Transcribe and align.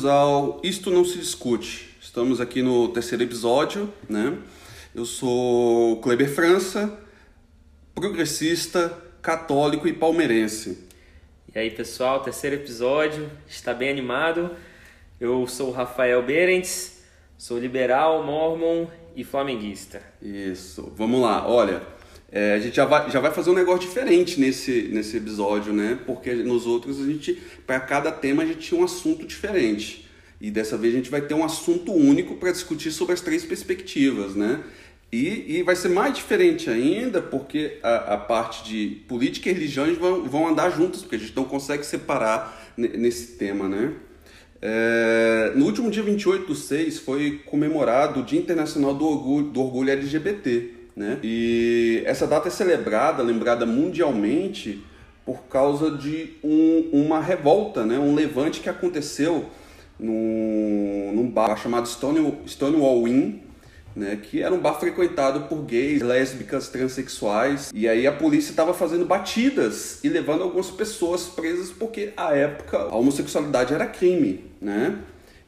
bem-vindos 0.00 0.04
ao 0.04 0.60
Isto 0.62 0.90
Não 0.90 1.04
Se 1.04 1.18
Discute. 1.18 1.94
Estamos 2.00 2.40
aqui 2.40 2.62
no 2.62 2.88
terceiro 2.88 3.22
episódio, 3.22 3.92
né? 4.08 4.38
Eu 4.94 5.04
sou 5.04 6.00
Kleber 6.00 6.32
França, 6.32 6.98
progressista, 7.94 8.96
católico 9.20 9.86
e 9.86 9.92
palmeirense. 9.92 10.86
E 11.54 11.58
aí, 11.58 11.70
pessoal, 11.70 12.20
terceiro 12.20 12.56
episódio, 12.56 13.30
está 13.46 13.74
bem 13.74 13.90
animado. 13.90 14.56
Eu 15.20 15.46
sou 15.46 15.68
o 15.68 15.72
Rafael 15.72 16.22
Berends, 16.22 17.02
sou 17.36 17.58
liberal, 17.58 18.24
mormon 18.24 18.86
e 19.14 19.22
flamenguista. 19.22 20.02
Isso, 20.22 20.92
vamos 20.96 21.20
lá, 21.20 21.46
olha. 21.46 21.82
É, 22.32 22.54
a 22.54 22.58
gente 22.60 22.76
já 22.76 22.84
vai, 22.84 23.10
já 23.10 23.18
vai 23.18 23.32
fazer 23.32 23.50
um 23.50 23.54
negócio 23.54 23.80
diferente 23.80 24.40
nesse, 24.40 24.88
nesse 24.92 25.16
episódio, 25.16 25.72
né? 25.72 25.98
Porque 26.06 26.32
nos 26.32 26.64
outros 26.64 27.00
a 27.00 27.04
gente, 27.04 27.40
para 27.66 27.80
cada 27.80 28.12
tema, 28.12 28.44
a 28.44 28.46
gente 28.46 28.60
tinha 28.60 28.80
um 28.80 28.84
assunto 28.84 29.26
diferente. 29.26 30.08
E 30.40 30.50
dessa 30.50 30.76
vez 30.76 30.94
a 30.94 30.96
gente 30.96 31.10
vai 31.10 31.20
ter 31.20 31.34
um 31.34 31.44
assunto 31.44 31.92
único 31.92 32.36
para 32.36 32.52
discutir 32.52 32.92
sobre 32.92 33.14
as 33.14 33.20
três 33.20 33.44
perspectivas, 33.44 34.34
né? 34.36 34.62
E, 35.12 35.56
e 35.56 35.62
vai 35.64 35.74
ser 35.74 35.88
mais 35.88 36.14
diferente 36.14 36.70
ainda, 36.70 37.20
porque 37.20 37.78
a, 37.82 38.14
a 38.14 38.16
parte 38.16 38.62
de 38.64 39.02
política 39.08 39.50
e 39.50 39.52
religião 39.52 39.92
vão, 39.96 40.24
vão 40.24 40.46
andar 40.46 40.70
juntas, 40.70 41.00
porque 41.00 41.16
a 41.16 41.18
gente 41.18 41.34
não 41.34 41.44
consegue 41.44 41.84
separar 41.84 42.72
nesse 42.76 43.32
tema, 43.32 43.68
né? 43.68 43.92
É, 44.62 45.52
no 45.56 45.64
último 45.64 45.90
dia 45.90 46.02
28 46.02 46.46
do 46.46 46.54
6 46.54 46.98
foi 46.98 47.40
comemorado 47.46 48.20
o 48.20 48.22
Dia 48.22 48.38
Internacional 48.38 48.94
do 48.94 49.04
Orgulho, 49.04 49.48
do 49.48 49.60
Orgulho 49.60 49.90
LGBT. 49.90 50.79
Né? 50.96 51.18
E 51.22 52.02
essa 52.04 52.26
data 52.26 52.48
é 52.48 52.50
celebrada, 52.50 53.22
lembrada 53.22 53.64
mundialmente, 53.64 54.84
por 55.24 55.42
causa 55.44 55.90
de 55.90 56.34
um, 56.42 56.88
uma 56.92 57.20
revolta, 57.20 57.84
né? 57.84 57.98
um 57.98 58.14
levante 58.14 58.60
que 58.60 58.68
aconteceu 58.68 59.46
num, 59.98 61.12
num 61.14 61.30
bar 61.30 61.56
chamado 61.56 61.86
Stonewall, 61.86 63.06
Inn, 63.06 63.38
né, 63.94 64.16
que 64.22 64.40
era 64.42 64.54
um 64.54 64.58
bar 64.58 64.74
frequentado 64.74 65.42
por 65.42 65.62
gays, 65.62 66.00
lésbicas, 66.00 66.68
transexuais. 66.68 67.70
E 67.74 67.88
aí 67.88 68.06
a 68.06 68.12
polícia 68.12 68.50
estava 68.50 68.72
fazendo 68.72 69.04
batidas 69.04 70.02
e 70.02 70.08
levando 70.08 70.42
algumas 70.42 70.70
pessoas 70.70 71.24
presas 71.26 71.70
porque 71.70 72.12
à 72.16 72.34
época 72.34 72.78
a 72.78 72.96
homossexualidade 72.96 73.74
era 73.74 73.86
crime, 73.86 74.44
né? 74.60 74.98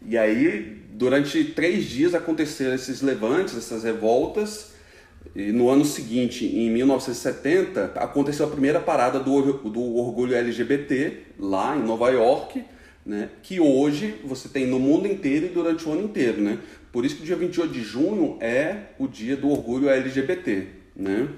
E 0.04 0.18
aí 0.18 0.82
durante 0.92 1.44
três 1.44 1.84
dias 1.84 2.14
aconteceram 2.14 2.74
esses 2.74 3.00
levantes, 3.00 3.56
essas 3.56 3.84
revoltas 3.84 4.71
e 5.34 5.50
no 5.50 5.70
ano 5.70 5.84
seguinte, 5.84 6.44
em 6.44 6.70
1970, 6.70 7.92
aconteceu 7.96 8.46
a 8.46 8.50
primeira 8.50 8.80
parada 8.80 9.18
do, 9.18 9.52
do 9.70 9.96
orgulho 9.96 10.34
LGBT 10.34 11.18
lá 11.38 11.76
em 11.76 11.82
Nova 11.82 12.10
York, 12.10 12.62
né, 13.04 13.30
que 13.42 13.58
hoje 13.58 14.14
você 14.24 14.48
tem 14.48 14.66
no 14.66 14.78
mundo 14.78 15.06
inteiro 15.06 15.46
e 15.46 15.48
durante 15.48 15.88
o 15.88 15.92
ano 15.92 16.02
inteiro. 16.02 16.40
Né? 16.40 16.58
Por 16.92 17.04
isso 17.04 17.16
que 17.16 17.22
o 17.22 17.26
dia 17.26 17.36
28 17.36 17.72
de 17.72 17.82
junho 17.82 18.36
é 18.40 18.76
o 18.98 19.08
dia 19.08 19.36
do 19.36 19.50
orgulho 19.50 19.88
LGBT. 19.88 20.66
Né? 20.94 21.28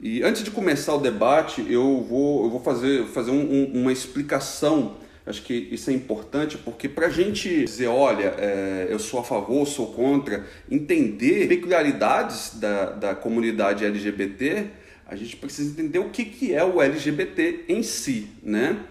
E 0.00 0.22
antes 0.22 0.42
de 0.42 0.50
começar 0.50 0.94
o 0.94 0.98
debate, 0.98 1.64
eu 1.68 2.02
vou, 2.02 2.44
eu 2.44 2.50
vou 2.50 2.60
fazer, 2.60 3.04
fazer 3.06 3.30
um, 3.30 3.40
um, 3.40 3.82
uma 3.82 3.92
explicação 3.92 4.96
Acho 5.30 5.42
que 5.42 5.68
isso 5.70 5.90
é 5.90 5.92
importante 5.92 6.58
porque 6.58 6.88
para 6.88 7.06
a 7.06 7.10
gente 7.10 7.64
dizer, 7.64 7.86
olha, 7.86 8.34
é, 8.36 8.88
eu 8.90 8.98
sou 8.98 9.20
a 9.20 9.24
favor, 9.24 9.64
sou 9.66 9.92
contra, 9.92 10.44
entender 10.68 11.46
peculiaridades 11.46 12.58
da, 12.58 12.86
da 12.86 13.14
comunidade 13.14 13.84
LGBT, 13.84 14.66
a 15.06 15.14
gente 15.14 15.36
precisa 15.36 15.70
entender 15.70 16.00
o 16.00 16.10
que, 16.10 16.24
que 16.24 16.52
é 16.52 16.64
o 16.64 16.82
LGBT 16.82 17.64
em 17.68 17.82
si, 17.82 18.28
né? 18.42 18.84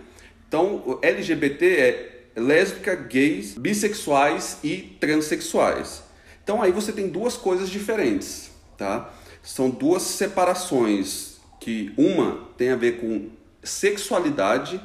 Então, 0.47 0.77
o 0.85 0.99
LGBT 1.01 1.65
é 1.65 2.19
lésbica, 2.37 2.95
gays, 2.95 3.55
bissexuais 3.55 4.59
e 4.63 4.97
transexuais. 4.99 6.03
Então 6.41 6.61
aí 6.61 6.71
você 6.71 6.91
tem 6.93 7.09
duas 7.09 7.35
coisas 7.35 7.69
diferentes, 7.69 8.49
tá? 8.77 9.13
São 9.43 9.69
duas 9.69 10.03
separações 10.03 11.37
que 11.59 11.91
uma 11.97 12.47
tem 12.57 12.69
a 12.69 12.75
ver 12.75 12.99
com 13.01 13.29
sexualidade 13.61 14.81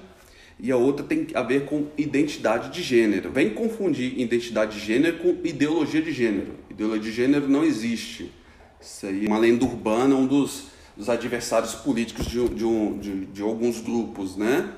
e 0.58 0.70
a 0.70 0.76
outra 0.76 1.04
tem 1.04 1.26
a 1.34 1.42
ver 1.42 1.64
com 1.64 1.86
identidade 1.98 2.70
de 2.70 2.82
gênero. 2.82 3.30
Vem 3.30 3.50
confundir 3.50 4.18
identidade 4.18 4.78
de 4.78 4.86
gênero 4.86 5.18
com 5.18 5.36
ideologia 5.44 6.00
de 6.00 6.12
gênero. 6.12 6.54
Ideologia 6.70 7.02
de 7.02 7.12
gênero 7.12 7.48
não 7.48 7.64
existe. 7.64 8.30
Isso 8.80 9.06
aí 9.06 9.24
é 9.24 9.28
uma 9.28 9.38
lenda 9.38 9.64
urbana, 9.64 10.14
um 10.14 10.26
dos, 10.26 10.66
dos 10.96 11.08
adversários 11.08 11.74
políticos 11.74 12.26
de, 12.26 12.48
de, 12.50 12.64
um, 12.64 12.98
de, 12.98 13.26
de 13.26 13.42
alguns 13.42 13.80
grupos, 13.80 14.36
né? 14.36 14.70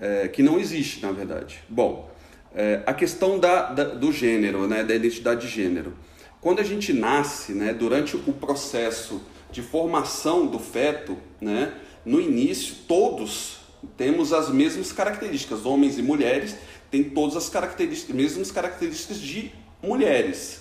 É, 0.00 0.28
que 0.28 0.42
não 0.42 0.58
existe, 0.58 1.02
na 1.02 1.12
verdade. 1.12 1.60
Bom, 1.68 2.10
é, 2.54 2.82
a 2.86 2.92
questão 2.92 3.38
da, 3.38 3.72
da, 3.72 3.84
do 3.84 4.10
gênero, 4.10 4.66
né? 4.66 4.82
da 4.82 4.94
identidade 4.94 5.46
de 5.46 5.48
gênero. 5.48 5.94
Quando 6.40 6.60
a 6.60 6.64
gente 6.64 6.92
nasce, 6.92 7.52
né? 7.52 7.72
durante 7.72 8.16
o 8.16 8.32
processo 8.32 9.20
de 9.52 9.62
formação 9.62 10.46
do 10.46 10.58
feto, 10.58 11.16
né? 11.40 11.72
no 12.04 12.20
início, 12.20 12.76
todos 12.88 13.59
temos 13.96 14.32
as 14.32 14.48
mesmas 14.48 14.92
características, 14.92 15.64
homens 15.64 15.98
e 15.98 16.02
mulheres 16.02 16.56
têm 16.90 17.04
todas 17.04 17.36
as 17.36 17.48
características, 17.48 18.14
mesmas 18.14 18.50
características 18.50 19.18
de 19.18 19.52
mulheres. 19.82 20.60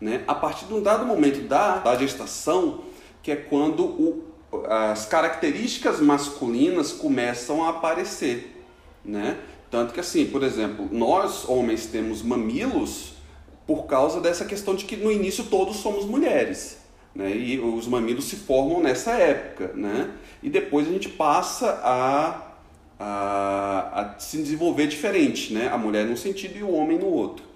Né? 0.00 0.24
A 0.26 0.34
partir 0.34 0.66
de 0.66 0.74
um 0.74 0.82
dado 0.82 1.04
momento 1.04 1.46
da, 1.46 1.78
da 1.78 1.96
gestação, 1.96 2.84
que 3.22 3.30
é 3.30 3.36
quando 3.36 3.84
o, 3.84 4.24
as 4.68 5.06
características 5.06 6.00
masculinas 6.00 6.92
começam 6.92 7.64
a 7.64 7.70
aparecer. 7.70 8.64
Né? 9.04 9.38
Tanto 9.70 9.94
que 9.94 10.00
assim, 10.00 10.26
por 10.26 10.42
exemplo, 10.42 10.88
nós 10.90 11.48
homens 11.48 11.86
temos 11.86 12.22
mamilos 12.22 13.14
por 13.66 13.84
causa 13.86 14.20
dessa 14.20 14.44
questão 14.44 14.74
de 14.74 14.84
que 14.84 14.96
no 14.96 15.12
início 15.12 15.44
todos 15.44 15.76
somos 15.76 16.04
mulheres. 16.04 16.78
Né? 17.14 17.36
E 17.36 17.60
os 17.60 17.86
mamilos 17.86 18.24
se 18.24 18.36
formam 18.36 18.80
nessa 18.80 19.12
época. 19.12 19.72
Né? 19.74 20.10
E 20.42 20.50
depois 20.50 20.88
a 20.88 20.90
gente 20.90 21.08
passa 21.08 21.80
a 21.84 22.49
a, 23.00 24.02
a 24.02 24.18
se 24.18 24.36
desenvolver 24.36 24.86
diferente, 24.86 25.54
né? 25.54 25.70
A 25.72 25.78
mulher 25.78 26.04
num 26.04 26.16
sentido 26.16 26.58
e 26.58 26.62
o 26.62 26.70
homem 26.70 26.98
no 26.98 27.06
outro. 27.06 27.46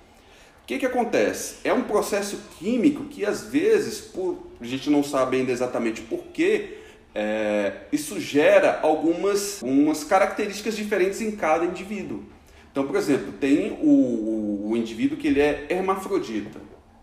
O 0.62 0.66
que, 0.66 0.78
que 0.78 0.86
acontece? 0.86 1.56
É 1.62 1.74
um 1.74 1.82
processo 1.82 2.40
químico 2.58 3.04
que 3.04 3.26
às 3.26 3.44
vezes, 3.44 4.00
por, 4.00 4.38
a 4.58 4.64
gente 4.64 4.88
não 4.88 5.04
sabe 5.04 5.36
ainda 5.36 5.52
exatamente 5.52 6.00
porquê, 6.00 6.78
é, 7.14 7.82
isso 7.92 8.18
gera 8.18 8.80
algumas, 8.82 9.62
algumas 9.62 10.02
características 10.02 10.74
diferentes 10.74 11.20
em 11.20 11.32
cada 11.32 11.66
indivíduo. 11.66 12.24
Então, 12.72 12.86
por 12.86 12.96
exemplo, 12.96 13.34
tem 13.34 13.78
o, 13.82 14.70
o, 14.70 14.76
indivíduo 14.76 15.18
que 15.18 15.28
ele 15.28 15.40
é 15.40 15.66
hermafrodita. 15.68 16.58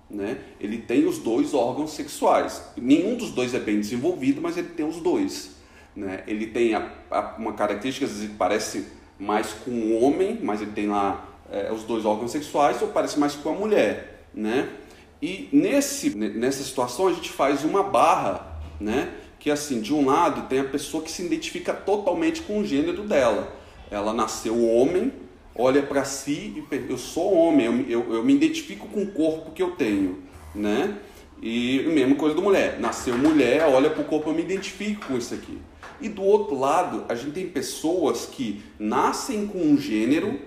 Né? 0.09 0.39
Ele 0.59 0.79
tem 0.79 1.05
os 1.05 1.19
dois 1.19 1.53
órgãos 1.53 1.93
sexuais. 1.93 2.61
Nenhum 2.75 3.15
dos 3.15 3.29
dois 3.29 3.53
é 3.53 3.59
bem 3.59 3.79
desenvolvido, 3.79 4.41
mas 4.41 4.57
ele 4.57 4.69
tem 4.69 4.85
os 4.85 4.97
dois. 4.97 5.60
Né? 5.95 6.23
Ele 6.27 6.47
tem 6.47 6.73
a, 6.73 6.89
a, 7.09 7.35
uma 7.37 7.53
característica 7.53 8.07
que 8.07 8.27
parece 8.29 8.85
mais 9.19 9.53
com 9.53 9.71
o 9.71 10.01
homem, 10.01 10.39
mas 10.41 10.61
ele 10.61 10.71
tem 10.71 10.87
lá 10.87 11.25
é, 11.51 11.71
os 11.71 11.83
dois 11.83 12.05
órgãos 12.05 12.31
sexuais, 12.31 12.81
ou 12.81 12.87
parece 12.89 13.19
mais 13.19 13.35
com 13.35 13.49
a 13.49 13.53
mulher. 13.53 14.25
Né? 14.33 14.69
E 15.21 15.49
nesse, 15.51 16.15
nessa 16.17 16.63
situação 16.63 17.07
a 17.07 17.13
gente 17.13 17.29
faz 17.29 17.63
uma 17.63 17.83
barra, 17.83 18.59
né? 18.79 19.13
que 19.41 19.49
assim, 19.49 19.81
de 19.81 19.93
um 19.93 20.05
lado 20.05 20.47
tem 20.47 20.59
a 20.59 20.63
pessoa 20.63 21.03
que 21.03 21.11
se 21.11 21.25
identifica 21.25 21.73
totalmente 21.73 22.41
com 22.41 22.59
o 22.59 22.65
gênero 22.65 23.03
dela. 23.03 23.55
Ela 23.89 24.13
nasceu 24.13 24.63
homem, 24.63 25.11
olha 25.55 25.81
para 25.81 26.05
si 26.05 26.53
e 26.55 26.89
eu 26.89 26.97
sou 26.97 27.33
homem, 27.33 27.65
eu, 27.65 28.01
eu, 28.01 28.13
eu, 28.15 28.23
me 28.23 28.33
identifico 28.33 28.87
com 28.87 29.01
o 29.01 29.11
corpo 29.11 29.51
que 29.51 29.61
eu 29.61 29.71
tenho, 29.71 30.23
né? 30.53 30.95
E 31.41 31.83
mesma 31.87 32.15
coisa 32.15 32.35
do 32.35 32.41
mulher, 32.41 32.79
nasceu 32.79 33.17
mulher, 33.17 33.63
olha 33.63 33.89
para 33.89 34.01
o 34.01 34.05
corpo, 34.05 34.29
eu 34.29 34.33
me 34.33 34.43
identifico 34.43 35.07
com 35.07 35.17
isso 35.17 35.33
aqui. 35.33 35.57
E 36.01 36.09
do 36.09 36.23
outro 36.23 36.57
lado, 36.57 37.05
a 37.07 37.15
gente 37.15 37.31
tem 37.31 37.47
pessoas 37.47 38.25
que 38.25 38.63
nascem 38.79 39.45
com 39.47 39.59
um 39.59 39.77
gênero, 39.77 40.39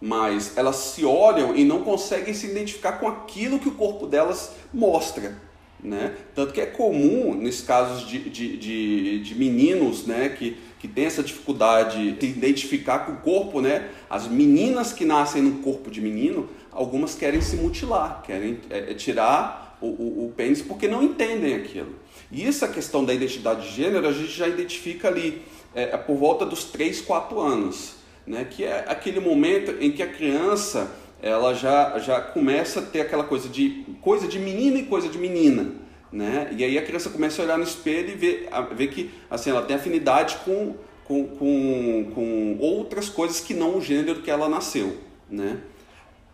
mas 0.00 0.56
elas 0.56 0.76
se 0.76 1.04
olham 1.04 1.54
e 1.56 1.64
não 1.64 1.82
conseguem 1.82 2.32
se 2.32 2.46
identificar 2.46 2.92
com 2.92 3.08
aquilo 3.08 3.58
que 3.58 3.68
o 3.68 3.72
corpo 3.72 4.06
delas 4.06 4.52
mostra. 4.72 5.36
Né? 5.82 6.14
Tanto 6.34 6.52
que 6.52 6.60
é 6.60 6.66
comum, 6.66 7.34
nesses 7.34 7.62
casos 7.62 8.06
de, 8.06 8.28
de, 8.28 8.56
de, 8.56 9.20
de 9.20 9.34
meninos 9.34 10.06
né, 10.06 10.28
que, 10.28 10.58
que 10.78 10.86
têm 10.86 11.06
essa 11.06 11.22
dificuldade 11.22 12.12
de 12.12 12.26
identificar 12.26 13.00
com 13.00 13.12
o 13.12 13.16
corpo, 13.16 13.60
né? 13.60 13.88
as 14.08 14.28
meninas 14.28 14.92
que 14.92 15.04
nascem 15.04 15.40
no 15.40 15.58
corpo 15.62 15.90
de 15.90 16.00
menino, 16.00 16.48
algumas 16.70 17.14
querem 17.14 17.40
se 17.40 17.56
mutilar, 17.56 18.22
querem 18.22 18.60
é, 18.68 18.90
é 18.90 18.94
tirar 18.94 19.69
o, 19.80 19.86
o, 19.86 20.26
o 20.26 20.32
pênis 20.36 20.62
porque 20.62 20.86
não 20.86 21.02
entendem 21.02 21.54
aquilo. 21.54 21.94
E 22.30 22.46
essa 22.46 22.68
questão 22.68 23.04
da 23.04 23.12
identidade 23.12 23.68
de 23.68 23.74
gênero 23.74 24.06
a 24.06 24.12
gente 24.12 24.30
já 24.30 24.46
identifica 24.46 25.08
ali 25.08 25.42
é, 25.74 25.82
é, 25.82 25.96
por 25.96 26.16
volta 26.16 26.44
dos 26.44 26.64
3, 26.64 27.00
4 27.00 27.40
anos, 27.40 27.96
né? 28.26 28.46
que 28.48 28.64
é 28.64 28.84
aquele 28.88 29.20
momento 29.20 29.76
em 29.80 29.90
que 29.90 30.02
a 30.02 30.06
criança 30.06 30.90
ela 31.22 31.54
já, 31.54 31.98
já 31.98 32.20
começa 32.20 32.80
a 32.80 32.82
ter 32.82 33.02
aquela 33.02 33.24
coisa 33.24 33.48
de 33.48 33.84
coisa 34.00 34.26
de 34.26 34.38
menina 34.38 34.78
e 34.78 34.84
coisa 34.84 35.08
de 35.08 35.18
menina. 35.18 35.72
Né? 36.12 36.48
E 36.56 36.64
aí 36.64 36.78
a 36.78 36.82
criança 36.82 37.10
começa 37.10 37.40
a 37.40 37.44
olhar 37.44 37.58
no 37.58 37.64
espelho 37.64 38.10
e 38.10 38.14
ver, 38.14 38.48
ver 38.74 38.88
que 38.88 39.10
assim, 39.30 39.50
ela 39.50 39.62
tem 39.62 39.76
afinidade 39.76 40.38
com, 40.44 40.74
com, 41.04 41.26
com, 41.26 42.10
com 42.14 42.56
outras 42.58 43.08
coisas 43.08 43.40
que 43.40 43.54
não 43.54 43.76
o 43.76 43.80
gênero 43.80 44.22
que 44.22 44.30
ela 44.30 44.48
nasceu. 44.48 44.96
Né? 45.28 45.58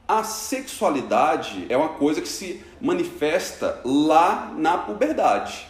A 0.08 0.22
sexualidade 0.22 1.66
é 1.68 1.76
uma 1.76 1.90
coisa 1.90 2.20
que 2.20 2.28
se 2.28 2.62
manifesta 2.80 3.80
lá 3.84 4.52
na 4.56 4.78
puberdade, 4.78 5.66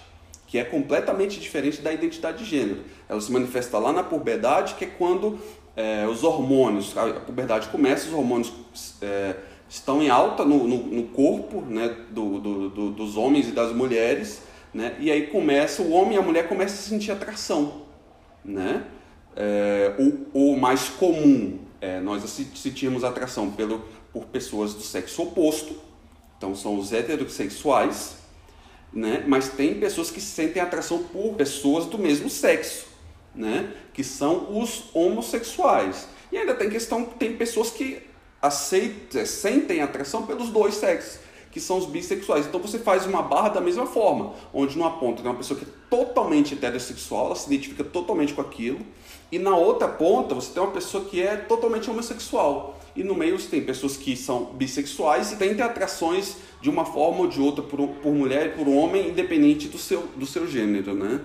que 0.46 0.58
é 0.58 0.64
completamente 0.64 1.40
diferente 1.40 1.80
da 1.80 1.92
identidade 1.92 2.38
de 2.38 2.44
gênero. 2.44 2.80
Ela 3.08 3.20
se 3.20 3.30
manifesta 3.30 3.78
lá 3.78 3.92
na 3.92 4.02
puberdade, 4.02 4.74
que 4.74 4.84
é 4.84 4.88
quando 4.88 5.38
é, 5.76 6.06
os 6.06 6.24
hormônios, 6.24 6.96
a 6.96 7.20
puberdade 7.20 7.68
começa, 7.68 8.06
os 8.06 8.14
hormônios 8.14 8.52
é, 9.02 9.36
estão 9.68 10.02
em 10.02 10.08
alta 10.08 10.44
no, 10.44 10.66
no, 10.66 10.78
no 10.78 11.02
corpo 11.08 11.60
né, 11.60 11.94
do, 12.10 12.40
do, 12.40 12.70
do, 12.70 12.90
dos 12.90 13.16
homens 13.16 13.48
e 13.48 13.52
das 13.52 13.74
mulheres, 13.74 14.42
né, 14.72 14.96
e 14.98 15.10
aí 15.10 15.26
começa, 15.28 15.82
o 15.82 15.90
homem 15.92 16.16
e 16.16 16.18
a 16.18 16.22
mulher 16.22 16.48
começam 16.48 16.76
a 16.76 16.82
sentir 16.82 17.10
atração. 17.10 17.82
Né? 18.44 18.84
É, 19.34 19.94
o, 19.98 20.52
o 20.52 20.56
mais 20.56 20.88
comum 20.88 21.58
é 21.80 22.00
nós 22.00 22.22
sentirmos 22.54 23.04
atração 23.04 23.50
pelo 23.50 23.84
por 24.12 24.24
pessoas 24.24 24.72
do 24.72 24.80
sexo 24.80 25.22
oposto, 25.22 25.76
então 26.36 26.54
são 26.54 26.78
os 26.78 26.92
heterossexuais, 26.92 28.16
né? 28.92 29.24
mas 29.26 29.48
tem 29.48 29.78
pessoas 29.78 30.10
que 30.10 30.20
sentem 30.20 30.62
atração 30.62 31.02
por 31.04 31.34
pessoas 31.34 31.86
do 31.86 31.98
mesmo 31.98 32.28
sexo, 32.28 32.86
né? 33.34 33.72
que 33.92 34.04
são 34.04 34.58
os 34.58 34.84
homossexuais. 34.94 36.08
E 36.30 36.36
ainda 36.36 36.54
tem 36.54 36.68
questão, 36.68 37.04
tem 37.04 37.36
pessoas 37.36 37.70
que 37.70 38.02
aceitam, 38.40 39.24
sentem 39.24 39.80
atração 39.80 40.26
pelos 40.26 40.50
dois 40.50 40.74
sexos, 40.74 41.20
que 41.50 41.60
são 41.60 41.78
os 41.78 41.86
bissexuais. 41.86 42.46
Então 42.46 42.60
você 42.60 42.78
faz 42.78 43.06
uma 43.06 43.22
barra 43.22 43.48
da 43.50 43.60
mesma 43.60 43.86
forma, 43.86 44.34
onde 44.52 44.76
numa 44.76 44.98
ponta 44.98 45.22
tem 45.22 45.30
uma 45.30 45.36
pessoa 45.38 45.58
que 45.58 45.64
é 45.64 45.68
totalmente 45.88 46.54
heterossexual, 46.54 47.26
ela 47.26 47.36
se 47.36 47.46
identifica 47.46 47.84
totalmente 47.84 48.34
com 48.34 48.40
aquilo, 48.40 48.80
e 49.30 49.38
na 49.38 49.56
outra 49.56 49.88
ponta 49.88 50.34
você 50.34 50.52
tem 50.52 50.62
uma 50.62 50.72
pessoa 50.72 51.04
que 51.04 51.20
é 51.20 51.36
totalmente 51.36 51.90
homossexual. 51.90 52.78
E 52.94 53.02
no 53.02 53.14
meio 53.14 53.38
você 53.38 53.48
tem 53.48 53.62
pessoas 53.62 53.96
que 53.96 54.16
são 54.16 54.46
bissexuais 54.54 55.32
e 55.32 55.36
têm 55.36 55.60
atrações 55.60 56.36
de 56.62 56.70
uma 56.70 56.84
forma 56.84 57.20
ou 57.20 57.26
de 57.26 57.40
outra 57.40 57.62
por, 57.62 57.86
por 57.88 58.14
mulher 58.14 58.46
e 58.46 58.50
por 58.50 58.68
homem, 58.68 59.08
independente 59.08 59.68
do 59.68 59.78
seu, 59.78 60.02
do 60.16 60.24
seu 60.24 60.46
gênero, 60.46 60.94
né? 60.94 61.20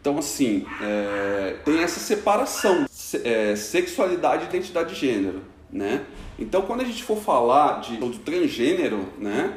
Então, 0.00 0.18
assim, 0.18 0.66
é, 0.80 1.56
tem 1.64 1.82
essa 1.82 1.98
separação, 1.98 2.86
é, 3.24 3.56
sexualidade 3.56 4.44
e 4.44 4.48
identidade 4.48 4.94
de 4.94 5.00
gênero, 5.00 5.42
né? 5.70 6.04
Então, 6.38 6.62
quando 6.62 6.82
a 6.82 6.84
gente 6.84 7.02
for 7.02 7.18
falar 7.18 7.80
de, 7.80 7.96
do 7.96 8.10
transgênero, 8.18 9.06
né? 9.18 9.56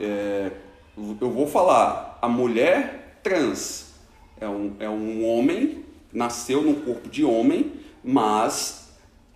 É, 0.00 0.50
eu 1.20 1.30
vou 1.30 1.46
falar 1.46 2.18
a 2.20 2.28
mulher 2.28 3.20
trans 3.22 3.88
é 4.40 4.48
um, 4.48 4.74
é 4.78 4.88
um 4.88 5.24
homem 5.24 5.84
nasceu 6.12 6.62
no 6.62 6.74
corpo 6.74 7.08
de 7.08 7.24
homem, 7.24 7.72
mas 8.02 8.88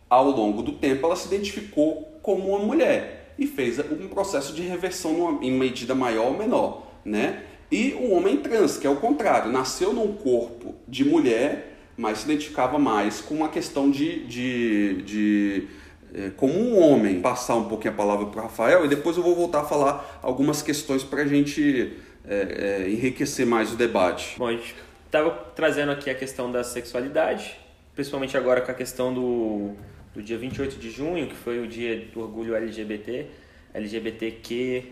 ao 0.09 0.31
longo 0.31 0.63
do 0.63 0.73
tempo 0.73 1.07
ela 1.07 1.17
se 1.17 1.27
identificou 1.27 2.19
como 2.23 2.51
uma 2.51 2.59
mulher 2.59 3.35
e 3.39 3.47
fez 3.47 3.79
um 3.79 4.09
processo 4.09 4.53
de 4.53 4.63
reversão 4.63 5.13
numa, 5.13 5.45
em 5.45 5.51
medida 5.51 5.95
maior 5.95 6.27
ou 6.27 6.37
menor, 6.37 6.87
né? 7.05 7.45
E 7.71 7.95
o 7.95 8.11
homem 8.13 8.37
trans, 8.37 8.77
que 8.77 8.87
é 8.87 8.91
o 8.91 8.97
contrário, 8.97 9.51
nasceu 9.51 9.95
num 9.95 10.13
corpo 10.13 10.75
de 10.87 11.05
mulher, 11.05 11.79
mas 11.97 12.19
se 12.19 12.25
identificava 12.27 12.79
mais 12.79 13.23
com 13.23 13.35
uma 13.35 13.49
questão 13.49 13.91
de, 13.91 14.27
de, 14.27 15.03
de 15.03 15.69
é, 16.15 16.31
como 16.37 16.53
um 16.53 16.79
homem. 16.79 17.21
Passar 17.21 17.57
um 17.57 17.65
pouquinho 17.65 17.95
a 17.95 17.97
palavra 17.97 18.27
para 18.27 18.41
o 18.41 18.43
Rafael 18.43 18.85
e 18.85 18.89
depois 18.89 19.17
eu 19.17 19.23
vou 19.23 19.35
voltar 19.35 19.61
a 19.61 19.65
falar 19.65 20.21
algumas 20.23 20.61
questões 20.61 21.03
para 21.03 21.23
a 21.23 21.27
gente 21.27 21.95
é, 22.29 22.83
é, 22.85 22.91
enriquecer 22.91 23.47
mais 23.47 23.73
o 23.73 23.77
debate. 23.77 24.35
Bom, 24.39 24.49
a 24.49 24.53
gente 24.53 24.75
estava 25.13 25.31
trazendo 25.55 25.93
aqui 25.93 26.09
a 26.09 26.15
questão 26.15 26.51
da 26.51 26.65
sexualidade, 26.65 27.59
principalmente 27.95 28.35
agora 28.35 28.63
com 28.63 28.71
a 28.71 28.75
questão 28.75 29.13
do, 29.13 29.73
do 30.15 30.23
dia 30.23 30.39
28 30.39 30.77
de 30.77 30.91
junho, 30.91 31.27
que 31.27 31.35
foi 31.35 31.61
o 31.61 31.67
dia 31.67 32.09
do 32.11 32.21
orgulho 32.21 32.57
LGBT, 32.57 33.27
LGBTQ+, 33.75 34.85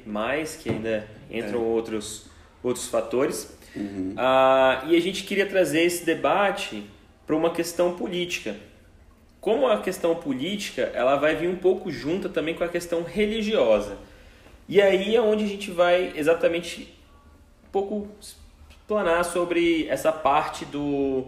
que 0.63 0.69
ainda 0.69 1.09
entram 1.31 1.61
é. 1.61 1.65
outros, 1.65 2.27
outros 2.63 2.87
fatores. 2.89 3.57
Uhum. 3.75 4.13
Ah, 4.19 4.85
e 4.87 4.95
a 4.95 5.01
gente 5.01 5.25
queria 5.25 5.47
trazer 5.47 5.81
esse 5.81 6.05
debate 6.05 6.85
para 7.27 7.35
uma 7.35 7.51
questão 7.51 7.97
política. 7.97 8.55
Como 9.41 9.67
a 9.67 9.81
questão 9.81 10.15
política, 10.17 10.83
ela 10.93 11.17
vai 11.17 11.35
vir 11.35 11.49
um 11.49 11.57
pouco 11.57 11.91
junta 11.91 12.29
também 12.29 12.55
com 12.55 12.63
a 12.63 12.69
questão 12.69 13.03
religiosa. 13.03 13.97
E 14.69 14.83
aí 14.83 15.17
é 15.17 15.21
onde 15.23 15.45
a 15.45 15.49
gente 15.49 15.71
vai 15.71 16.13
exatamente 16.15 16.95
um 17.67 17.71
pouco 17.73 18.07
explanar 18.91 19.25
sobre 19.25 19.87
essa 19.89 20.11
parte 20.11 20.65
do, 20.65 21.27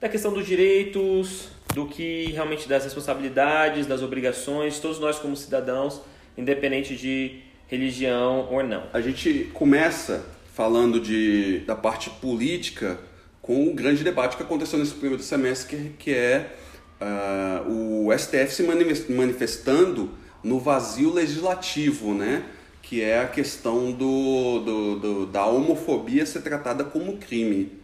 da 0.00 0.08
questão 0.08 0.32
dos 0.32 0.44
direitos, 0.44 1.48
do 1.72 1.86
que 1.86 2.32
realmente 2.32 2.68
das 2.68 2.82
responsabilidades, 2.82 3.86
das 3.86 4.02
obrigações, 4.02 4.80
todos 4.80 4.98
nós 4.98 5.16
como 5.16 5.36
cidadãos, 5.36 6.00
independente 6.36 6.96
de 6.96 7.38
religião 7.68 8.48
ou 8.50 8.64
não. 8.64 8.82
A 8.92 9.00
gente 9.00 9.48
começa 9.54 10.26
falando 10.54 10.98
de, 10.98 11.60
da 11.60 11.76
parte 11.76 12.10
política 12.10 12.98
com 13.40 13.68
o 13.68 13.74
grande 13.74 14.02
debate 14.02 14.36
que 14.36 14.42
aconteceu 14.42 14.76
nesse 14.76 14.94
primeiro 14.94 15.22
semestre, 15.22 15.94
que 16.00 16.12
é 16.12 16.52
uh, 17.00 18.08
o 18.08 18.18
STF 18.18 18.52
se 18.52 19.12
manifestando 19.12 20.10
no 20.42 20.58
vazio 20.58 21.14
legislativo, 21.14 22.12
né? 22.12 22.42
Que 22.82 23.00
é 23.00 23.20
a 23.20 23.28
questão 23.28 23.92
do, 23.92 24.58
do, 24.58 24.98
do 24.98 25.26
da 25.26 25.46
homofobia 25.46 26.26
ser 26.26 26.42
tratada 26.42 26.84
como 26.84 27.16
crime. 27.16 27.80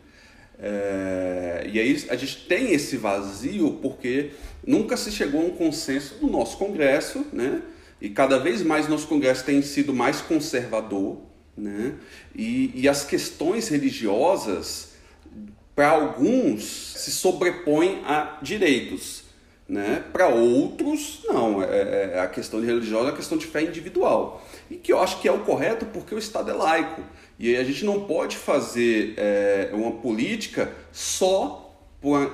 É, 0.60 1.70
e 1.72 1.78
aí 1.78 2.04
a 2.10 2.16
gente 2.16 2.46
tem 2.48 2.72
esse 2.72 2.96
vazio 2.96 3.78
porque 3.80 4.32
nunca 4.66 4.96
se 4.96 5.12
chegou 5.12 5.40
a 5.40 5.44
um 5.44 5.50
consenso 5.50 6.16
no 6.20 6.28
nosso 6.28 6.58
Congresso, 6.58 7.24
né? 7.32 7.62
E 8.00 8.08
cada 8.08 8.38
vez 8.38 8.62
mais 8.62 8.88
nosso 8.88 9.06
Congresso 9.06 9.44
tem 9.44 9.62
sido 9.62 9.94
mais 9.94 10.20
conservador, 10.20 11.18
né? 11.56 11.94
E, 12.34 12.72
e 12.74 12.88
as 12.88 13.04
questões 13.04 13.68
religiosas, 13.68 14.92
para 15.74 15.90
alguns, 15.90 16.64
se 16.96 17.12
sobrepõem 17.12 18.02
a 18.04 18.38
direitos. 18.42 19.27
Né? 19.68 20.02
Para 20.12 20.28
outros, 20.28 21.20
não. 21.26 21.62
É, 21.62 21.66
é, 21.66 22.10
é, 22.14 22.20
a 22.20 22.26
questão 22.26 22.58
de 22.58 22.66
religiosa 22.66 23.08
é 23.08 23.10
uma 23.10 23.16
questão 23.16 23.36
de 23.36 23.46
fé 23.46 23.62
individual. 23.62 24.42
E 24.70 24.76
que 24.76 24.92
eu 24.92 24.98
acho 24.98 25.20
que 25.20 25.28
é 25.28 25.32
o 25.32 25.40
correto 25.40 25.84
porque 25.86 26.14
o 26.14 26.18
Estado 26.18 26.50
é 26.50 26.54
laico. 26.54 27.02
E 27.38 27.54
a 27.54 27.62
gente 27.62 27.84
não 27.84 28.00
pode 28.00 28.36
fazer 28.36 29.14
é, 29.18 29.70
uma 29.74 29.92
política 29.92 30.72
só 30.90 31.76
por 32.00 32.18
uma, 32.18 32.26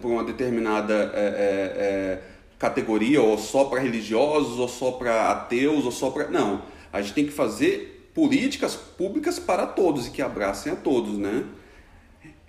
por 0.00 0.10
uma 0.10 0.24
determinada 0.24 1.12
é, 1.14 1.20
é, 1.20 2.22
categoria, 2.58 3.20
ou 3.20 3.36
só 3.36 3.64
para 3.64 3.80
religiosos, 3.80 4.58
ou 4.58 4.68
só 4.68 4.92
para 4.92 5.30
ateus, 5.30 5.84
ou 5.84 5.92
só 5.92 6.10
para. 6.10 6.28
Não. 6.28 6.62
A 6.92 7.02
gente 7.02 7.14
tem 7.14 7.26
que 7.26 7.32
fazer 7.32 8.10
políticas 8.14 8.74
públicas 8.74 9.38
para 9.38 9.66
todos 9.66 10.06
e 10.06 10.10
que 10.10 10.22
abracem 10.22 10.72
a 10.72 10.76
todos, 10.76 11.18
né? 11.18 11.44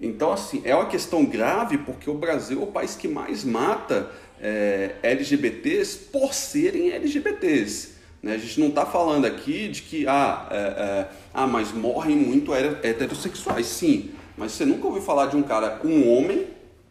Então, 0.02 0.32
assim, 0.32 0.62
é 0.64 0.74
uma 0.74 0.88
questão 0.88 1.26
grave 1.26 1.78
porque 1.80 2.10
o 2.10 2.14
Brasil 2.14 2.62
é 2.62 2.64
o 2.64 2.68
país 2.68 2.96
que 2.96 3.08
mais 3.08 3.44
mata 3.44 4.10
é, 4.42 4.96
LGBTs 5.04 5.98
por 6.12 6.34
serem 6.34 6.92
LGBTs. 6.92 8.00
Né? 8.22 8.34
A 8.34 8.38
gente 8.38 8.60
não 8.60 8.68
está 8.68 8.86
falando 8.86 9.26
aqui 9.26 9.68
de 9.68 9.82
que, 9.82 10.08
ah, 10.08 10.48
é, 10.52 10.56
é, 10.56 11.08
ah, 11.34 11.48
mas 11.48 11.72
morrem 11.72 12.16
muito 12.16 12.54
heterossexuais. 12.54 13.66
Sim, 13.66 14.12
mas 14.38 14.54
você 14.54 14.66
nunca 14.66 14.88
ouviu 14.88 15.02
falar 15.02 15.28
de 15.28 15.36
um 15.36 15.44
cara, 15.44 15.80
um 15.84 16.10
homem 16.10 16.48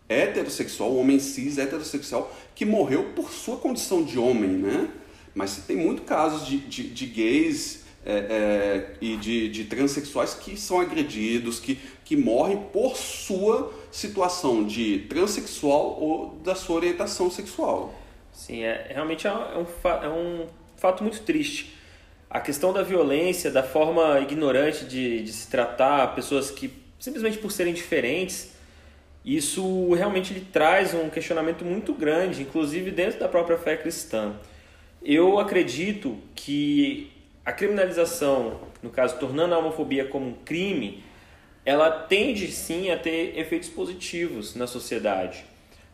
heterossexual, 0.08 0.92
um 0.92 1.00
homem 1.00 1.18
cis 1.18 1.58
heterossexual, 1.58 2.34
que 2.54 2.64
morreu 2.64 3.12
por 3.14 3.30
sua 3.30 3.56
condição 3.56 4.02
de 4.02 4.18
homem, 4.18 4.50
né? 4.50 4.88
Mas 5.34 5.50
você 5.50 5.60
tem 5.62 5.76
muito 5.76 6.02
casos 6.02 6.46
de, 6.46 6.58
de, 6.58 6.88
de 6.88 7.06
gays 7.06 7.77
é, 8.04 8.12
é, 8.12 8.90
e 9.00 9.16
de, 9.16 9.48
de 9.48 9.64
transexuais 9.64 10.34
que 10.34 10.56
são 10.56 10.80
agredidos, 10.80 11.60
que, 11.60 11.78
que 12.04 12.16
morrem 12.16 12.58
por 12.72 12.96
sua 12.96 13.72
situação 13.90 14.64
de 14.64 15.00
transexual 15.08 16.00
ou 16.00 16.36
da 16.42 16.54
sua 16.54 16.76
orientação 16.76 17.30
sexual. 17.30 17.94
Sim, 18.32 18.62
é, 18.62 18.86
realmente 18.90 19.26
é 19.26 19.32
um, 19.32 19.66
é 20.02 20.08
um 20.08 20.46
fato 20.76 21.02
muito 21.02 21.20
triste. 21.22 21.74
A 22.30 22.40
questão 22.40 22.72
da 22.72 22.82
violência, 22.82 23.50
da 23.50 23.62
forma 23.62 24.20
ignorante 24.20 24.84
de, 24.84 25.22
de 25.22 25.32
se 25.32 25.48
tratar 25.48 26.14
pessoas 26.14 26.50
que 26.50 26.72
simplesmente 26.98 27.38
por 27.38 27.50
serem 27.50 27.72
diferentes, 27.72 28.52
isso 29.24 29.92
realmente 29.92 30.32
lhe 30.32 30.40
traz 30.40 30.94
um 30.94 31.08
questionamento 31.10 31.64
muito 31.64 31.92
grande, 31.92 32.42
inclusive 32.42 32.90
dentro 32.90 33.18
da 33.20 33.28
própria 33.28 33.58
fé 33.58 33.76
cristã. 33.76 34.34
Eu 35.02 35.38
acredito 35.38 36.16
que 36.34 37.10
a 37.48 37.52
criminalização, 37.52 38.60
no 38.82 38.90
caso, 38.90 39.18
tornando 39.18 39.54
a 39.54 39.58
homofobia 39.58 40.04
como 40.04 40.26
um 40.26 40.34
crime, 40.34 41.02
ela 41.64 41.90
tende 41.90 42.46
sim 42.48 42.90
a 42.90 42.98
ter 42.98 43.38
efeitos 43.38 43.70
positivos 43.70 44.54
na 44.54 44.66
sociedade. 44.66 45.46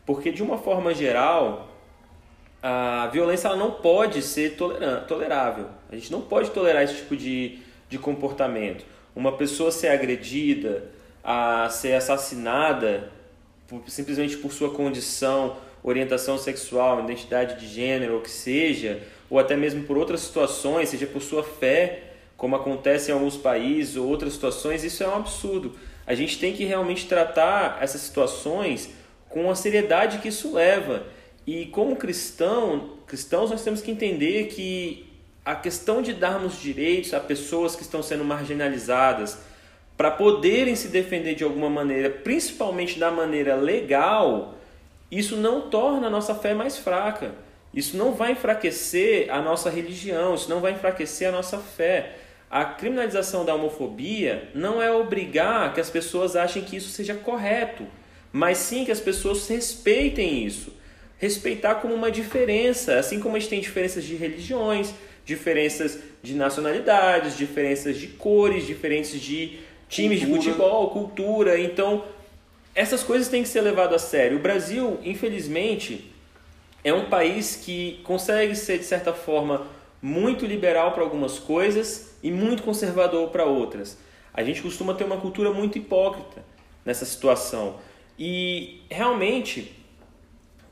Porque, 0.05 0.33
de 0.33 0.43
uma 0.43 0.57
forma 0.57 0.93
geral, 0.93 1.69
a 2.61 3.07
violência 3.07 3.47
ela 3.47 3.55
não 3.55 3.71
pode 3.71 4.21
ser 4.21 4.57
tolerável. 5.07 5.69
A 5.89 5.95
gente 5.95 6.11
não 6.11 6.19
pode 6.19 6.51
tolerar 6.51 6.83
esse 6.83 6.95
tipo 6.95 7.15
de, 7.15 7.59
de 7.87 7.97
comportamento. 7.97 8.85
Uma 9.15 9.37
pessoa 9.37 9.71
ser 9.71 9.87
agredida, 9.87 10.91
a 11.23 11.69
ser 11.69 11.93
assassinada 11.93 13.09
por, 13.65 13.81
simplesmente 13.87 14.35
por 14.35 14.51
sua 14.51 14.71
condição, 14.71 15.55
orientação 15.81 16.37
sexual, 16.37 17.01
identidade 17.01 17.57
de 17.57 17.65
gênero, 17.65 18.15
ou 18.15 18.19
que 18.19 18.29
seja, 18.29 19.01
ou 19.29 19.39
até 19.39 19.55
mesmo 19.55 19.83
por 19.83 19.97
outras 19.97 20.21
situações, 20.21 20.89
seja 20.89 21.07
por 21.07 21.21
sua 21.21 21.43
fé, 21.43 22.03
como 22.37 22.55
acontece 22.55 23.11
em 23.11 23.13
alguns 23.13 23.37
países 23.37 23.95
ou 23.95 24.07
outras 24.07 24.33
situações, 24.33 24.83
isso 24.83 25.03
é 25.03 25.07
um 25.07 25.15
absurdo. 25.15 25.73
A 26.05 26.13
gente 26.13 26.37
tem 26.37 26.53
que 26.53 26.65
realmente 26.65 27.07
tratar 27.07 27.79
essas 27.81 28.01
situações 28.01 28.89
com 29.29 29.49
a 29.49 29.55
seriedade 29.55 30.19
que 30.19 30.27
isso 30.27 30.53
leva. 30.53 31.03
E 31.47 31.65
como 31.67 31.95
cristão, 31.95 32.97
cristãos, 33.07 33.49
nós 33.51 33.63
temos 33.63 33.81
que 33.81 33.91
entender 33.91 34.47
que 34.47 35.07
a 35.43 35.55
questão 35.55 36.01
de 36.01 36.13
darmos 36.13 36.59
direitos 36.59 37.13
a 37.13 37.19
pessoas 37.19 37.75
que 37.75 37.83
estão 37.83 38.01
sendo 38.01 38.23
marginalizadas 38.23 39.37
para 39.95 40.11
poderem 40.11 40.75
se 40.75 40.89
defender 40.89 41.35
de 41.35 41.43
alguma 41.43 41.69
maneira, 41.69 42.09
principalmente 42.09 42.99
da 42.99 43.11
maneira 43.11 43.55
legal, 43.55 44.55
isso 45.09 45.37
não 45.37 45.69
torna 45.69 46.07
a 46.07 46.09
nossa 46.09 46.35
fé 46.35 46.53
mais 46.53 46.77
fraca. 46.77 47.33
Isso 47.75 47.97
não 47.97 48.13
vai 48.13 48.31
enfraquecer 48.31 49.27
a 49.29 49.41
nossa 49.41 49.69
religião, 49.69 50.33
isso 50.33 50.49
não 50.49 50.61
vai 50.61 50.71
enfraquecer 50.71 51.27
a 51.27 51.31
nossa 51.31 51.57
fé. 51.57 52.13
A 52.49 52.63
criminalização 52.63 53.43
da 53.43 53.53
homofobia 53.53 54.49
não 54.55 54.81
é 54.81 54.89
obrigar 54.89 55.73
que 55.73 55.81
as 55.81 55.89
pessoas 55.89 56.37
achem 56.37 56.63
que 56.63 56.77
isso 56.77 56.87
seja 56.87 57.13
correto, 57.13 57.85
mas 58.31 58.59
sim 58.59 58.85
que 58.85 58.91
as 58.91 59.01
pessoas 59.01 59.45
respeitem 59.49 60.45
isso. 60.45 60.73
Respeitar 61.17 61.75
como 61.75 61.93
uma 61.93 62.09
diferença, 62.09 62.97
assim 62.97 63.19
como 63.19 63.35
a 63.35 63.39
gente 63.39 63.49
tem 63.49 63.59
diferenças 63.59 64.05
de 64.05 64.15
religiões, 64.15 64.93
diferenças 65.25 65.99
de 66.23 66.33
nacionalidades, 66.33 67.35
diferenças 67.35 67.97
de 67.97 68.07
cores, 68.07 68.65
diferenças 68.65 69.19
de 69.19 69.59
times 69.89 70.19
cultura. 70.19 70.39
de 70.39 70.45
futebol, 70.45 70.89
cultura. 70.91 71.59
Então, 71.59 72.05
essas 72.73 73.03
coisas 73.03 73.27
têm 73.27 73.43
que 73.43 73.49
ser 73.49 73.61
levadas 73.61 74.03
a 74.03 74.07
sério. 74.07 74.37
O 74.37 74.41
Brasil, 74.41 74.97
infelizmente, 75.03 76.14
é 76.85 76.93
um 76.93 77.09
país 77.09 77.55
que 77.55 77.99
consegue 78.03 78.55
ser, 78.55 78.77
de 78.77 78.85
certa 78.85 79.11
forma, 79.11 79.65
muito 79.99 80.45
liberal 80.45 80.91
para 80.91 81.01
algumas 81.01 81.39
coisas 81.39 82.15
e 82.21 82.29
muito 82.29 82.61
conservador 82.61 83.31
para 83.31 83.43
outras. 83.43 83.97
A 84.31 84.43
gente 84.43 84.61
costuma 84.61 84.93
ter 84.93 85.03
uma 85.03 85.17
cultura 85.17 85.51
muito 85.51 85.79
hipócrita 85.79 86.45
nessa 86.85 87.03
situação. 87.03 87.77
E 88.19 88.81
realmente, 88.87 89.75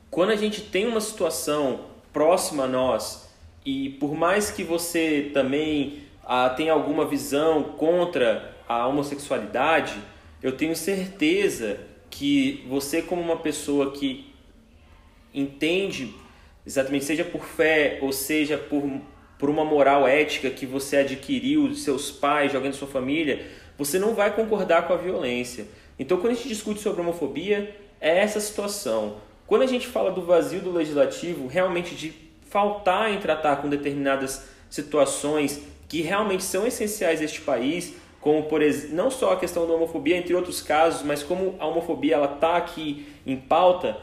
quando 0.08 0.30
a 0.30 0.36
gente 0.36 0.60
tem 0.60 0.86
uma 0.86 1.00
situação 1.00 1.80
próxima 2.12 2.62
a 2.62 2.68
nós, 2.68 3.28
e 3.66 3.90
por 3.98 4.14
mais 4.14 4.52
que 4.52 4.62
você 4.62 5.32
também 5.34 6.04
ah, 6.24 6.48
tenha 6.48 6.72
alguma 6.72 7.04
visão 7.04 7.64
contra 7.76 8.54
a 8.68 8.86
homossexualidade, 8.86 9.96
eu 10.40 10.56
tenho 10.56 10.76
certeza 10.76 11.80
que 12.08 12.64
você, 12.68 13.02
como 13.02 13.20
uma 13.20 13.38
pessoa 13.38 13.90
que 13.90 14.32
entende 15.34 16.14
exatamente, 16.66 17.04
seja 17.04 17.24
por 17.24 17.44
fé 17.44 17.98
ou 18.00 18.12
seja 18.12 18.56
por, 18.56 18.82
por 19.38 19.50
uma 19.50 19.64
moral 19.64 20.06
ética 20.06 20.50
que 20.50 20.64
você 20.64 20.98
adquiriu 20.98 21.68
de 21.68 21.76
seus 21.76 22.10
pais, 22.10 22.50
de 22.50 22.56
alguém 22.56 22.70
da 22.70 22.76
sua 22.76 22.88
família, 22.88 23.46
você 23.76 23.98
não 23.98 24.14
vai 24.14 24.34
concordar 24.34 24.86
com 24.86 24.92
a 24.92 24.96
violência. 24.96 25.66
Então, 25.98 26.18
quando 26.18 26.32
a 26.32 26.36
gente 26.36 26.48
discute 26.48 26.80
sobre 26.80 27.00
homofobia, 27.00 27.76
é 28.00 28.18
essa 28.18 28.40
situação. 28.40 29.16
Quando 29.46 29.62
a 29.62 29.66
gente 29.66 29.86
fala 29.86 30.10
do 30.10 30.22
vazio 30.22 30.60
do 30.60 30.72
legislativo, 30.72 31.46
realmente 31.46 31.94
de 31.94 32.12
faltar 32.48 33.12
em 33.12 33.18
tratar 33.18 33.56
com 33.56 33.68
determinadas 33.68 34.46
situações 34.70 35.62
que 35.88 36.02
realmente 36.02 36.42
são 36.42 36.66
essenciais 36.66 37.20
a 37.20 37.24
este 37.24 37.40
país, 37.40 37.94
como 38.20 38.44
por 38.44 38.60
não 38.90 39.10
só 39.10 39.34
a 39.34 39.36
questão 39.36 39.66
da 39.66 39.74
homofobia, 39.74 40.16
entre 40.16 40.34
outros 40.34 40.62
casos, 40.62 41.02
mas 41.02 41.22
como 41.22 41.56
a 41.58 41.66
homofobia 41.66 42.14
ela 42.14 42.32
está 42.34 42.56
aqui 42.56 43.06
em 43.26 43.36
pauta, 43.36 43.98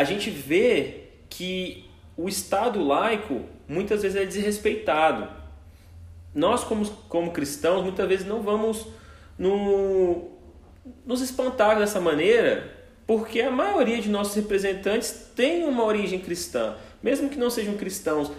a 0.00 0.04
gente 0.04 0.30
vê 0.30 1.08
que 1.28 1.84
o 2.16 2.26
Estado 2.26 2.82
laico 2.82 3.42
muitas 3.68 4.00
vezes 4.00 4.16
é 4.16 4.24
desrespeitado. 4.24 5.28
Nós, 6.34 6.64
como, 6.64 6.86
como 7.06 7.32
cristãos, 7.32 7.82
muitas 7.82 8.08
vezes 8.08 8.26
não 8.26 8.40
vamos 8.40 8.86
no, 9.38 10.30
nos 11.04 11.20
espantar 11.20 11.78
dessa 11.78 12.00
maneira, 12.00 12.74
porque 13.06 13.42
a 13.42 13.50
maioria 13.50 14.00
de 14.00 14.08
nossos 14.08 14.34
representantes 14.36 15.30
tem 15.36 15.64
uma 15.64 15.84
origem 15.84 16.18
cristã, 16.18 16.76
mesmo 17.02 17.28
que 17.28 17.36
não 17.36 17.50
sejam 17.50 17.76
cristãos 17.76 18.32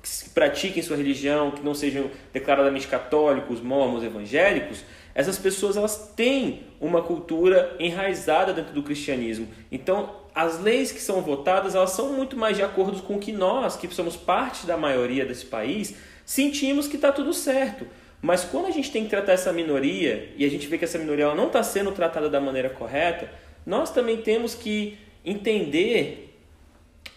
que 0.00 0.30
pratiquem 0.30 0.80
sua 0.84 0.96
religião, 0.96 1.50
que 1.50 1.64
não 1.64 1.74
sejam 1.74 2.12
declaradamente 2.32 2.86
católicos, 2.86 3.60
mormons, 3.60 4.04
evangélicos, 4.04 4.84
essas 5.16 5.36
pessoas 5.36 5.76
elas 5.76 6.12
têm 6.14 6.62
uma 6.80 7.02
cultura 7.02 7.74
enraizada 7.80 8.52
dentro 8.52 8.72
do 8.72 8.84
cristianismo. 8.84 9.48
Então, 9.72 10.14
as 10.34 10.60
leis 10.60 10.92
que 10.92 11.00
são 11.00 11.20
votadas, 11.22 11.74
elas 11.74 11.90
são 11.90 12.12
muito 12.12 12.36
mais 12.36 12.56
de 12.56 12.62
acordo 12.62 13.02
com 13.02 13.16
o 13.16 13.18
que 13.18 13.32
nós, 13.32 13.76
que 13.76 13.92
somos 13.94 14.16
parte 14.16 14.66
da 14.66 14.76
maioria 14.76 15.24
desse 15.24 15.46
país, 15.46 15.94
sentimos 16.24 16.86
que 16.86 16.96
está 16.96 17.10
tudo 17.10 17.32
certo. 17.32 17.86
Mas 18.20 18.44
quando 18.44 18.66
a 18.66 18.70
gente 18.70 18.90
tem 18.90 19.04
que 19.04 19.10
tratar 19.10 19.32
essa 19.32 19.52
minoria 19.52 20.32
e 20.36 20.44
a 20.44 20.50
gente 20.50 20.66
vê 20.66 20.76
que 20.76 20.84
essa 20.84 20.98
minoria 20.98 21.34
não 21.34 21.46
está 21.46 21.62
sendo 21.62 21.92
tratada 21.92 22.28
da 22.28 22.40
maneira 22.40 22.70
correta, 22.70 23.30
nós 23.64 23.90
também 23.90 24.18
temos 24.18 24.54
que 24.54 24.98
entender 25.24 26.36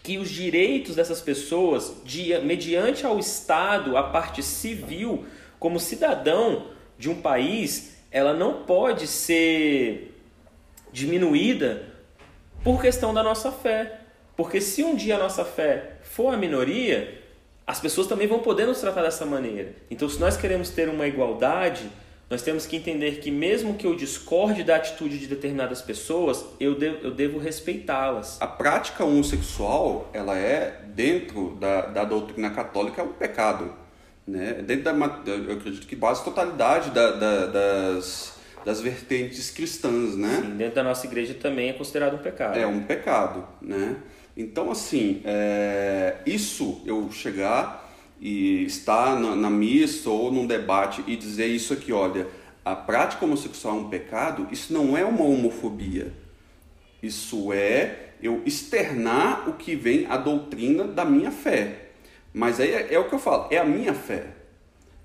que 0.02 0.18
os 0.18 0.28
direitos 0.28 0.96
dessas 0.96 1.20
pessoas, 1.20 1.94
de, 2.04 2.36
mediante 2.38 3.06
ao 3.06 3.18
Estado, 3.18 3.96
a 3.96 4.02
parte 4.02 4.42
civil, 4.42 5.24
como 5.58 5.78
cidadão 5.78 6.68
de 6.98 7.08
um 7.08 7.20
país, 7.20 7.96
ela 8.10 8.34
não 8.34 8.64
pode 8.64 9.06
ser 9.06 10.18
diminuída 10.92 11.91
por 12.62 12.80
questão 12.80 13.12
da 13.12 13.22
nossa 13.22 13.50
fé. 13.50 14.00
Porque 14.36 14.60
se 14.60 14.82
um 14.82 14.94
dia 14.94 15.16
a 15.16 15.18
nossa 15.18 15.44
fé 15.44 15.98
for 16.02 16.32
a 16.32 16.36
minoria, 16.36 17.20
as 17.66 17.80
pessoas 17.80 18.06
também 18.06 18.26
vão 18.26 18.40
poder 18.40 18.66
nos 18.66 18.80
tratar 18.80 19.02
dessa 19.02 19.26
maneira. 19.26 19.74
Então, 19.90 20.08
se 20.08 20.18
nós 20.18 20.36
queremos 20.36 20.70
ter 20.70 20.88
uma 20.88 21.06
igualdade, 21.06 21.90
nós 22.32 22.40
temos 22.40 22.64
que 22.64 22.76
entender 22.76 23.20
que 23.20 23.30
mesmo 23.30 23.74
que 23.74 23.86
eu 23.86 23.94
discorde 23.94 24.64
da 24.64 24.76
atitude 24.76 25.18
de 25.18 25.26
determinadas 25.26 25.82
pessoas, 25.82 26.44
eu 26.58 26.74
devo, 26.74 26.96
eu 27.02 27.10
devo 27.10 27.38
respeitá-las. 27.38 28.40
A 28.40 28.46
prática 28.46 29.04
homossexual, 29.04 30.08
ela 30.14 30.36
é, 30.38 30.80
dentro 30.94 31.56
da, 31.60 31.82
da 31.82 32.04
doutrina 32.04 32.50
católica, 32.50 33.02
um 33.02 33.12
pecado. 33.12 33.74
Né? 34.26 34.54
Dentro 34.64 34.84
da, 34.84 34.92
eu 35.26 35.52
acredito 35.52 35.86
que 35.86 35.94
quase 35.94 36.24
totalidade 36.24 36.90
da, 36.90 37.10
da, 37.10 37.46
das, 37.46 38.31
das 38.64 38.80
vertentes 38.80 39.50
cristãs, 39.50 40.16
né? 40.16 40.42
Sim, 40.42 40.56
dentro 40.56 40.76
da 40.76 40.82
nossa 40.82 41.06
igreja 41.06 41.34
também 41.34 41.70
é 41.70 41.72
considerado 41.72 42.14
um 42.14 42.18
pecado. 42.18 42.58
É 42.58 42.66
um 42.66 42.82
pecado, 42.82 43.46
né? 43.60 43.96
Então, 44.36 44.70
assim, 44.70 45.20
é, 45.24 46.16
isso 46.24 46.80
eu 46.86 47.10
chegar 47.10 47.90
e 48.20 48.64
estar 48.64 49.18
na, 49.18 49.34
na 49.34 49.50
missa 49.50 50.08
ou 50.08 50.30
num 50.30 50.46
debate 50.46 51.02
e 51.06 51.16
dizer 51.16 51.46
isso 51.46 51.72
aqui, 51.72 51.92
olha, 51.92 52.26
a 52.64 52.74
prática 52.74 53.24
homossexual 53.24 53.76
é 53.76 53.80
um 53.80 53.88
pecado, 53.88 54.46
isso 54.50 54.72
não 54.72 54.96
é 54.96 55.04
uma 55.04 55.24
homofobia. 55.24 56.12
Isso 57.02 57.52
é 57.52 58.10
eu 58.22 58.40
externar 58.46 59.48
o 59.48 59.54
que 59.54 59.74
vem 59.74 60.06
a 60.06 60.16
doutrina 60.16 60.84
da 60.84 61.04
minha 61.04 61.32
fé. 61.32 61.88
Mas 62.32 62.60
aí 62.60 62.72
é, 62.72 62.94
é, 62.94 62.98
o 62.98 63.08
que 63.08 63.14
eu 63.14 63.18
falo, 63.18 63.48
é 63.50 63.58
a 63.58 63.64
minha 63.64 63.92
fé. 63.92 64.26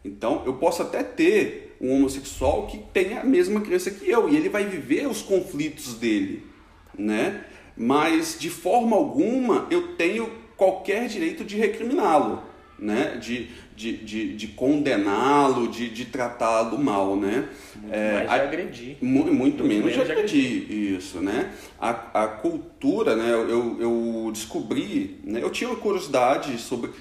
Então 0.06 0.44
eu 0.46 0.54
posso 0.54 0.84
até 0.84 1.02
ter 1.02 1.67
um 1.80 1.94
homossexual 1.96 2.68
que 2.68 2.80
tenha 2.94 3.22
a 3.22 3.24
mesma 3.24 3.62
crença 3.62 3.92
que 3.92 4.10
eu 4.10 4.30
e 4.30 4.36
ele 4.36 4.50
vai 4.50 4.66
viver 4.66 5.08
os 5.08 5.22
conflitos 5.22 5.94
dele, 5.96 6.44
né? 6.98 7.46
Mas 7.76 8.38
de 8.40 8.50
forma 8.50 8.96
alguma 8.96 9.68
eu 9.70 9.96
tenho 9.96 10.32
qualquer 10.56 11.08
direito 11.08 11.44
de 11.44 11.56
recriminá-lo 11.56 12.42
né? 12.80 13.18
de, 13.22 13.50
de, 13.76 13.98
de, 13.98 14.36
de 14.36 14.48
condená-lo, 14.48 15.68
de, 15.68 15.90
de 15.90 16.06
tratá-lo 16.06 16.78
mal. 16.78 17.16
Né? 17.16 17.50
Muito 17.76 17.94
é, 17.94 18.14
mais 18.14 18.28
de 18.28 18.48
agredir. 18.48 18.98
Muito, 19.02 19.34
muito, 19.34 19.64
menos, 19.64 19.86
menos 19.86 19.94
de 19.94 20.12
agredir, 20.12 20.64
agredir, 20.64 20.98
isso. 20.98 21.20
Né? 21.20 21.52
A, 21.80 22.24
a 22.24 22.28
cultura, 22.28 23.16
né? 23.16 23.32
eu, 23.32 23.78
eu 23.80 24.32
descobri, 24.32 25.20
né? 25.24 25.42
eu 25.42 25.50
tinha 25.50 25.70
uma 25.70 25.80
curiosidade 25.80 26.58
sobre 26.58 26.92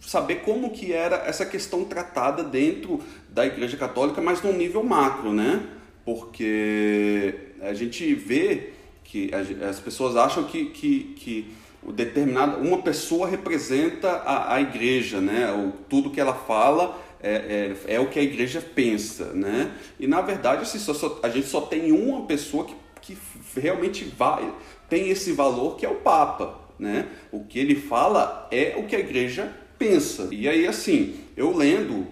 saber 0.00 0.36
como 0.36 0.70
que 0.70 0.92
era 0.92 1.16
essa 1.26 1.44
questão 1.46 1.84
tratada 1.84 2.42
dentro 2.42 3.00
da 3.28 3.46
Igreja 3.46 3.76
Católica, 3.76 4.20
mas 4.20 4.42
num 4.42 4.52
nível 4.52 4.82
macro, 4.82 5.32
né? 5.32 5.62
Porque 6.04 7.34
a 7.62 7.72
gente 7.72 8.14
vê 8.14 8.70
que 9.02 9.30
as 9.68 9.80
pessoas 9.80 10.16
acham 10.16 10.44
que, 10.44 10.66
que, 10.66 11.14
que 11.16 11.54
determinada 11.92 12.56
uma 12.56 12.82
pessoa 12.82 13.28
representa 13.28 14.08
a, 14.08 14.54
a 14.54 14.60
igreja, 14.60 15.20
né? 15.20 15.52
O, 15.52 15.72
tudo 15.88 16.10
que 16.10 16.20
ela 16.20 16.34
fala 16.34 16.98
é, 17.22 17.74
é, 17.86 17.94
é, 17.94 18.00
o 18.00 18.08
que 18.08 18.18
a 18.18 18.22
igreja 18.22 18.60
pensa, 18.60 19.32
né? 19.34 19.70
E 19.98 20.06
na 20.06 20.20
verdade 20.20 20.62
assim, 20.62 20.78
só, 20.78 20.94
só, 20.94 21.20
a 21.22 21.28
gente 21.28 21.46
só 21.46 21.60
tem 21.62 21.92
uma 21.92 22.26
pessoa 22.26 22.64
que, 22.64 22.74
que 23.00 23.18
realmente 23.60 24.04
vai 24.04 24.52
tem 24.88 25.08
esse 25.08 25.32
valor 25.32 25.76
que 25.76 25.84
é 25.84 25.88
o 25.88 25.96
Papa, 25.96 26.58
né? 26.78 27.06
O 27.30 27.44
que 27.44 27.58
ele 27.58 27.74
fala 27.74 28.48
é 28.50 28.74
o 28.78 28.86
que 28.86 28.96
a 28.96 29.00
igreja 29.00 29.52
pensa. 29.78 30.28
E 30.30 30.48
aí 30.48 30.66
assim, 30.66 31.16
eu 31.36 31.54
lendo 31.54 32.06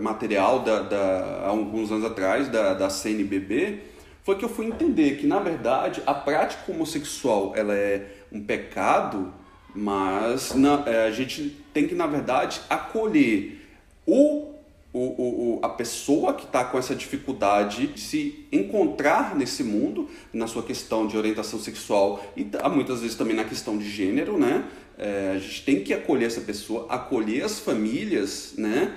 material 0.00 0.60
da, 0.60 0.82
da 0.82 1.42
há 1.44 1.48
alguns 1.48 1.92
anos 1.92 2.04
atrás 2.04 2.48
da, 2.48 2.74
da 2.74 2.90
CNBB 2.90 3.80
foi 4.24 4.34
que 4.34 4.44
eu 4.44 4.48
fui 4.48 4.66
entender 4.66 5.18
que 5.18 5.26
na 5.26 5.38
verdade 5.38 6.02
a 6.04 6.12
prática 6.12 6.72
homossexual 6.72 7.52
ela 7.54 7.72
é 7.72 8.15
um 8.30 8.42
pecado 8.42 9.32
Mas 9.74 10.54
na, 10.54 10.82
é, 10.86 11.06
a 11.06 11.10
gente 11.10 11.56
tem 11.72 11.86
que, 11.86 11.94
na 11.94 12.06
verdade, 12.06 12.60
acolher 12.70 13.60
o, 14.06 14.54
o, 14.92 15.00
o, 15.00 15.60
a 15.62 15.68
pessoa 15.68 16.32
que 16.32 16.46
está 16.46 16.64
com 16.64 16.78
essa 16.78 16.94
dificuldade 16.94 17.88
de 17.88 18.00
se 18.00 18.46
encontrar 18.50 19.36
nesse 19.36 19.62
mundo, 19.62 20.08
na 20.32 20.46
sua 20.46 20.62
questão 20.62 21.06
de 21.06 21.18
orientação 21.18 21.58
sexual 21.58 22.24
e 22.34 22.46
muitas 22.70 23.00
vezes 23.00 23.16
também 23.16 23.36
na 23.36 23.44
questão 23.44 23.76
de 23.76 23.88
gênero, 23.88 24.38
né? 24.38 24.64
É, 24.98 25.32
a 25.36 25.38
gente 25.38 25.62
tem 25.62 25.84
que 25.84 25.92
acolher 25.92 26.24
essa 26.24 26.40
pessoa, 26.40 26.86
acolher 26.88 27.44
as 27.44 27.58
famílias, 27.58 28.54
né? 28.56 28.94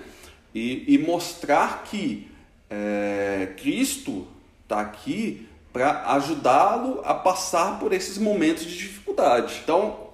E, 0.55 0.85
e 0.87 0.97
mostrar 0.97 1.83
que 1.83 2.27
é, 2.69 3.53
Cristo 3.57 4.25
está 4.63 4.79
aqui 4.79 5.45
para 5.71 6.13
ajudá-lo 6.13 7.01
a 7.03 7.13
passar 7.13 7.79
por 7.79 7.93
esses 7.93 8.17
momentos 8.17 8.63
de 8.63 8.77
dificuldade. 8.77 9.59
Então, 9.63 10.09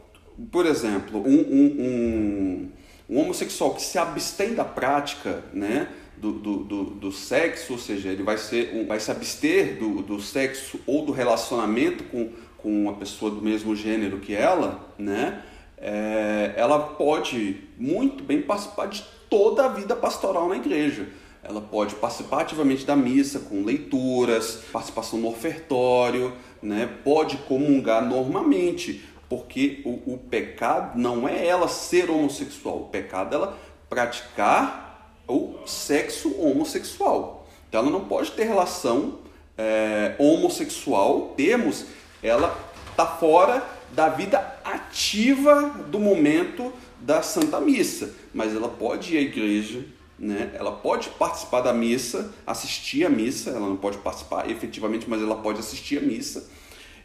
por 0.51 0.65
exemplo, 0.65 1.21
um, 1.21 1.39
um, 1.39 1.65
um, 1.79 2.71
um 3.09 3.21
homossexual 3.21 3.73
que 3.73 3.81
se 3.81 3.97
abstém 3.97 4.53
da 4.53 4.65
prática, 4.65 5.43
né? 5.53 5.89
Do, 6.17 6.31
do, 6.31 6.57
do, 6.63 6.83
do, 6.85 7.11
sexo, 7.11 7.73
ou 7.73 7.79
seja, 7.79 8.07
ele 8.07 8.23
vai, 8.23 8.37
ser, 8.37 8.85
vai 8.87 9.01
se 9.01 9.11
abster 9.11 9.77
do, 9.77 10.01
do 10.01 10.21
sexo 10.21 10.79
ou 10.87 11.05
do 11.05 11.11
relacionamento 11.11 12.05
com, 12.05 12.31
com 12.57 12.83
uma 12.83 12.93
pessoa 12.93 13.29
do 13.29 13.41
mesmo 13.41 13.75
gênero 13.75 14.19
que 14.19 14.33
ela, 14.33 14.93
né? 14.97 15.43
É, 15.77 16.53
ela 16.55 16.79
pode 16.79 17.57
muito 17.77 18.23
bem 18.23 18.41
participar 18.41 18.87
de 18.87 19.03
toda 19.29 19.65
a 19.65 19.67
vida 19.67 19.93
pastoral 19.93 20.47
na 20.47 20.55
igreja. 20.55 21.05
Ela 21.47 21.61
pode 21.61 21.93
participar 21.95 22.41
ativamente 22.41 22.85
da 22.85 22.95
missa 22.95 23.39
com 23.39 23.63
leituras, 23.63 24.63
participação 24.71 25.19
no 25.19 25.27
ofertório, 25.27 26.33
né? 26.61 26.89
pode 27.03 27.37
comungar 27.37 28.03
normalmente, 28.03 29.05
porque 29.29 29.81
o, 29.85 30.13
o 30.13 30.17
pecado 30.17 30.97
não 30.97 31.29
é 31.29 31.45
ela 31.45 31.67
ser 31.67 32.09
homossexual, 32.09 32.77
o 32.77 32.85
pecado 32.85 33.33
é 33.33 33.35
ela 33.35 33.57
praticar 33.87 35.13
o 35.27 35.55
sexo 35.67 36.35
homossexual. 36.39 37.47
Então 37.69 37.81
ela 37.81 37.91
não 37.91 38.05
pode 38.05 38.31
ter 38.31 38.45
relação 38.45 39.19
é, 39.55 40.15
homossexual, 40.17 41.33
temos, 41.37 41.85
ela 42.23 42.57
está 42.89 43.05
fora 43.05 43.63
da 43.91 44.09
vida 44.09 44.39
ativa 44.63 45.69
do 45.89 45.99
momento 45.99 46.73
da 46.99 47.21
Santa 47.21 47.59
Missa, 47.61 48.15
mas 48.33 48.55
ela 48.55 48.67
pode 48.67 49.13
ir 49.13 49.17
à 49.19 49.21
igreja, 49.21 49.85
né? 50.17 50.51
Ela 50.53 50.71
pode 50.71 51.09
participar 51.09 51.61
da 51.61 51.73
missa, 51.73 52.33
assistir 52.45 53.05
a 53.05 53.09
missa, 53.09 53.49
ela 53.51 53.67
não 53.67 53.77
pode 53.77 53.97
participar 53.97 54.49
efetivamente, 54.49 55.09
mas 55.09 55.21
ela 55.21 55.35
pode 55.35 55.59
assistir 55.59 55.97
a 55.97 56.01
missa 56.01 56.47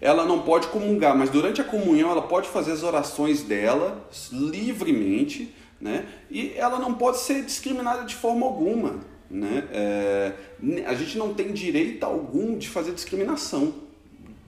ela 0.00 0.25
não 0.25 0.40
pode 0.40 0.69
comungar, 0.69 1.17
mas 1.17 1.29
durante 1.29 1.61
a 1.61 1.64
comunhão 1.64 2.11
ela 2.11 2.23
pode 2.23 2.49
fazer 2.49 2.73
as 2.73 2.83
orações 2.83 3.43
dela 3.43 4.09
livremente, 4.33 5.55
né? 5.81 6.07
E 6.31 6.52
ela 6.57 6.79
não 6.79 6.95
pode 6.95 7.19
ser 7.19 7.45
discriminada 7.45 8.05
de 8.05 8.14
forma 8.14 8.47
alguma, 8.47 9.00
né? 9.31 9.69
É, 9.71 10.33
a 10.87 10.95
gente 10.95 11.19
não 11.19 11.35
tem 11.35 11.52
direito 11.52 12.05
algum 12.05 12.57
de 12.57 12.69
fazer 12.69 12.93
discriminação 12.93 13.75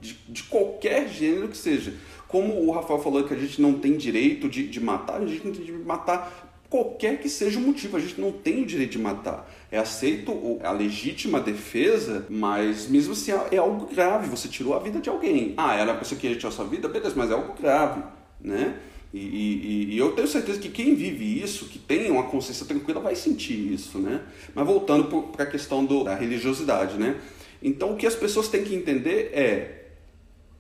de, 0.00 0.14
de, 0.28 0.42
qualquer 0.45 1.09
gênero 1.09 1.49
que 1.49 1.57
seja. 1.57 1.95
Como 2.26 2.66
o 2.66 2.71
Rafael 2.73 2.99
falou 2.99 3.23
que 3.25 3.35
a 3.35 3.38
gente 3.38 3.61
não 3.61 3.75
tem 3.75 3.97
direito 3.97 4.49
de, 4.49 4.66
de 4.66 4.81
matar, 4.81 5.21
a 5.21 5.26
gente 5.26 5.45
não 5.45 5.52
tem 5.52 5.62
direito 5.62 5.83
de 5.83 5.87
matar 5.87 6.41
qualquer 6.73 7.21
que 7.21 7.29
seja 7.29 7.59
o 7.59 7.62
motivo, 7.62 7.99
a 7.99 8.00
gente 8.00 8.19
não 8.19 8.33
tem 8.33 8.62
o 8.62 8.67
direito 8.67 8.93
de 8.93 8.99
matar. 8.99 9.47
É 9.71 9.79
aceito 9.79 10.59
a 10.64 10.73
legítima 10.73 11.38
defesa, 11.38 12.25
mas 12.31 12.88
mesmo 12.88 13.12
assim 13.12 13.31
é 13.50 13.59
algo 13.59 13.95
grave, 13.95 14.26
você 14.26 14.49
tirou 14.49 14.73
a 14.73 14.79
vida 14.79 14.99
de 14.99 15.11
alguém. 15.11 15.52
Ah, 15.59 15.75
era 15.75 15.93
a 15.93 15.95
pessoa 15.95 16.19
que 16.19 16.35
tirar 16.35 16.49
a 16.49 16.52
sua 16.52 16.64
vida? 16.64 16.88
Beleza, 16.88 17.12
mas 17.14 17.31
é 17.31 17.35
algo 17.35 17.53
grave, 17.61 18.03
né? 18.40 18.79
E, 19.12 19.18
e, 19.18 19.94
e, 19.94 19.99
eu 19.99 20.12
tenho 20.12 20.27
certeza 20.27 20.59
que 20.59 20.70
quem 20.70 20.94
vive 20.94 21.42
isso, 21.42 21.66
que 21.66 21.79
tem 21.79 22.11
uma 22.11 22.23
consciência 22.23 22.64
tranquila, 22.64 22.99
vai 22.99 23.14
sentir 23.14 23.75
isso, 23.75 23.99
né? 23.99 24.23
Mas 24.55 24.66
voltando 24.66 25.05
para 25.25 25.44
a 25.44 25.46
questão 25.46 25.85
do, 25.85 26.05
da 26.05 26.14
religiosidade, 26.14 26.99
né? 26.99 27.16
Então 27.62 27.92
o 27.92 27.96
que 27.99 28.07
as 28.07 28.14
pessoas 28.14 28.49
têm 28.49 28.64
que 28.64 28.75
entender 28.75 29.31
é 29.35 29.82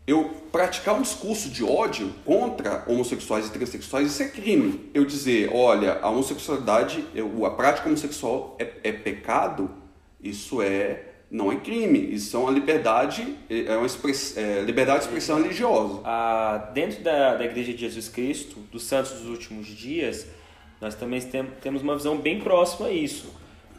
eu 0.06 0.24
praticar 0.50 0.96
um 0.96 1.02
discurso 1.02 1.48
de 1.48 1.64
ódio 1.64 2.12
contra 2.24 2.84
homossexuais 2.86 3.46
e 3.46 3.52
transexuais, 3.52 4.08
isso 4.08 4.22
é 4.22 4.28
crime. 4.28 4.90
Eu 4.92 5.04
dizer, 5.04 5.50
olha, 5.52 5.98
a 6.00 6.10
homossexualidade, 6.10 7.04
a 7.44 7.50
prática 7.50 7.88
homossexual 7.88 8.56
é, 8.58 8.68
é, 8.82 8.92
pecado, 8.92 9.70
isso 10.20 10.60
é 10.60 11.08
não 11.30 11.50
é 11.50 11.56
crime, 11.56 11.98
isso 12.12 12.36
é 12.36 12.40
uma 12.40 12.50
liberdade, 12.50 13.38
é 13.48 13.74
uma 13.74 13.86
express, 13.86 14.36
é, 14.36 14.60
liberdade 14.60 14.98
de 14.98 15.04
expressão 15.06 15.40
religiosa. 15.40 16.02
Ah, 16.04 16.70
dentro 16.74 17.02
da, 17.02 17.36
da 17.36 17.44
Igreja 17.46 17.72
de 17.72 17.78
Jesus 17.78 18.06
Cristo, 18.10 18.60
dos 18.70 18.82
Santos 18.82 19.12
dos 19.12 19.26
Últimos 19.26 19.66
Dias, 19.68 20.26
nós 20.78 20.94
também 20.94 21.22
tem, 21.22 21.46
temos 21.62 21.80
uma 21.80 21.96
visão 21.96 22.18
bem 22.18 22.38
próxima 22.38 22.88
a 22.88 22.92
isso. 22.92 23.32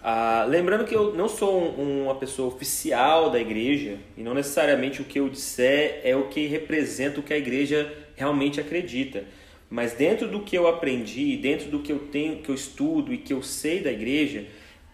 Ah, 0.05 0.43
lembrando 0.49 0.83
que 0.83 0.93
eu 0.93 1.13
não 1.13 1.29
sou 1.29 1.79
um, 1.79 2.03
uma 2.03 2.15
pessoa 2.15 2.49
oficial 2.53 3.29
da 3.29 3.39
igreja 3.39 3.97
e 4.17 4.21
não 4.21 4.33
necessariamente 4.33 5.01
o 5.01 5.05
que 5.05 5.17
eu 5.17 5.29
disser 5.29 6.01
é 6.03 6.13
o 6.13 6.27
que 6.27 6.45
representa 6.45 7.21
o 7.21 7.23
que 7.23 7.33
a 7.33 7.37
igreja 7.37 7.89
realmente 8.13 8.59
acredita. 8.59 9.23
Mas 9.69 9.93
dentro 9.93 10.27
do 10.27 10.41
que 10.41 10.57
eu 10.57 10.67
aprendi, 10.67 11.37
dentro 11.37 11.71
do 11.71 11.79
que 11.79 11.93
eu 11.93 11.99
tenho, 11.99 12.41
que 12.41 12.49
eu 12.49 12.55
estudo 12.55 13.13
e 13.13 13.17
que 13.17 13.31
eu 13.31 13.41
sei 13.41 13.79
da 13.79 13.93
igreja, 13.93 14.45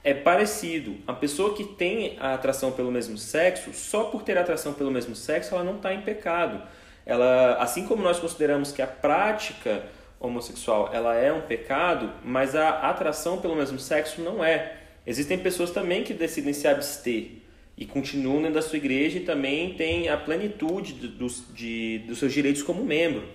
é 0.04 0.14
parecido. 0.14 0.98
A 1.08 1.14
pessoa 1.14 1.56
que 1.56 1.64
tem 1.64 2.16
a 2.20 2.36
atração 2.36 2.72
pelo 2.72 2.92
mesmo 2.92 3.18
sexo, 3.18 3.74
só 3.74 4.04
por 4.04 4.22
ter 4.22 4.38
atração 4.38 4.74
pelo 4.74 4.92
mesmo 4.92 5.16
sexo, 5.16 5.56
ela 5.56 5.64
não 5.64 5.78
está 5.78 5.92
em 5.92 6.02
pecado. 6.02 6.62
Ela, 7.04 7.56
assim 7.56 7.88
como 7.88 8.04
nós 8.04 8.20
consideramos 8.20 8.72
que 8.72 8.82
a 8.82 8.88
prática 8.88 9.86
homossexual 10.20 10.92
ela 10.94 11.16
é 11.16 11.34
um 11.34 11.42
pecado, 11.42 12.12
mas 12.24 12.56
a 12.56 12.70
atração 12.90 13.40
pelo 13.40 13.56
mesmo 13.56 13.80
sexo 13.80 14.22
não 14.22 14.44
é. 14.44 14.79
Existem 15.10 15.40
pessoas 15.40 15.72
também 15.72 16.04
que 16.04 16.14
decidem 16.14 16.54
se 16.54 16.68
abster 16.68 17.32
e 17.76 17.84
continuam 17.84 18.44
dentro 18.44 18.54
da 18.54 18.62
sua 18.62 18.78
igreja 18.78 19.18
e 19.18 19.22
também 19.22 19.74
têm 19.74 20.08
a 20.08 20.16
plenitude 20.16 20.94
dos, 20.94 21.46
de, 21.52 21.98
dos 22.06 22.20
seus 22.20 22.32
direitos 22.32 22.62
como 22.62 22.86
membro. 22.86 23.28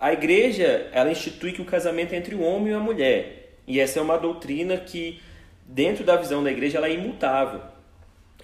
A 0.00 0.12
igreja, 0.12 0.90
ela 0.92 1.08
institui 1.08 1.52
que 1.52 1.62
o 1.62 1.64
casamento 1.64 2.12
é 2.12 2.16
entre 2.16 2.34
o 2.34 2.40
homem 2.40 2.72
e 2.72 2.74
a 2.74 2.80
mulher. 2.80 3.52
E 3.68 3.78
essa 3.78 4.00
é 4.00 4.02
uma 4.02 4.18
doutrina 4.18 4.78
que, 4.78 5.20
dentro 5.64 6.02
da 6.02 6.16
visão 6.16 6.42
da 6.42 6.50
igreja, 6.50 6.78
ela 6.78 6.88
é 6.88 6.94
imutável. 6.94 7.60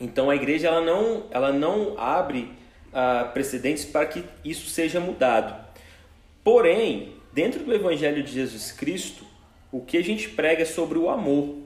Então 0.00 0.30
a 0.30 0.36
igreja 0.36 0.68
ela 0.68 0.80
não, 0.80 1.26
ela 1.32 1.52
não 1.52 1.98
abre 1.98 2.48
ah, 2.92 3.28
precedentes 3.34 3.84
para 3.84 4.06
que 4.06 4.22
isso 4.44 4.70
seja 4.70 5.00
mudado. 5.00 5.52
Porém, 6.44 7.14
dentro 7.32 7.64
do 7.64 7.74
Evangelho 7.74 8.22
de 8.22 8.32
Jesus 8.32 8.70
Cristo, 8.70 9.26
o 9.72 9.80
que 9.80 9.96
a 9.96 10.04
gente 10.04 10.28
prega 10.28 10.62
é 10.62 10.64
sobre 10.64 10.96
o 10.96 11.10
amor. 11.10 11.61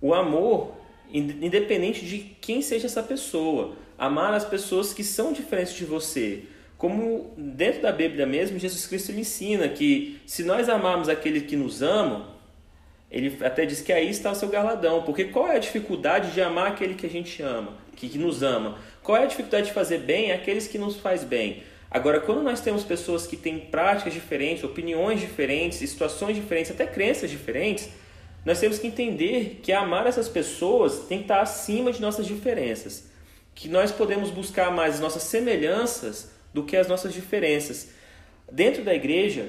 O 0.00 0.14
amor, 0.14 0.74
independente 1.12 2.04
de 2.04 2.18
quem 2.40 2.62
seja 2.62 2.86
essa 2.86 3.02
pessoa, 3.02 3.74
amar 3.98 4.32
as 4.34 4.44
pessoas 4.44 4.92
que 4.92 5.02
são 5.02 5.32
diferentes 5.32 5.74
de 5.74 5.84
você. 5.84 6.44
Como 6.76 7.34
dentro 7.36 7.82
da 7.82 7.90
Bíblia 7.90 8.24
mesmo, 8.24 8.58
Jesus 8.58 8.86
Cristo 8.86 9.10
lhe 9.10 9.20
ensina 9.20 9.68
que 9.68 10.20
se 10.24 10.44
nós 10.44 10.68
amarmos 10.68 11.08
aquele 11.08 11.40
que 11.40 11.56
nos 11.56 11.82
ama, 11.82 12.36
ele 13.10 13.36
até 13.44 13.66
diz 13.66 13.80
que 13.80 13.92
aí 13.92 14.08
está 14.08 14.30
o 14.30 14.34
seu 14.34 14.48
galadão. 14.48 15.02
Porque 15.02 15.24
qual 15.24 15.48
é 15.48 15.56
a 15.56 15.58
dificuldade 15.58 16.30
de 16.32 16.40
amar 16.40 16.68
aquele 16.68 16.94
que 16.94 17.06
a 17.06 17.10
gente 17.10 17.42
ama, 17.42 17.76
que, 17.98 18.08
que 18.08 18.18
nos 18.18 18.42
ama? 18.42 18.78
Qual 19.02 19.18
é 19.18 19.24
a 19.24 19.26
dificuldade 19.26 19.66
de 19.66 19.72
fazer 19.72 19.98
bem 19.98 20.30
aqueles 20.30 20.68
que 20.68 20.78
nos 20.78 20.96
faz 20.96 21.24
bem? 21.24 21.64
Agora, 21.90 22.20
quando 22.20 22.42
nós 22.42 22.60
temos 22.60 22.84
pessoas 22.84 23.26
que 23.26 23.36
têm 23.36 23.58
práticas 23.58 24.12
diferentes, 24.12 24.62
opiniões 24.62 25.20
diferentes, 25.20 25.78
situações 25.78 26.36
diferentes, 26.36 26.70
até 26.70 26.86
crenças 26.86 27.30
diferentes, 27.30 27.88
nós 28.44 28.60
temos 28.60 28.78
que 28.78 28.86
entender 28.86 29.60
que 29.62 29.72
amar 29.72 30.06
essas 30.06 30.28
pessoas 30.28 31.06
tem 31.08 31.18
que 31.18 31.24
estar 31.24 31.40
acima 31.40 31.92
de 31.92 32.00
nossas 32.00 32.26
diferenças. 32.26 33.10
Que 33.54 33.68
nós 33.68 33.90
podemos 33.90 34.30
buscar 34.30 34.70
mais 34.70 34.94
as 34.94 35.00
nossas 35.00 35.24
semelhanças 35.24 36.30
do 36.54 36.62
que 36.62 36.76
as 36.76 36.88
nossas 36.88 37.12
diferenças. 37.12 37.90
Dentro 38.50 38.82
da 38.82 38.94
igreja, 38.94 39.48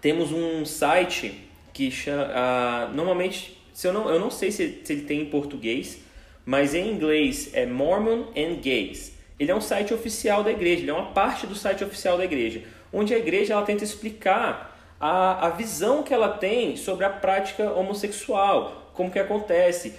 temos 0.00 0.32
um 0.32 0.64
site 0.64 1.48
que 1.72 1.90
chama, 1.90 2.24
uh, 2.24 2.94
normalmente, 2.94 3.56
se 3.72 3.86
eu, 3.86 3.92
não, 3.92 4.10
eu 4.10 4.18
não 4.18 4.30
sei 4.30 4.50
se, 4.50 4.80
se 4.84 4.92
ele 4.92 5.02
tem 5.02 5.22
em 5.22 5.26
português, 5.26 6.00
mas 6.44 6.74
em 6.74 6.90
inglês 6.90 7.50
é 7.52 7.64
Mormon 7.64 8.32
and 8.36 8.60
Gays. 8.60 9.12
Ele 9.38 9.50
é 9.50 9.54
um 9.54 9.60
site 9.60 9.94
oficial 9.94 10.42
da 10.42 10.50
igreja, 10.50 10.82
ele 10.82 10.90
é 10.90 10.94
uma 10.94 11.12
parte 11.12 11.46
do 11.46 11.54
site 11.54 11.84
oficial 11.84 12.18
da 12.18 12.24
igreja, 12.24 12.62
onde 12.92 13.14
a 13.14 13.18
igreja 13.18 13.54
ela 13.54 13.62
tenta 13.62 13.84
explicar 13.84 14.71
a, 15.02 15.48
a 15.48 15.50
visão 15.50 16.04
que 16.04 16.14
ela 16.14 16.28
tem 16.28 16.76
sobre 16.76 17.04
a 17.04 17.10
prática 17.10 17.72
homossexual, 17.72 18.92
como 18.94 19.10
que 19.10 19.18
acontece. 19.18 19.94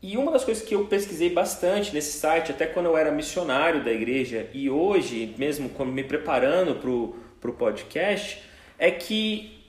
E 0.00 0.16
uma 0.16 0.32
das 0.32 0.44
coisas 0.44 0.64
que 0.64 0.74
eu 0.74 0.86
pesquisei 0.86 1.28
bastante 1.28 1.92
nesse 1.92 2.18
site, 2.18 2.52
até 2.52 2.64
quando 2.64 2.86
eu 2.86 2.96
era 2.96 3.12
missionário 3.12 3.84
da 3.84 3.92
igreja 3.92 4.48
e 4.54 4.70
hoje, 4.70 5.34
mesmo 5.36 5.68
quando 5.68 5.92
me 5.92 6.02
preparando 6.02 6.74
para 6.76 7.50
o 7.50 7.54
podcast, 7.54 8.42
é 8.78 8.90
que 8.90 9.62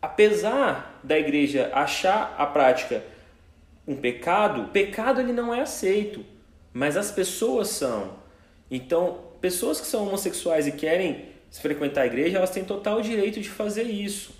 apesar 0.00 0.98
da 1.04 1.16
igreja 1.16 1.70
achar 1.72 2.34
a 2.36 2.44
prática 2.44 3.04
um 3.86 3.94
pecado, 3.94 4.62
o 4.62 4.68
pecado 4.68 5.20
ele 5.20 5.32
não 5.32 5.54
é 5.54 5.60
aceito, 5.60 6.24
mas 6.72 6.96
as 6.96 7.12
pessoas 7.12 7.68
são. 7.68 8.14
Então, 8.68 9.20
pessoas 9.40 9.80
que 9.80 9.86
são 9.86 10.02
homossexuais 10.08 10.66
e 10.66 10.72
querem 10.72 11.28
frequentar 11.60 12.02
a 12.02 12.06
igreja, 12.06 12.38
elas 12.38 12.50
têm 12.50 12.64
total 12.64 13.02
direito 13.02 13.40
de 13.40 13.48
fazer 13.48 13.84
isso, 13.84 14.32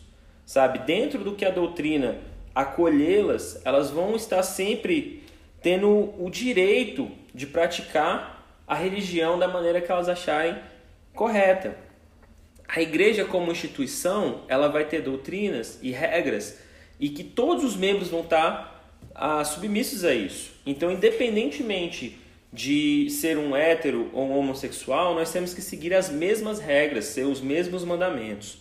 sabe? 0.46 0.80
Dentro 0.80 1.22
do 1.22 1.34
que 1.34 1.44
a 1.44 1.50
doutrina 1.50 2.18
acolhê-las, 2.54 3.60
elas 3.64 3.90
vão 3.90 4.16
estar 4.16 4.42
sempre 4.42 5.22
tendo 5.60 6.12
o 6.18 6.30
direito 6.30 7.10
de 7.34 7.46
praticar 7.46 8.60
a 8.66 8.74
religião 8.74 9.38
da 9.38 9.46
maneira 9.46 9.80
que 9.80 9.90
elas 9.90 10.08
acharem 10.08 10.56
correta. 11.14 11.76
A 12.66 12.80
igreja 12.80 13.24
como 13.24 13.52
instituição, 13.52 14.42
ela 14.48 14.68
vai 14.68 14.84
ter 14.86 15.02
doutrinas 15.02 15.78
e 15.82 15.90
regras 15.90 16.58
e 16.98 17.10
que 17.10 17.22
todos 17.22 17.64
os 17.64 17.76
membros 17.76 18.08
vão 18.08 18.20
estar 18.20 18.82
ah, 19.14 19.44
submissos 19.44 20.04
a 20.04 20.14
isso. 20.14 20.52
Então, 20.64 20.90
independentemente 20.90 22.18
de 22.52 23.08
ser 23.10 23.38
um 23.38 23.56
hétero 23.56 24.10
ou 24.12 24.28
um 24.28 24.38
homossexual, 24.38 25.14
nós 25.14 25.32
temos 25.32 25.54
que 25.54 25.62
seguir 25.62 25.94
as 25.94 26.10
mesmas 26.10 26.58
regras, 26.60 27.06
ser 27.06 27.24
os 27.24 27.40
mesmos 27.40 27.84
mandamentos. 27.84 28.58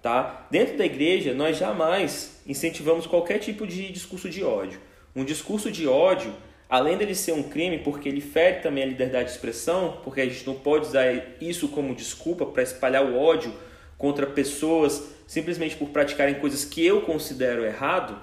Tá? 0.00 0.46
Dentro 0.50 0.76
da 0.76 0.84
igreja, 0.84 1.34
nós 1.34 1.56
jamais 1.56 2.40
incentivamos 2.46 3.06
qualquer 3.06 3.38
tipo 3.38 3.66
de 3.66 3.90
discurso 3.90 4.28
de 4.28 4.44
ódio. 4.44 4.78
Um 5.16 5.24
discurso 5.24 5.70
de 5.70 5.88
ódio, 5.88 6.32
além 6.68 6.96
dele 6.96 7.14
ser 7.14 7.32
um 7.32 7.42
crime, 7.42 7.78
porque 7.78 8.08
ele 8.08 8.20
fere 8.20 8.60
também 8.60 8.84
a 8.84 8.86
liberdade 8.86 9.26
de 9.26 9.30
expressão, 9.32 9.98
porque 10.04 10.20
a 10.20 10.26
gente 10.26 10.46
não 10.46 10.54
pode 10.54 10.86
usar 10.86 11.06
isso 11.40 11.68
como 11.68 11.94
desculpa 11.94 12.44
para 12.46 12.62
espalhar 12.62 13.04
o 13.04 13.18
ódio 13.18 13.52
contra 13.96 14.26
pessoas 14.26 15.14
simplesmente 15.26 15.76
por 15.76 15.88
praticarem 15.88 16.34
coisas 16.34 16.64
que 16.64 16.84
eu 16.84 17.02
considero 17.02 17.64
errado, 17.64 18.18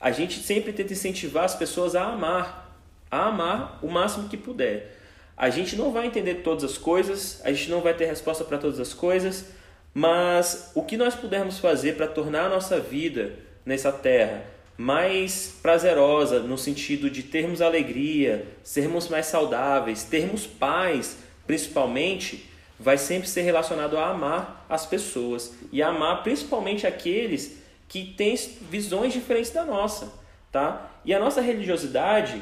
a 0.00 0.10
gente 0.10 0.40
sempre 0.40 0.72
tenta 0.72 0.92
incentivar 0.92 1.44
as 1.44 1.54
pessoas 1.54 1.94
a 1.94 2.04
amar, 2.04 2.69
a 3.10 3.26
amar 3.26 3.78
o 3.82 3.88
máximo 3.88 4.28
que 4.28 4.36
puder. 4.36 4.96
A 5.36 5.48
gente 5.50 5.74
não 5.74 5.92
vai 5.92 6.06
entender 6.06 6.36
todas 6.36 6.64
as 6.64 6.76
coisas, 6.76 7.40
a 7.44 7.52
gente 7.52 7.70
não 7.70 7.80
vai 7.80 7.94
ter 7.94 8.06
resposta 8.06 8.44
para 8.44 8.58
todas 8.58 8.78
as 8.78 8.92
coisas, 8.92 9.46
mas 9.92 10.70
o 10.74 10.82
que 10.82 10.96
nós 10.96 11.14
pudermos 11.14 11.58
fazer 11.58 11.96
para 11.96 12.06
tornar 12.06 12.44
a 12.44 12.48
nossa 12.48 12.78
vida 12.78 13.32
nessa 13.64 13.90
terra 13.90 14.44
mais 14.76 15.58
prazerosa, 15.60 16.40
no 16.40 16.56
sentido 16.56 17.10
de 17.10 17.22
termos 17.22 17.60
alegria, 17.60 18.46
sermos 18.62 19.08
mais 19.10 19.26
saudáveis, 19.26 20.04
termos 20.04 20.46
paz, 20.46 21.18
principalmente, 21.46 22.48
vai 22.78 22.96
sempre 22.96 23.28
ser 23.28 23.42
relacionado 23.42 23.98
a 23.98 24.08
amar 24.08 24.64
as 24.70 24.86
pessoas 24.86 25.54
e 25.70 25.82
amar 25.82 26.22
principalmente 26.22 26.86
aqueles 26.86 27.58
que 27.88 28.14
têm 28.16 28.34
visões 28.70 29.12
diferentes 29.12 29.50
da 29.50 29.66
nossa, 29.66 30.14
tá? 30.50 30.90
E 31.04 31.12
a 31.12 31.18
nossa 31.18 31.42
religiosidade, 31.42 32.40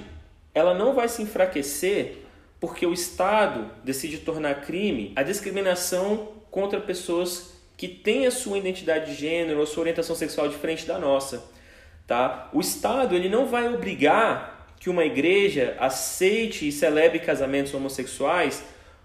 ela 0.59 0.75
não 0.75 0.93
vai 0.93 1.09
se 1.09 1.23
enfraquecer 1.23 2.19
porque 2.61 2.85
o 2.85 2.93
Estado 2.93 3.71
decide 3.85 4.19
tornar 4.19 4.63
crime 4.63 5.13
a 5.15 5.23
discriminação 5.23 6.29
contra 6.51 6.81
pessoas 6.81 7.53
que 7.77 7.87
têm 7.87 8.27
a 8.27 8.31
sua 8.31 8.59
identidade 8.59 9.13
de 9.13 9.21
gênero 9.21 9.61
ou 9.61 9.67
sua 9.67 9.83
orientação 9.83 10.17
sexual 10.17 10.49
diferente 10.49 10.85
da 10.85 10.99
nossa. 10.99 11.49
Tá? 12.07 12.51
O 12.53 12.61
Estado 12.61 13.15
ele 13.15 13.29
não 13.29 13.47
vai 13.47 13.73
obrigar 13.73 14.75
que 14.81 14.91
uma 14.91 15.05
igreja 15.05 15.77
aceite 15.79 16.67
e 16.67 16.73
celebre 16.73 17.21
casamentos 17.21 17.73
homossexuais, 17.75 18.65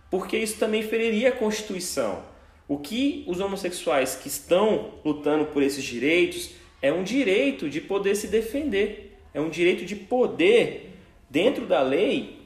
porque 0.09 0.37
isso 0.37 0.57
também 0.57 0.81
feriria 0.81 1.29
a 1.29 1.33
Constituição. 1.33 2.23
O 2.67 2.79
que 2.79 3.23
os 3.27 3.39
homossexuais 3.39 4.15
que 4.15 4.27
estão 4.27 4.93
lutando 5.05 5.45
por 5.45 5.61
esses 5.61 5.83
direitos 5.83 6.51
é 6.81 6.91
um 6.91 7.03
direito 7.03 7.69
de 7.69 7.79
poder 7.79 8.15
se 8.15 8.27
defender, 8.27 9.19
é 9.33 9.41
um 9.41 9.49
direito 9.49 9.85
de 9.85 9.95
poder 9.95 10.92
dentro 11.33 11.65
da 11.65 11.81
lei, 11.81 12.37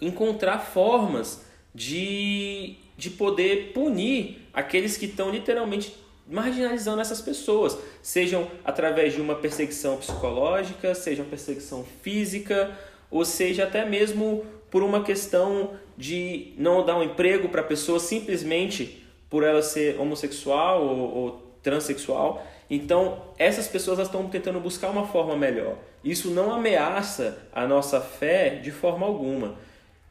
encontrar 0.00 0.58
formas 0.58 1.46
de, 1.72 2.74
de 2.96 3.10
poder 3.10 3.70
punir 3.72 4.48
aqueles 4.52 4.96
que 4.96 5.06
estão 5.06 5.30
literalmente 5.30 5.94
marginalizando 6.28 7.00
essas 7.00 7.20
pessoas, 7.20 7.78
sejam 8.02 8.50
através 8.64 9.14
de 9.14 9.20
uma 9.20 9.36
perseguição 9.36 9.98
psicológica, 9.98 10.96
seja 10.96 11.22
uma 11.22 11.28
perseguição 11.28 11.84
física, 12.02 12.76
ou 13.08 13.24
seja 13.24 13.62
até 13.62 13.84
mesmo 13.84 14.44
por 14.68 14.82
uma 14.82 15.04
questão 15.04 15.74
de 15.96 16.54
não 16.58 16.84
dar 16.84 16.98
um 16.98 17.04
emprego 17.04 17.50
para 17.50 17.60
a 17.60 17.64
pessoa 17.64 18.00
simplesmente 18.00 19.06
por 19.30 19.44
ela 19.44 19.62
ser 19.62 20.00
homossexual 20.00 20.84
ou, 20.84 20.98
ou 20.98 21.56
transexual. 21.62 22.44
Então, 22.74 23.20
essas 23.36 23.68
pessoas 23.68 23.98
estão 23.98 24.30
tentando 24.30 24.58
buscar 24.58 24.88
uma 24.88 25.06
forma 25.06 25.36
melhor. 25.36 25.76
Isso 26.02 26.30
não 26.30 26.50
ameaça 26.50 27.46
a 27.52 27.66
nossa 27.66 28.00
fé 28.00 28.48
de 28.48 28.70
forma 28.70 29.04
alguma. 29.04 29.56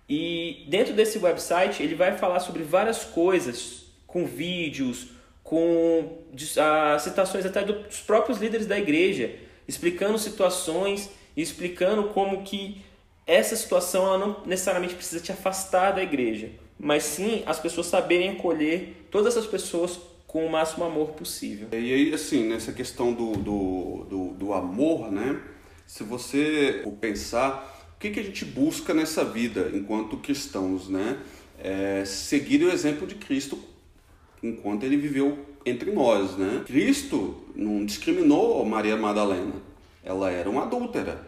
E 0.07 0.63
dentro 0.67 0.93
desse 0.93 1.17
website, 1.17 1.81
ele 1.81 1.95
vai 1.95 2.15
falar 2.19 2.39
sobre 2.39 2.61
várias 2.61 3.03
coisas, 3.03 3.85
com 4.05 4.27
vídeos, 4.27 5.07
com 5.43 6.19
ah, 6.59 6.99
citações 6.99 7.47
até 7.47 7.63
dos 7.63 7.99
próprios 8.01 8.37
líderes 8.37 8.67
da 8.67 8.77
igreja, 8.77 9.33
explicando 9.67 10.19
situações 10.19 11.09
e 11.35 11.41
explicando 11.41 12.09
como 12.09 12.43
que 12.43 12.85
essa 13.25 13.55
situação 13.55 14.05
ela 14.05 14.19
não 14.19 14.43
necessariamente 14.45 14.93
precisa 14.93 15.19
te 15.19 15.31
afastar 15.31 15.93
da 15.93 16.03
igreja, 16.03 16.51
mas 16.77 17.01
sim 17.01 17.41
as 17.47 17.59
pessoas 17.59 17.87
saberem 17.87 18.29
acolher 18.29 19.07
todas 19.09 19.35
essas 19.35 19.49
pessoas 19.49 20.10
com 20.31 20.45
o 20.45 20.49
máximo 20.49 20.85
amor 20.85 21.09
possível. 21.09 21.67
E 21.73 21.75
aí, 21.75 22.13
assim, 22.13 22.47
nessa 22.47 22.71
questão 22.71 23.11
do, 23.11 23.33
do, 23.33 24.05
do, 24.09 24.27
do 24.29 24.53
amor, 24.53 25.11
né? 25.11 25.37
Se 25.85 26.05
você 26.05 26.85
pensar, 27.01 27.91
o 27.97 27.99
que, 27.99 28.11
que 28.11 28.19
a 28.21 28.23
gente 28.23 28.45
busca 28.45 28.93
nessa 28.93 29.25
vida 29.25 29.69
enquanto 29.73 30.15
cristãos, 30.15 30.87
né? 30.87 31.19
É 31.59 32.05
seguir 32.05 32.63
o 32.63 32.71
exemplo 32.71 33.05
de 33.05 33.15
Cristo 33.15 33.59
enquanto 34.41 34.85
ele 34.85 34.95
viveu 34.95 35.37
entre 35.65 35.91
nós, 35.91 36.37
né? 36.37 36.63
Cristo 36.65 37.43
não 37.53 37.85
discriminou 37.85 38.63
Maria 38.63 38.95
Madalena. 38.95 39.55
Ela 40.01 40.31
era 40.31 40.49
uma 40.49 40.63
adúltera. 40.63 41.27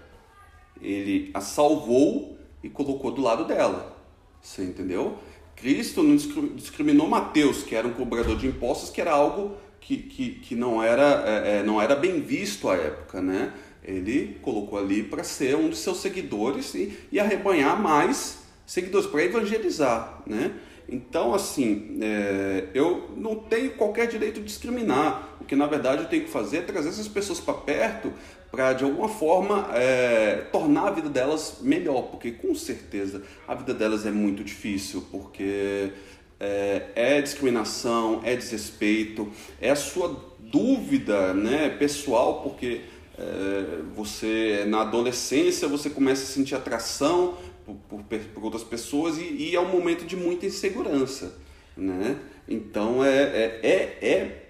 Ele 0.81 1.29
a 1.33 1.41
salvou 1.41 2.37
e 2.63 2.69
colocou 2.69 3.11
do 3.11 3.21
lado 3.21 3.43
dela. 3.43 3.97
Você 4.41 4.63
entendeu? 4.63 5.17
Cristo 5.55 6.03
não 6.03 6.15
discriminou 6.15 7.07
Mateus, 7.07 7.63
que 7.63 7.75
era 7.75 7.87
um 7.87 7.93
cobrador 7.93 8.37
de 8.37 8.47
impostos, 8.47 8.89
que 8.89 8.99
era 8.99 9.11
algo 9.11 9.55
que, 9.79 9.97
que, 9.97 10.29
que 10.35 10.55
não, 10.55 10.81
era, 10.81 11.23
é, 11.25 11.59
é, 11.59 11.63
não 11.63 11.81
era 11.81 11.95
bem 11.95 12.21
visto 12.21 12.69
à 12.69 12.75
época, 12.75 13.21
né? 13.21 13.53
Ele 13.83 14.37
colocou 14.41 14.79
ali 14.79 15.03
para 15.03 15.23
ser 15.23 15.55
um 15.55 15.69
de 15.69 15.75
seus 15.75 15.97
seguidores 15.97 16.73
e, 16.73 16.97
e 17.11 17.19
arrebanhar 17.19 17.81
mais 17.81 18.43
seguidores, 18.65 19.07
para 19.07 19.23
evangelizar, 19.23 20.21
né? 20.25 20.53
Então, 20.87 21.33
assim, 21.33 21.97
é, 22.01 22.67
eu 22.73 23.11
não 23.15 23.35
tenho 23.35 23.71
qualquer 23.71 24.07
direito 24.07 24.39
de 24.39 24.45
discriminar. 24.45 25.37
O 25.39 25.45
que 25.45 25.55
na 25.55 25.65
verdade 25.65 26.03
eu 26.03 26.09
tenho 26.09 26.23
que 26.23 26.29
fazer 26.29 26.57
é 26.57 26.61
trazer 26.61 26.89
essas 26.89 27.07
pessoas 27.07 27.39
para 27.39 27.53
perto 27.53 28.11
para 28.53 28.73
de 28.73 28.83
alguma 28.83 29.09
forma 29.09 29.67
é, 29.73 30.45
tornar 30.51 30.89
a 30.89 30.91
vida 30.91 31.09
delas 31.09 31.57
melhor, 31.61 32.03
porque 32.03 32.29
com 32.29 32.53
certeza 32.53 33.23
a 33.47 33.55
vida 33.55 33.73
delas 33.73 34.05
é 34.05 34.11
muito 34.11 34.43
difícil, 34.43 35.03
porque 35.09 35.91
é, 36.39 36.83
é 36.95 37.19
discriminação, 37.19 38.21
é 38.23 38.35
desrespeito, 38.35 39.31
é 39.59 39.71
a 39.71 39.75
sua 39.75 40.15
dúvida 40.37 41.33
né, 41.33 41.67
pessoal, 41.79 42.43
porque 42.43 42.81
é, 43.17 43.81
você 43.95 44.65
na 44.67 44.81
adolescência 44.81 45.67
você 45.67 45.89
começa 45.89 46.21
a 46.21 46.27
sentir 46.27 46.53
atração 46.53 47.35
por, 47.65 47.75
por, 47.89 48.03
por 48.03 48.43
outras 48.43 48.63
pessoas 48.63 49.17
e, 49.17 49.23
e, 49.23 49.55
é 49.55 49.59
um 49.59 49.69
momento 49.69 50.05
de 50.05 50.15
muita 50.15 50.45
insegurança, 50.45 51.39
né? 51.75 52.19
Então 52.47 53.03
é, 53.03 53.17
é, 53.17 53.59
é, 53.63 54.07
é, 54.07 54.42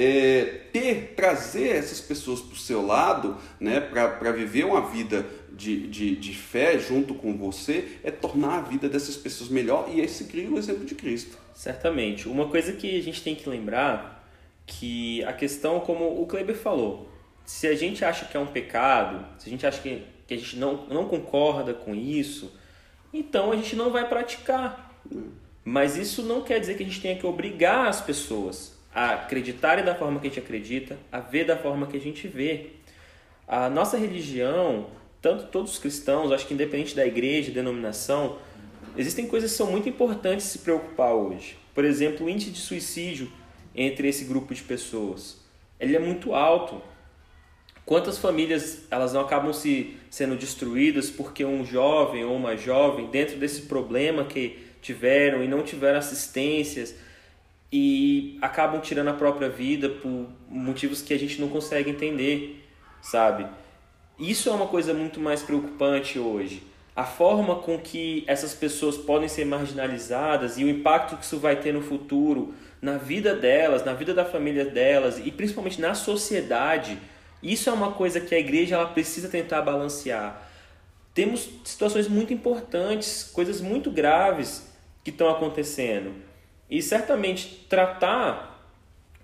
é 0.00 0.44
ter, 0.72 1.14
trazer 1.16 1.76
essas 1.76 2.00
pessoas 2.00 2.40
para 2.40 2.54
o 2.54 2.56
seu 2.56 2.84
lado, 2.84 3.36
né? 3.58 3.80
Para 3.80 4.32
viver 4.32 4.64
uma 4.64 4.88
vida 4.88 5.26
de, 5.52 5.86
de, 5.88 6.16
de 6.16 6.34
fé 6.34 6.78
junto 6.78 7.14
com 7.14 7.36
você, 7.36 7.98
é 8.02 8.10
tornar 8.10 8.58
a 8.58 8.60
vida 8.62 8.88
dessas 8.88 9.16
pessoas 9.16 9.50
melhor 9.50 9.88
e 9.92 10.00
esse 10.00 10.24
cria 10.24 10.48
o 10.50 10.58
exemplo 10.58 10.84
de 10.84 10.94
Cristo. 10.94 11.36
Certamente. 11.54 12.28
Uma 12.28 12.48
coisa 12.48 12.72
que 12.72 12.98
a 12.98 13.02
gente 13.02 13.22
tem 13.22 13.34
que 13.34 13.48
lembrar 13.48 14.26
que 14.66 15.22
a 15.24 15.32
questão, 15.32 15.80
como 15.80 16.22
o 16.22 16.26
Kleber 16.26 16.56
falou, 16.56 17.10
se 17.44 17.66
a 17.66 17.74
gente 17.74 18.04
acha 18.04 18.24
que 18.24 18.36
é 18.36 18.40
um 18.40 18.46
pecado, 18.46 19.26
se 19.38 19.48
a 19.48 19.50
gente 19.50 19.66
acha 19.66 19.80
que 19.82 20.02
que 20.30 20.34
a 20.34 20.36
gente 20.36 20.56
não, 20.58 20.86
não 20.86 21.08
concorda 21.08 21.74
com 21.74 21.92
isso, 21.92 22.52
então 23.12 23.50
a 23.50 23.56
gente 23.56 23.74
não 23.74 23.90
vai 23.90 24.08
praticar. 24.08 25.02
Mas 25.64 25.96
isso 25.96 26.22
não 26.22 26.42
quer 26.42 26.60
dizer 26.60 26.76
que 26.76 26.84
a 26.84 26.86
gente 26.86 27.00
tenha 27.00 27.16
que 27.16 27.26
obrigar 27.26 27.88
as 27.88 28.00
pessoas 28.00 28.78
a 28.94 29.12
acreditarem 29.12 29.84
da 29.84 29.94
forma 29.94 30.18
que 30.18 30.26
a 30.26 30.30
gente 30.30 30.40
acredita, 30.40 30.98
a 31.10 31.20
ver 31.20 31.44
da 31.44 31.56
forma 31.56 31.86
que 31.86 31.96
a 31.96 32.00
gente 32.00 32.26
vê. 32.26 32.70
A 33.46 33.70
nossa 33.70 33.96
religião, 33.96 34.86
tanto 35.22 35.46
todos 35.46 35.72
os 35.72 35.78
cristãos, 35.78 36.32
acho 36.32 36.46
que 36.46 36.54
independente 36.54 36.94
da 36.94 37.06
igreja, 37.06 37.50
denominação, 37.50 38.38
existem 38.96 39.26
coisas 39.26 39.50
que 39.50 39.56
são 39.56 39.70
muito 39.70 39.88
importantes 39.88 40.46
se 40.46 40.58
preocupar 40.58 41.12
hoje. 41.12 41.56
Por 41.74 41.84
exemplo, 41.84 42.26
o 42.26 42.30
índice 42.30 42.50
de 42.50 42.58
suicídio 42.58 43.30
entre 43.74 44.08
esse 44.08 44.24
grupo 44.24 44.54
de 44.54 44.62
pessoas. 44.62 45.38
Ele 45.78 45.96
é 45.96 46.00
muito 46.00 46.34
alto. 46.34 46.82
Quantas 47.86 48.18
famílias 48.18 48.86
elas 48.90 49.12
não 49.12 49.22
acabam 49.22 49.52
se 49.52 49.96
sendo 50.10 50.36
destruídas 50.36 51.10
porque 51.10 51.44
um 51.44 51.64
jovem 51.64 52.24
ou 52.24 52.36
uma 52.36 52.56
jovem 52.56 53.06
dentro 53.06 53.36
desse 53.36 53.62
problema 53.62 54.24
que 54.24 54.58
tiveram 54.82 55.42
e 55.42 55.48
não 55.48 55.62
tiveram 55.62 55.98
assistências 55.98 56.94
e 57.72 58.38
acabam 58.42 58.80
tirando 58.80 59.08
a 59.08 59.14
própria 59.14 59.48
vida 59.48 59.88
por 59.88 60.26
motivos 60.48 61.02
que 61.02 61.14
a 61.14 61.18
gente 61.18 61.40
não 61.40 61.48
consegue 61.48 61.90
entender, 61.90 62.66
sabe? 63.00 63.46
Isso 64.18 64.48
é 64.48 64.52
uma 64.52 64.66
coisa 64.66 64.92
muito 64.92 65.20
mais 65.20 65.42
preocupante 65.42 66.18
hoje. 66.18 66.62
A 66.94 67.04
forma 67.04 67.56
com 67.56 67.78
que 67.78 68.24
essas 68.26 68.52
pessoas 68.52 68.96
podem 68.96 69.28
ser 69.28 69.46
marginalizadas 69.46 70.58
e 70.58 70.64
o 70.64 70.68
impacto 70.68 71.16
que 71.16 71.24
isso 71.24 71.38
vai 71.38 71.56
ter 71.56 71.72
no 71.72 71.80
futuro 71.80 72.52
na 72.82 72.96
vida 72.96 73.34
delas, 73.34 73.84
na 73.84 73.94
vida 73.94 74.12
da 74.12 74.24
família 74.24 74.64
delas 74.64 75.18
e 75.18 75.30
principalmente 75.30 75.80
na 75.80 75.94
sociedade, 75.94 76.98
isso 77.42 77.70
é 77.70 77.72
uma 77.72 77.92
coisa 77.92 78.20
que 78.20 78.34
a 78.34 78.38
igreja 78.38 78.74
ela 78.74 78.88
precisa 78.88 79.28
tentar 79.28 79.62
balancear. 79.62 80.42
Temos 81.14 81.48
situações 81.64 82.08
muito 82.08 82.32
importantes, 82.32 83.24
coisas 83.32 83.60
muito 83.60 83.90
graves 83.90 84.70
que 85.02 85.10
estão 85.10 85.28
acontecendo. 85.28 86.12
E 86.70 86.80
certamente 86.80 87.66
tratar 87.68 88.50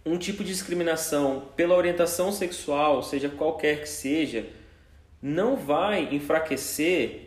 um 0.05 0.19
tipo 0.19 0.43
de 0.43 0.51
discriminação 0.51 1.49
pela 1.57 1.77
orientação 1.77 2.33
sexual, 2.33 3.03
seja 3.03 3.29
qualquer 3.29 3.83
que 3.83 3.89
seja, 3.89 4.47
não 5.23 5.57
vai 5.57 6.09
enfraquecer 6.13 7.23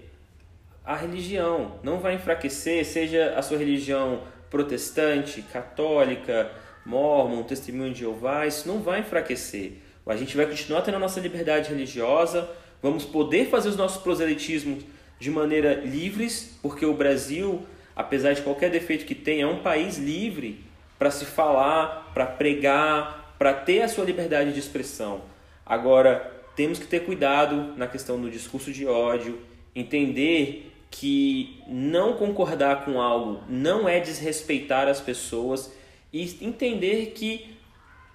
a 0.85 0.95
religião, 0.95 1.79
não 1.83 1.99
vai 1.99 2.15
enfraquecer, 2.15 2.85
seja 2.85 3.33
a 3.35 3.41
sua 3.41 3.57
religião 3.57 4.23
protestante, 4.49 5.41
católica, 5.41 6.51
mormon, 6.85 7.43
testemunho 7.43 7.93
de 7.93 7.99
Jeová, 7.99 8.47
isso 8.47 8.67
não 8.67 8.81
vai 8.81 9.01
enfraquecer. 9.01 9.73
A 10.05 10.15
gente 10.15 10.35
vai 10.35 10.47
continuar 10.47 10.81
tendo 10.81 10.95
a 10.95 10.99
nossa 10.99 11.19
liberdade 11.19 11.69
religiosa, 11.69 12.49
vamos 12.81 13.05
poder 13.05 13.49
fazer 13.49 13.69
os 13.69 13.77
nossos 13.77 14.01
proselitismos 14.01 14.83
de 15.19 15.29
maneira 15.29 15.75
livres, 15.75 16.57
porque 16.61 16.85
o 16.85 16.93
Brasil 16.95 17.63
apesar 17.99 18.31
de 18.31 18.41
qualquer 18.41 18.71
defeito 18.71 19.03
que 19.03 19.13
tenha, 19.13 19.43
é 19.43 19.45
um 19.45 19.61
país 19.61 19.97
livre 19.97 20.63
para 20.97 21.11
se 21.11 21.25
falar, 21.25 22.09
para 22.13 22.25
pregar, 22.25 23.35
para 23.37 23.53
ter 23.53 23.81
a 23.81 23.89
sua 23.89 24.05
liberdade 24.05 24.53
de 24.53 24.59
expressão. 24.59 25.23
Agora, 25.65 26.31
temos 26.55 26.79
que 26.79 26.87
ter 26.87 27.01
cuidado 27.01 27.73
na 27.75 27.87
questão 27.87 28.17
do 28.17 28.31
discurso 28.31 28.71
de 28.71 28.87
ódio, 28.87 29.41
entender 29.75 30.71
que 30.89 31.61
não 31.67 32.13
concordar 32.13 32.85
com 32.85 33.01
algo 33.01 33.43
não 33.49 33.87
é 33.87 33.99
desrespeitar 33.99 34.87
as 34.87 35.01
pessoas 35.01 35.69
e 36.13 36.23
entender 36.39 37.07
que 37.07 37.53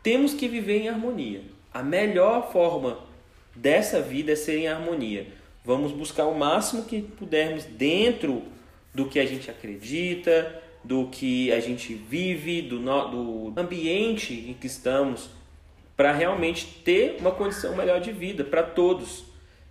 temos 0.02 0.32
que 0.32 0.48
viver 0.48 0.80
em 0.80 0.88
harmonia. 0.88 1.42
A 1.74 1.82
melhor 1.82 2.50
forma 2.50 3.00
dessa 3.54 4.00
vida 4.00 4.32
é 4.32 4.36
ser 4.36 4.60
em 4.60 4.66
harmonia. 4.66 5.26
Vamos 5.62 5.92
buscar 5.92 6.24
o 6.24 6.34
máximo 6.34 6.84
que 6.84 7.02
pudermos 7.02 7.64
dentro 7.64 8.54
do 8.94 9.06
que 9.06 9.18
a 9.18 9.26
gente 9.26 9.50
acredita, 9.50 10.62
do 10.84 11.08
que 11.08 11.50
a 11.52 11.60
gente 11.60 11.94
vive, 11.94 12.62
do, 12.62 12.78
do 12.78 13.60
ambiente 13.60 14.32
em 14.34 14.54
que 14.54 14.66
estamos, 14.66 15.30
para 15.96 16.12
realmente 16.12 16.66
ter 16.84 17.16
uma 17.20 17.30
condição 17.30 17.74
melhor 17.76 18.00
de 18.00 18.12
vida 18.12 18.44
para 18.44 18.62
todos 18.62 19.24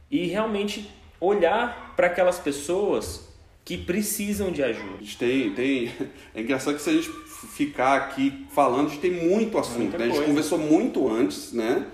e 0.09 0.25
realmente 0.25 0.89
olhar 1.19 1.93
para 1.95 2.07
aquelas 2.07 2.39
pessoas 2.39 3.29
que 3.63 3.77
precisam 3.77 4.51
de 4.51 4.61
ajuda. 4.61 4.95
A 4.99 5.03
gente 5.03 5.17
tem, 5.17 5.53
tem, 5.53 5.91
é 6.35 6.41
engraçado 6.41 6.75
que 6.75 6.81
se 6.81 6.89
a 6.89 6.93
gente 6.93 7.09
ficar 7.53 7.95
aqui 7.97 8.45
falando, 8.51 8.87
a 8.87 8.89
gente 8.89 9.01
tem 9.01 9.11
muito 9.11 9.57
assunto. 9.57 9.97
Né? 9.97 10.05
A 10.05 10.09
gente 10.09 10.25
conversou 10.25 10.57
muito 10.57 11.09
antes, 11.09 11.53
né? 11.53 11.85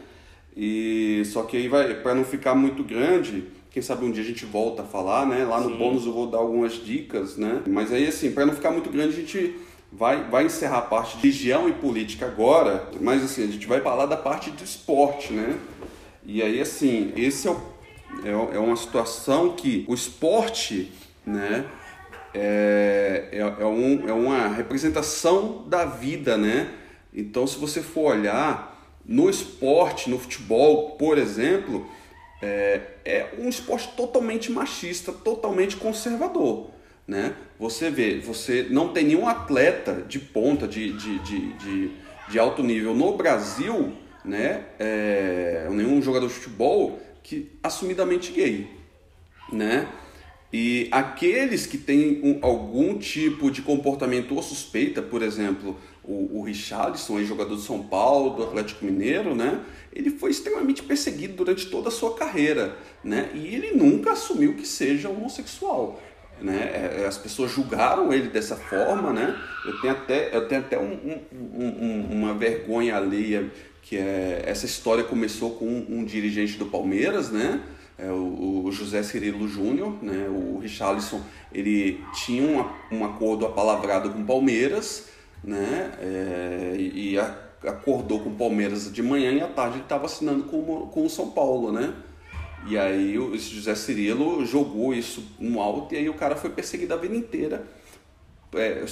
E 0.55 1.23
só 1.25 1.43
que 1.43 1.57
aí 1.57 1.67
vai 1.67 1.93
para 2.01 2.15
não 2.15 2.23
ficar 2.23 2.55
muito 2.55 2.83
grande 2.83 3.43
quem 3.71 3.83
sabe 3.83 4.05
um 4.05 4.11
dia 4.11 4.23
a 4.23 4.25
gente 4.25 4.45
volta 4.45 4.81
a 4.81 4.85
falar, 4.85 5.25
né? 5.25 5.45
Lá 5.45 5.59
no 5.59 5.71
Sim. 5.71 5.77
bônus 5.77 6.05
eu 6.05 6.13
vou 6.13 6.27
dar 6.27 6.39
algumas 6.39 6.73
dicas, 6.73 7.37
né? 7.37 7.61
Mas 7.67 7.91
aí, 7.91 8.07
assim, 8.07 8.31
para 8.31 8.45
não 8.45 8.53
ficar 8.53 8.71
muito 8.71 8.89
grande, 8.89 9.13
a 9.13 9.19
gente 9.19 9.55
vai, 9.91 10.23
vai 10.29 10.45
encerrar 10.45 10.79
a 10.79 10.81
parte 10.81 11.17
de 11.17 11.23
religião 11.23 11.69
e 11.69 11.73
política 11.73 12.25
agora, 12.25 12.89
mas 12.99 13.23
assim, 13.23 13.43
a 13.43 13.47
gente 13.47 13.67
vai 13.67 13.81
falar 13.81 14.05
da 14.05 14.17
parte 14.17 14.49
do 14.49 14.63
esporte, 14.63 15.33
né? 15.33 15.57
E 16.25 16.41
aí, 16.41 16.59
assim, 16.59 17.13
esse 17.15 17.47
é, 17.47 17.51
o, 17.51 17.57
é, 18.23 18.55
é 18.55 18.59
uma 18.59 18.75
situação 18.75 19.53
que 19.53 19.85
o 19.87 19.93
esporte, 19.93 20.91
né? 21.25 21.65
É, 22.33 23.29
é, 23.31 23.39
é, 23.39 23.65
um, 23.65 24.07
é 24.07 24.13
uma 24.13 24.47
representação 24.49 25.63
da 25.67 25.85
vida, 25.85 26.37
né? 26.37 26.71
Então, 27.13 27.47
se 27.47 27.57
você 27.57 27.81
for 27.81 28.15
olhar 28.15 28.77
no 29.03 29.29
esporte, 29.29 30.09
no 30.09 30.19
futebol, 30.19 30.91
por 30.91 31.17
exemplo, 31.17 31.89
é, 32.41 32.81
é 33.05 33.29
um 33.37 33.49
esporte 33.49 33.89
totalmente 33.95 34.51
machista, 34.51 35.11
totalmente 35.11 35.75
conservador. 35.75 36.71
Né? 37.07 37.33
Você 37.57 37.89
vê, 37.89 38.19
você 38.19 38.67
não 38.69 38.89
tem 38.93 39.05
nenhum 39.05 39.27
atleta 39.27 40.03
de 40.07 40.19
ponta, 40.19 40.67
de, 40.67 40.93
de, 40.93 41.19
de, 41.19 41.53
de, 41.53 41.91
de 42.29 42.39
alto 42.39 42.61
nível 42.61 42.93
no 42.93 43.17
Brasil, 43.17 43.93
né? 44.23 44.65
É, 44.77 45.67
nenhum 45.71 46.01
jogador 46.01 46.27
de 46.27 46.33
futebol 46.33 46.99
que 47.23 47.51
assumidamente 47.63 48.31
gay. 48.31 48.69
Né? 49.51 49.87
E 50.51 50.87
aqueles 50.91 51.65
que 51.65 51.77
têm 51.77 52.21
um, 52.23 52.39
algum 52.41 52.97
tipo 52.97 53.51
de 53.51 53.61
comportamento 53.61 54.35
ou 54.35 54.41
suspeita, 54.41 55.01
por 55.01 55.21
exemplo, 55.21 55.77
o, 56.09 56.39
o 56.39 56.41
Richarlison, 56.41 57.23
jogador 57.23 57.55
do 57.55 57.61
São 57.61 57.83
Paulo, 57.83 58.35
do 58.35 58.43
Atlético 58.43 58.83
Mineiro, 58.83 59.35
né? 59.35 59.61
Ele 59.93 60.09
foi 60.09 60.31
extremamente 60.31 60.81
perseguido 60.81 61.35
durante 61.35 61.67
toda 61.67 61.89
a 61.89 61.91
sua 61.91 62.15
carreira, 62.15 62.75
né? 63.03 63.29
E 63.35 63.53
ele 63.53 63.71
nunca 63.71 64.13
assumiu 64.13 64.55
que 64.55 64.65
seja 64.65 65.07
homossexual. 65.07 66.01
Né? 66.41 66.57
É, 66.73 67.01
é, 67.01 67.05
as 67.05 67.17
pessoas 67.17 67.51
julgaram 67.51 68.11
ele 68.13 68.29
dessa 68.29 68.55
forma, 68.55 69.13
né? 69.13 69.37
Eu 69.65 69.79
tenho 69.81 69.93
até, 69.93 70.35
eu 70.35 70.47
tenho 70.47 70.61
até 70.61 70.79
um, 70.79 71.19
um, 71.33 71.65
um, 71.65 72.07
uma 72.11 72.33
vergonha 72.33 72.95
alheia 72.95 73.51
que 73.81 73.97
é 73.97 74.43
essa 74.45 74.65
história 74.65 75.03
começou 75.03 75.51
com 75.51 75.65
um, 75.65 76.03
dirigente 76.05 76.57
do 76.57 76.67
Palmeiras, 76.67 77.29
né? 77.29 77.61
É 77.97 78.09
o, 78.09 78.63
o, 78.65 78.71
José 78.71 79.03
Cirilo 79.03 79.47
Júnior, 79.47 80.01
né? 80.01 80.27
O 80.29 80.59
Richarlison, 80.59 81.21
ele 81.51 82.03
tinha 82.13 82.65
um 82.91 83.03
acordo 83.03 83.45
apalavrado 83.45 84.11
com 84.11 84.21
o 84.21 84.25
Palmeiras 84.25 85.09
né? 85.43 85.91
É, 85.99 86.75
e 86.77 87.17
acordou 87.67 88.21
com 88.21 88.29
o 88.29 88.35
Palmeiras 88.35 88.91
de 88.91 89.03
manhã 89.03 89.31
e 89.31 89.41
à 89.41 89.47
tarde 89.47 89.75
ele 89.75 89.83
estava 89.83 90.05
assinando 90.05 90.43
com, 90.43 90.87
com 90.87 91.05
o 91.05 91.09
São 91.09 91.31
Paulo, 91.31 91.71
né? 91.71 91.93
E 92.67 92.77
aí 92.77 93.17
o 93.17 93.37
José 93.37 93.73
Cirilo 93.75 94.45
jogou 94.45 94.93
isso 94.93 95.23
no 95.39 95.61
alto 95.61 95.93
e 95.93 95.97
aí 95.97 96.09
o 96.09 96.13
cara 96.13 96.35
foi 96.35 96.49
perseguido 96.49 96.93
a 96.93 96.97
vida 96.97 97.15
inteira 97.15 97.65
é, 98.53 98.85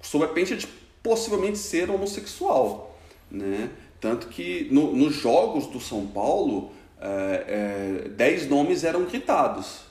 sob 0.00 0.24
a 0.24 0.28
pena 0.28 0.56
de 0.56 0.66
possivelmente 1.02 1.58
ser 1.58 1.90
homossexual, 1.90 2.98
né? 3.30 3.70
Tanto 4.00 4.28
que 4.28 4.68
no, 4.70 4.94
nos 4.94 5.14
jogos 5.14 5.66
do 5.66 5.80
São 5.80 6.06
Paulo, 6.06 6.72
é, 7.00 8.04
é, 8.04 8.08
dez 8.10 8.48
nomes 8.48 8.84
eram 8.84 9.04
gritados. 9.04 9.84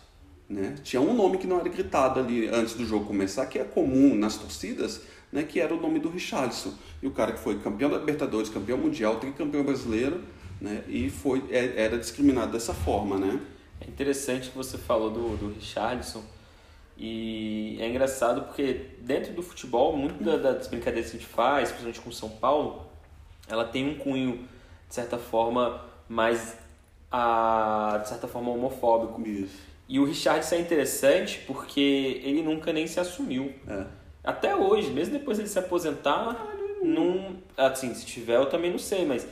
Né? 0.48 0.76
Tinha 0.84 1.02
um 1.02 1.14
nome 1.16 1.40
que 1.40 1.48
não 1.48 1.60
era 1.60 1.70
gritado 1.70 2.20
ali 2.20 2.48
antes 2.48 2.76
do 2.76 2.86
jogo 2.86 3.06
começar, 3.06 3.46
que 3.48 3.58
é 3.58 3.64
comum 3.64 4.14
nas 4.14 4.38
torcidas, 4.38 5.02
né, 5.34 5.42
que 5.44 5.60
era 5.60 5.74
o 5.74 5.82
nome 5.82 6.00
do 6.00 6.10
Richarlison. 6.10 6.74
E 7.02 7.08
o 7.08 7.12
cara 7.12 7.32
que 7.34 7.40
foi 7.40 7.60
campeão 7.60 7.90
da 7.90 7.98
Libertadores, 7.98 8.50
campeão 8.50 8.78
mundial, 8.78 9.16
tricampeão 9.16 9.64
brasileiro, 9.64 10.22
né, 10.62 10.84
e 10.88 11.10
foi, 11.10 11.44
é, 11.50 11.84
era 11.84 11.98
discriminado 11.98 12.52
dessa 12.52 12.74
forma, 12.74 13.18
né? 13.18 13.42
É 13.82 13.88
interessante 13.88 14.52
que 14.52 14.56
você 14.56 14.78
falou 14.78 15.10
do, 15.10 15.36
do 15.36 15.54
Richarlison, 15.54 16.24
e 16.96 17.78
é 17.82 17.90
engraçado 17.90 18.44
porque 18.44 18.92
dentro 19.00 19.34
do 19.34 19.42
futebol, 19.42 19.98
muito 19.98 20.24
das 20.24 20.68
brincadeiras 20.68 21.10
que 21.10 21.18
a 21.18 21.20
gente 21.20 21.30
faz, 21.30 21.70
principalmente 21.70 22.02
com 22.02 22.12
São 22.12 22.30
Paulo, 22.30 22.86
ela 23.50 23.66
tem 23.66 23.90
um 23.90 23.98
cunho, 23.98 24.48
de 24.88 24.94
certa 24.94 25.18
forma, 25.18 25.84
mais, 26.08 26.56
a, 27.12 28.00
de 28.04 28.08
certa 28.08 28.28
forma, 28.28 28.52
homofóbico. 28.52 29.28
Isso. 29.28 29.58
E 29.90 30.00
o 30.00 30.06
Richardson 30.06 30.56
é 30.56 30.60
interessante 30.60 31.40
porque 31.48 32.22
ele 32.24 32.44
nunca 32.44 32.72
nem 32.72 32.86
se 32.86 33.00
assumiu. 33.00 33.52
É. 33.68 34.03
Até 34.24 34.56
hoje, 34.56 34.90
mesmo 34.90 35.18
depois 35.18 35.38
de 35.38 35.44
ele 35.44 35.50
se 35.50 35.60
aposentar, 35.60 36.56
não, 36.82 37.38
assim, 37.58 37.94
se 37.94 38.06
tiver 38.06 38.38
eu 38.38 38.46
também 38.46 38.72
não 38.72 38.80
sei, 38.80 39.06
mas 39.06 39.28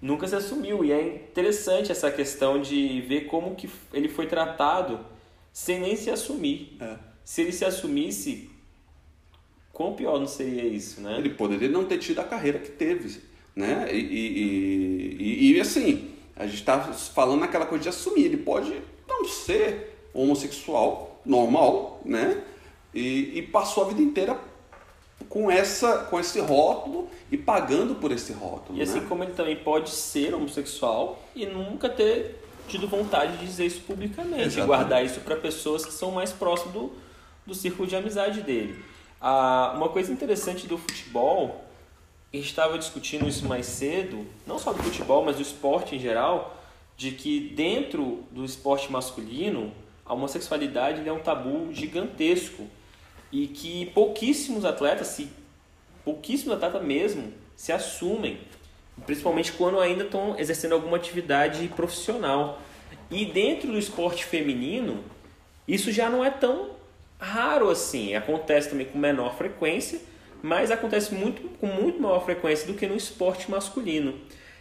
nunca 0.00 0.28
se 0.28 0.36
assumiu. 0.36 0.84
E 0.84 0.92
é 0.92 1.06
interessante 1.16 1.90
essa 1.90 2.10
questão 2.10 2.60
de 2.60 3.00
ver 3.02 3.22
como 3.22 3.54
que 3.54 3.70
ele 3.92 4.08
foi 4.08 4.26
tratado 4.26 5.00
sem 5.52 5.80
nem 5.80 5.96
se 5.96 6.10
assumir. 6.10 6.76
É. 6.80 6.96
Se 7.24 7.40
ele 7.40 7.52
se 7.52 7.64
assumisse, 7.64 8.50
quão 9.72 9.94
pior 9.94 10.18
não 10.18 10.26
seria 10.26 10.64
isso, 10.64 11.00
né? 11.00 11.16
Ele 11.18 11.30
poderia 11.30 11.68
não 11.68 11.84
ter 11.84 11.98
tido 11.98 12.20
a 12.20 12.24
carreira 12.24 12.58
que 12.58 12.70
teve, 12.70 13.20
né? 13.56 13.88
E, 13.90 13.98
e, 13.98 15.16
e, 15.20 15.52
e 15.56 15.60
assim, 15.60 16.10
a 16.36 16.44
gente 16.44 16.60
está 16.60 16.78
falando 16.92 17.40
naquela 17.40 17.64
coisa 17.64 17.84
de 17.84 17.88
assumir. 17.88 18.26
Ele 18.26 18.36
pode 18.36 18.74
não 19.08 19.24
ser 19.24 19.96
homossexual 20.12 21.20
normal, 21.24 22.02
né? 22.04 22.42
E, 22.94 23.38
e 23.38 23.42
passou 23.42 23.84
a 23.84 23.88
vida 23.88 24.00
inteira 24.00 24.38
com 25.28 25.50
essa 25.50 25.98
com 26.04 26.20
esse 26.20 26.40
rótulo 26.40 27.08
e 27.30 27.36
pagando 27.36 27.94
por 27.96 28.12
esse 28.12 28.32
rótulo. 28.32 28.78
E 28.78 28.82
assim 28.82 29.00
né? 29.00 29.06
como 29.08 29.24
ele 29.24 29.32
também 29.32 29.56
pode 29.56 29.90
ser 29.90 30.34
homossexual 30.34 31.22
e 31.34 31.46
nunca 31.46 31.88
ter 31.88 32.40
tido 32.68 32.88
vontade 32.88 33.36
de 33.38 33.46
dizer 33.46 33.66
isso 33.66 33.80
publicamente, 33.82 34.42
Exatamente. 34.42 34.66
guardar 34.66 35.04
isso 35.04 35.20
para 35.20 35.36
pessoas 35.36 35.84
que 35.84 35.92
são 35.92 36.10
mais 36.10 36.32
próximas 36.32 36.72
do, 36.72 36.92
do 37.46 37.54
círculo 37.54 37.86
de 37.86 37.96
amizade 37.96 38.40
dele. 38.40 38.82
Ah, 39.20 39.74
uma 39.76 39.88
coisa 39.88 40.12
interessante 40.12 40.66
do 40.66 40.78
futebol 40.78 41.64
a 42.34 42.36
gente 42.36 42.48
estava 42.48 42.76
discutindo 42.76 43.28
isso 43.28 43.46
mais 43.46 43.64
cedo, 43.64 44.26
não 44.44 44.58
só 44.58 44.72
do 44.72 44.82
futebol, 44.82 45.24
mas 45.24 45.36
do 45.36 45.42
esporte 45.42 45.94
em 45.94 46.00
geral, 46.00 46.60
de 46.96 47.12
que 47.12 47.38
dentro 47.54 48.24
do 48.32 48.44
esporte 48.44 48.90
masculino, 48.90 49.72
a 50.04 50.14
homossexualidade 50.14 51.08
é 51.08 51.12
um 51.12 51.20
tabu 51.20 51.72
gigantesco 51.72 52.66
e 53.34 53.48
que 53.48 53.86
pouquíssimos 53.86 54.64
atletas, 54.64 55.08
se 55.08 55.28
pouquíssimos 56.04 56.54
atletas 56.54 56.80
mesmo, 56.84 57.32
se 57.56 57.72
assumem, 57.72 58.38
principalmente 59.04 59.50
quando 59.50 59.80
ainda 59.80 60.04
estão 60.04 60.38
exercendo 60.38 60.74
alguma 60.74 60.96
atividade 60.96 61.66
profissional. 61.74 62.62
E 63.10 63.26
dentro 63.26 63.72
do 63.72 63.78
esporte 63.78 64.24
feminino, 64.24 65.02
isso 65.66 65.90
já 65.90 66.08
não 66.08 66.24
é 66.24 66.30
tão 66.30 66.70
raro 67.18 67.70
assim, 67.70 68.14
acontece 68.14 68.70
também 68.70 68.86
com 68.86 68.98
menor 68.98 69.36
frequência, 69.36 70.00
mas 70.40 70.70
acontece 70.70 71.12
muito, 71.12 71.42
com 71.58 71.66
muito 71.66 72.00
maior 72.00 72.24
frequência 72.24 72.68
do 72.68 72.74
que 72.74 72.86
no 72.86 72.94
esporte 72.94 73.50
masculino. 73.50 74.14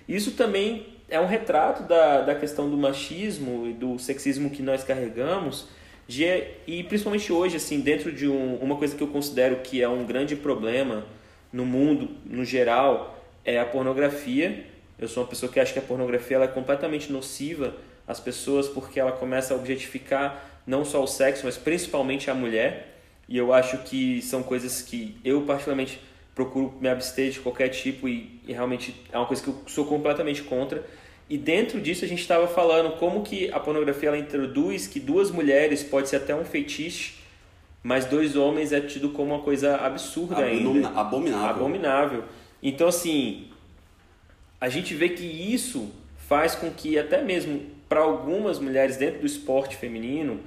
Isso 0.10 0.32
também 0.32 0.88
é 1.08 1.20
um 1.20 1.28
retrato 1.28 1.84
da, 1.84 2.22
da 2.22 2.34
questão 2.34 2.68
do 2.68 2.78
machismo 2.78 3.68
e 3.68 3.74
do 3.74 4.00
sexismo 4.00 4.50
que 4.50 4.64
nós 4.64 4.84
carregamos, 4.84 5.68
de, 6.08 6.26
e 6.68 6.84
principalmente 6.84 7.32
hoje, 7.32 7.58
assim, 7.58 7.80
dentro 7.80 8.12
de 8.12 8.28
um, 8.28 8.56
uma 8.56 8.76
coisa 8.76 8.96
que 8.96 9.02
eu 9.02 9.08
considero 9.08 9.58
que 9.58 9.82
é 9.82 9.88
um 9.88 10.06
grande 10.06 10.36
problema 10.36 11.06
no 11.52 11.66
mundo, 11.66 12.10
no 12.26 12.44
geral, 12.44 13.24
é 13.46 13.60
a 13.60 13.66
pornografia. 13.66 14.66
Eu 15.00 15.08
sou 15.08 15.24
uma 15.24 15.30
pessoa 15.30 15.52
que 15.52 15.60
acha 15.60 15.74
que 15.74 15.80
a 15.80 15.84
pornografia 15.84 16.38
ela 16.38 16.46
é 16.46 16.50
completamente 16.50 17.12
nociva 17.12 17.76
às 18.08 18.20
pessoas 18.20 18.68
porque 18.68 19.00
ela 19.00 19.12
começa 19.12 19.54
a 19.54 19.58
objetificar 19.58 20.44
não 20.66 20.84
só 20.84 21.04
o 21.04 21.08
sexo, 21.08 21.46
mas 21.46 21.58
principalmente 21.58 22.30
a 22.30 22.34
mulher. 22.34 23.00
E 23.28 23.38
eu 23.38 23.54
acho 23.54 23.78
que 23.80 24.22
são 24.22 24.44
coisas 24.44 24.82
que 24.82 25.18
eu, 25.24 25.42
particularmente, 25.44 26.00
procuro 26.36 26.74
me 26.82 26.90
abster 26.90 27.32
de 27.32 27.40
qualquer 27.40 27.70
tipo 27.70 28.08
e, 28.08 28.42
e 28.46 28.52
realmente 28.54 28.96
é 29.12 29.18
uma 29.18 29.26
coisa 29.26 29.42
que 29.42 29.50
eu 29.50 29.64
sou 29.68 29.86
completamente 29.86 30.42
contra. 30.44 30.84
E 31.30 31.38
dentro 31.38 31.80
disso 31.80 32.06
a 32.06 32.08
gente 32.08 32.22
estava 32.22 32.48
falando 32.48 32.98
como 32.98 33.24
que 33.24 33.52
a 33.52 33.60
pornografia 33.60 34.10
ela 34.10 34.18
introduz 34.18 34.88
que 34.88 35.00
duas 35.00 35.32
mulheres 35.32 35.84
pode 35.84 36.10
ser 36.10 36.18
até 36.18 36.36
um 36.36 36.44
feitiço, 36.44 37.14
mas 37.82 38.06
dois 38.06 38.36
homens 38.36 38.72
é 38.72 38.82
tido 38.82 39.10
como 39.10 39.34
uma 39.34 39.44
coisa 39.44 39.78
absurda 39.78 40.44
ainda. 40.44 40.90
Abominável. 40.90 41.50
Abominável. 41.50 42.24
Então, 42.62 42.88
assim, 42.88 43.48
a 44.60 44.70
gente 44.70 44.94
vê 44.94 45.10
que 45.10 45.26
isso 45.26 45.92
faz 46.16 46.56
com 46.56 46.72
que 46.72 46.98
até 46.98 47.22
mesmo 47.22 47.62
para 47.90 48.02
algumas 48.02 48.60
mulheres 48.60 48.98
dentro 48.98 49.20
do 49.20 49.26
esporte 49.26 49.76
feminino, 49.76 50.40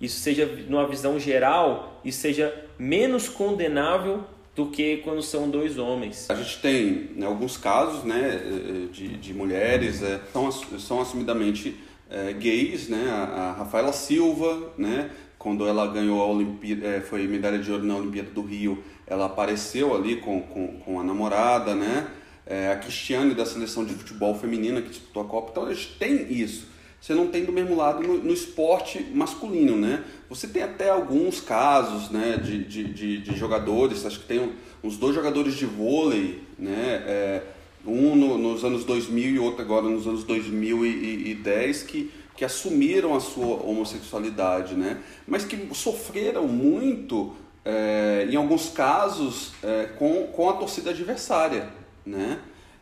isso 0.00 0.20
seja, 0.20 0.46
numa 0.68 0.86
visão 0.86 1.18
geral, 1.18 2.00
isso 2.04 2.20
seja 2.20 2.54
menos 2.78 3.28
condenável 3.28 4.24
do 4.58 4.66
que 4.66 4.96
quando 4.98 5.22
são 5.22 5.48
dois 5.48 5.78
homens. 5.78 6.28
A 6.28 6.34
gente 6.34 6.58
tem 6.58 7.10
né, 7.14 7.24
alguns 7.24 7.56
casos 7.56 8.02
né, 8.02 8.88
de, 8.90 9.16
de 9.16 9.32
mulheres 9.32 10.02
é, 10.02 10.20
são, 10.32 10.50
são 10.50 11.00
assumidamente 11.00 11.76
é, 12.10 12.32
gays, 12.32 12.88
né? 12.88 13.08
A, 13.08 13.22
a, 13.22 13.52
Rafaela 13.52 13.92
Silva, 13.92 14.72
né? 14.76 15.10
Quando 15.38 15.64
ela 15.64 15.86
ganhou 15.86 16.20
a 16.20 16.26
Olimpíada, 16.26 16.88
é, 16.88 17.00
foi 17.00 17.28
medalha 17.28 17.60
de 17.60 17.70
ouro 17.70 17.84
na 17.84 17.94
Olimpíada 17.94 18.30
do 18.30 18.42
Rio, 18.42 18.82
ela 19.06 19.26
apareceu 19.26 19.94
ali 19.94 20.16
com, 20.16 20.42
com, 20.42 20.80
com 20.80 20.98
a 20.98 21.04
namorada, 21.04 21.76
né? 21.76 22.08
É, 22.44 22.72
a 22.72 22.76
Cristiane 22.76 23.34
da 23.34 23.46
seleção 23.46 23.84
de 23.84 23.94
futebol 23.94 24.34
feminina 24.34 24.82
que 24.82 24.88
disputou 24.88 25.22
a 25.22 25.26
Copa, 25.26 25.50
então 25.52 25.66
a 25.66 25.72
gente 25.72 25.96
tem 25.98 26.32
isso 26.32 26.66
você 27.00 27.14
não 27.14 27.28
tem 27.28 27.44
do 27.44 27.52
mesmo 27.52 27.76
lado 27.76 28.02
no, 28.02 28.18
no, 28.18 28.32
esporte 28.32 29.00
masculino, 29.14 29.76
né? 29.76 30.02
Você 30.28 30.48
tem 30.48 30.62
até 30.62 30.90
alguns 30.90 31.40
casos, 31.40 32.10
né, 32.10 32.36
de, 32.36 32.64
de, 32.64 32.84
de, 32.84 33.18
de 33.18 33.36
jogadores, 33.36 34.04
acho 34.04 34.20
que 34.20 34.26
tem 34.26 34.52
uns 34.82 34.96
dois 34.96 35.14
jogadores 35.14 35.54
de 35.54 35.64
vôlei, 35.64 36.42
né, 36.58 37.02
é, 37.06 37.42
um 37.86 38.14
no, 38.16 38.36
nos 38.36 38.64
anos 38.64 38.84
2000 38.84 39.30
e 39.30 39.38
outro 39.38 39.62
agora 39.62 39.88
nos 39.88 40.06
anos 40.06 40.24
2010, 40.24 41.82
que, 41.84 42.10
que 42.36 42.44
assumiram 42.44 43.14
a 43.14 43.20
sua 43.20 43.62
homossexualidade, 43.62 44.74
né? 44.74 44.98
Mas 45.26 45.44
que 45.44 45.68
sofreram 45.74 46.46
muito, 46.46 47.32
é, 47.64 48.26
em 48.30 48.36
alguns 48.36 48.68
casos, 48.68 49.52
é, 49.62 49.84
com, 49.98 50.26
com 50.26 50.50
a 50.50 50.54
torcida 50.54 50.90
adversária, 50.90 51.68
né? 52.04 52.38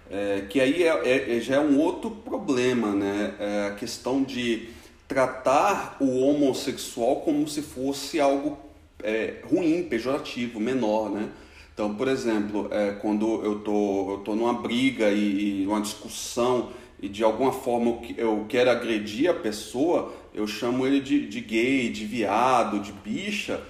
É, 0.09 0.45
que 0.49 0.61
aí 0.61 0.85
é, 0.85 0.89
é, 0.89 1.37
é, 1.37 1.41
já 1.41 1.57
é 1.57 1.61
um 1.61 1.79
outro 1.79 2.11
problema, 2.11 2.93
né? 2.93 3.35
É 3.41 3.67
a 3.69 3.75
questão 3.75 4.23
de 4.23 4.69
tratar 5.09 5.97
o 6.01 6.21
homossexual 6.21 7.17
como 7.17 7.47
se 7.49 7.63
fosse 7.63 8.21
algo 8.21 8.59
é, 9.03 9.35
ruim, 9.45 9.83
pejorativo, 9.83 10.61
menor, 10.61 11.11
né? 11.11 11.29
Então, 11.75 11.95
por 11.95 12.09
exemplo, 12.09 12.69
é, 12.71 12.93
quando 12.93 13.45
eu 13.45 13.59
tô, 13.61 14.13
eu 14.13 14.19
tô 14.19 14.35
numa 14.35 14.55
briga 14.55 15.11
e, 15.11 15.63
e 15.63 15.67
uma 15.67 15.81
discussão 15.81 16.71
e 17.03 17.09
de 17.09 17.23
alguma 17.23 17.53
forma 17.53 18.01
eu 18.17 18.47
quero 18.49 18.71
agredir 18.71 19.29
a 19.29 19.35
pessoa, 19.35 20.15
eu 20.33 20.47
chamo 20.47 20.87
ele 20.87 21.01
de, 21.01 21.27
de 21.27 21.41
gay, 21.41 21.91
de 21.91 22.07
viado, 22.07 22.81
de 22.81 22.91
bicha. 22.91 23.61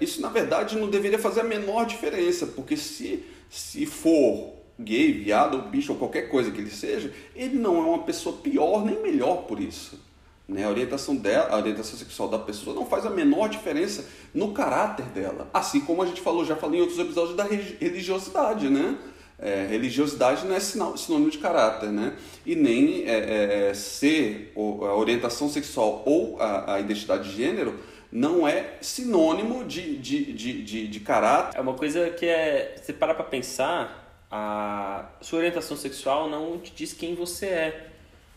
Isso 0.00 0.22
na 0.22 0.30
verdade 0.30 0.78
não 0.78 0.88
deveria 0.88 1.18
fazer 1.18 1.40
a 1.40 1.44
menor 1.44 1.84
diferença, 1.84 2.46
porque 2.46 2.74
se, 2.74 3.22
se 3.50 3.84
for 3.84 4.57
gay, 4.78 5.12
viado, 5.12 5.56
ou 5.56 5.62
bicho, 5.62 5.92
ou 5.92 5.98
qualquer 5.98 6.28
coisa 6.28 6.50
que 6.50 6.60
ele 6.60 6.70
seja, 6.70 7.12
ele 7.34 7.56
não 7.56 7.76
é 7.78 7.80
uma 7.80 8.02
pessoa 8.04 8.36
pior 8.36 8.84
nem 8.84 9.02
melhor 9.02 9.44
por 9.44 9.60
isso. 9.60 10.00
Né? 10.48 10.64
A 10.64 10.70
orientação 10.70 11.14
dela, 11.14 11.50
a 11.50 11.56
orientação 11.56 11.98
sexual 11.98 12.28
da 12.28 12.38
pessoa 12.38 12.74
não 12.74 12.86
faz 12.86 13.04
a 13.04 13.10
menor 13.10 13.48
diferença 13.48 14.06
no 14.32 14.52
caráter 14.52 15.04
dela. 15.06 15.48
Assim 15.52 15.80
como 15.80 16.02
a 16.02 16.06
gente 16.06 16.22
falou, 16.22 16.44
já 16.44 16.56
falei 16.56 16.78
em 16.78 16.82
outros 16.82 16.98
episódios 16.98 17.36
da 17.36 17.44
religiosidade, 17.44 18.70
né? 18.70 18.96
É, 19.40 19.66
religiosidade 19.70 20.44
não 20.46 20.54
é 20.54 20.58
sinal, 20.58 20.96
sinônimo 20.96 21.30
de 21.30 21.38
caráter, 21.38 21.90
né? 21.90 22.16
E 22.44 22.56
nem 22.56 23.04
é, 23.04 23.18
é, 23.18 23.68
é 23.68 23.74
ser 23.74 24.52
a 24.56 24.96
orientação 24.96 25.48
sexual 25.48 26.02
ou 26.04 26.40
a, 26.40 26.74
a, 26.74 26.80
identidade 26.80 27.30
de 27.30 27.36
gênero 27.36 27.78
não 28.10 28.48
é 28.48 28.78
sinônimo 28.80 29.64
de, 29.64 29.96
de, 29.98 30.32
de, 30.32 30.62
de, 30.64 30.88
de 30.88 31.00
caráter. 31.00 31.56
É 31.56 31.60
uma 31.60 31.74
coisa 31.74 32.10
que 32.10 32.26
é. 32.26 32.74
Você 32.82 32.92
para 32.92 33.14
pra 33.14 33.22
pensar, 33.22 34.07
a 34.30 35.06
sua 35.20 35.38
orientação 35.38 35.76
sexual 35.76 36.28
não 36.28 36.58
te 36.58 36.72
diz 36.74 36.92
quem 36.92 37.14
você 37.14 37.46
é. 37.46 37.86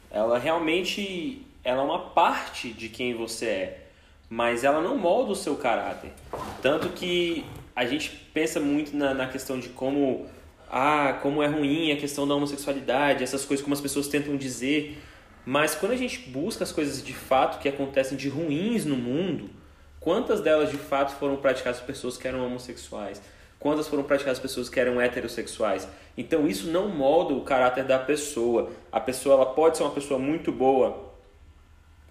Ela 0.09 0.37
realmente 0.37 1.45
ela 1.63 1.81
é 1.81 1.85
uma 1.85 2.09
parte 2.09 2.69
de 2.71 2.89
quem 2.89 3.13
você 3.13 3.45
é, 3.45 3.87
mas 4.29 4.63
ela 4.63 4.81
não 4.81 4.97
molda 4.97 5.31
o 5.31 5.35
seu 5.35 5.55
caráter. 5.55 6.11
Tanto 6.61 6.89
que 6.89 7.45
a 7.75 7.85
gente 7.85 8.09
pensa 8.33 8.59
muito 8.59 8.95
na, 8.95 9.13
na 9.13 9.27
questão 9.27 9.59
de 9.59 9.69
como 9.69 10.27
ah, 10.69 11.19
como 11.21 11.43
é 11.43 11.47
ruim 11.47 11.91
a 11.91 11.97
questão 11.97 12.27
da 12.27 12.33
homossexualidade, 12.33 13.23
essas 13.23 13.43
coisas 13.43 13.63
como 13.63 13.73
as 13.73 13.81
pessoas 13.81 14.07
tentam 14.07 14.37
dizer, 14.37 14.97
mas 15.45 15.75
quando 15.75 15.91
a 15.91 15.97
gente 15.97 16.29
busca 16.29 16.63
as 16.63 16.71
coisas 16.71 17.03
de 17.03 17.13
fato 17.13 17.59
que 17.59 17.67
acontecem 17.67 18.17
de 18.17 18.29
ruins 18.29 18.85
no 18.85 18.95
mundo, 18.95 19.49
quantas 19.99 20.39
delas 20.39 20.71
de 20.71 20.77
fato 20.77 21.17
foram 21.17 21.35
praticadas 21.35 21.79
por 21.79 21.87
pessoas 21.87 22.17
que 22.17 22.27
eram 22.27 22.45
homossexuais? 22.45 23.21
Quantas 23.61 23.87
foram 23.87 24.03
praticadas 24.03 24.39
pessoas 24.39 24.67
que 24.67 24.79
eram 24.79 24.99
heterossexuais. 24.99 25.87
Então 26.17 26.47
isso 26.47 26.67
não 26.69 26.89
molda 26.89 27.33
o 27.33 27.41
caráter 27.41 27.85
da 27.85 27.99
pessoa. 27.99 28.71
A 28.91 28.99
pessoa 28.99 29.35
ela 29.35 29.45
pode 29.45 29.77
ser 29.77 29.83
uma 29.83 29.91
pessoa 29.91 30.19
muito 30.19 30.51
boa, 30.51 31.11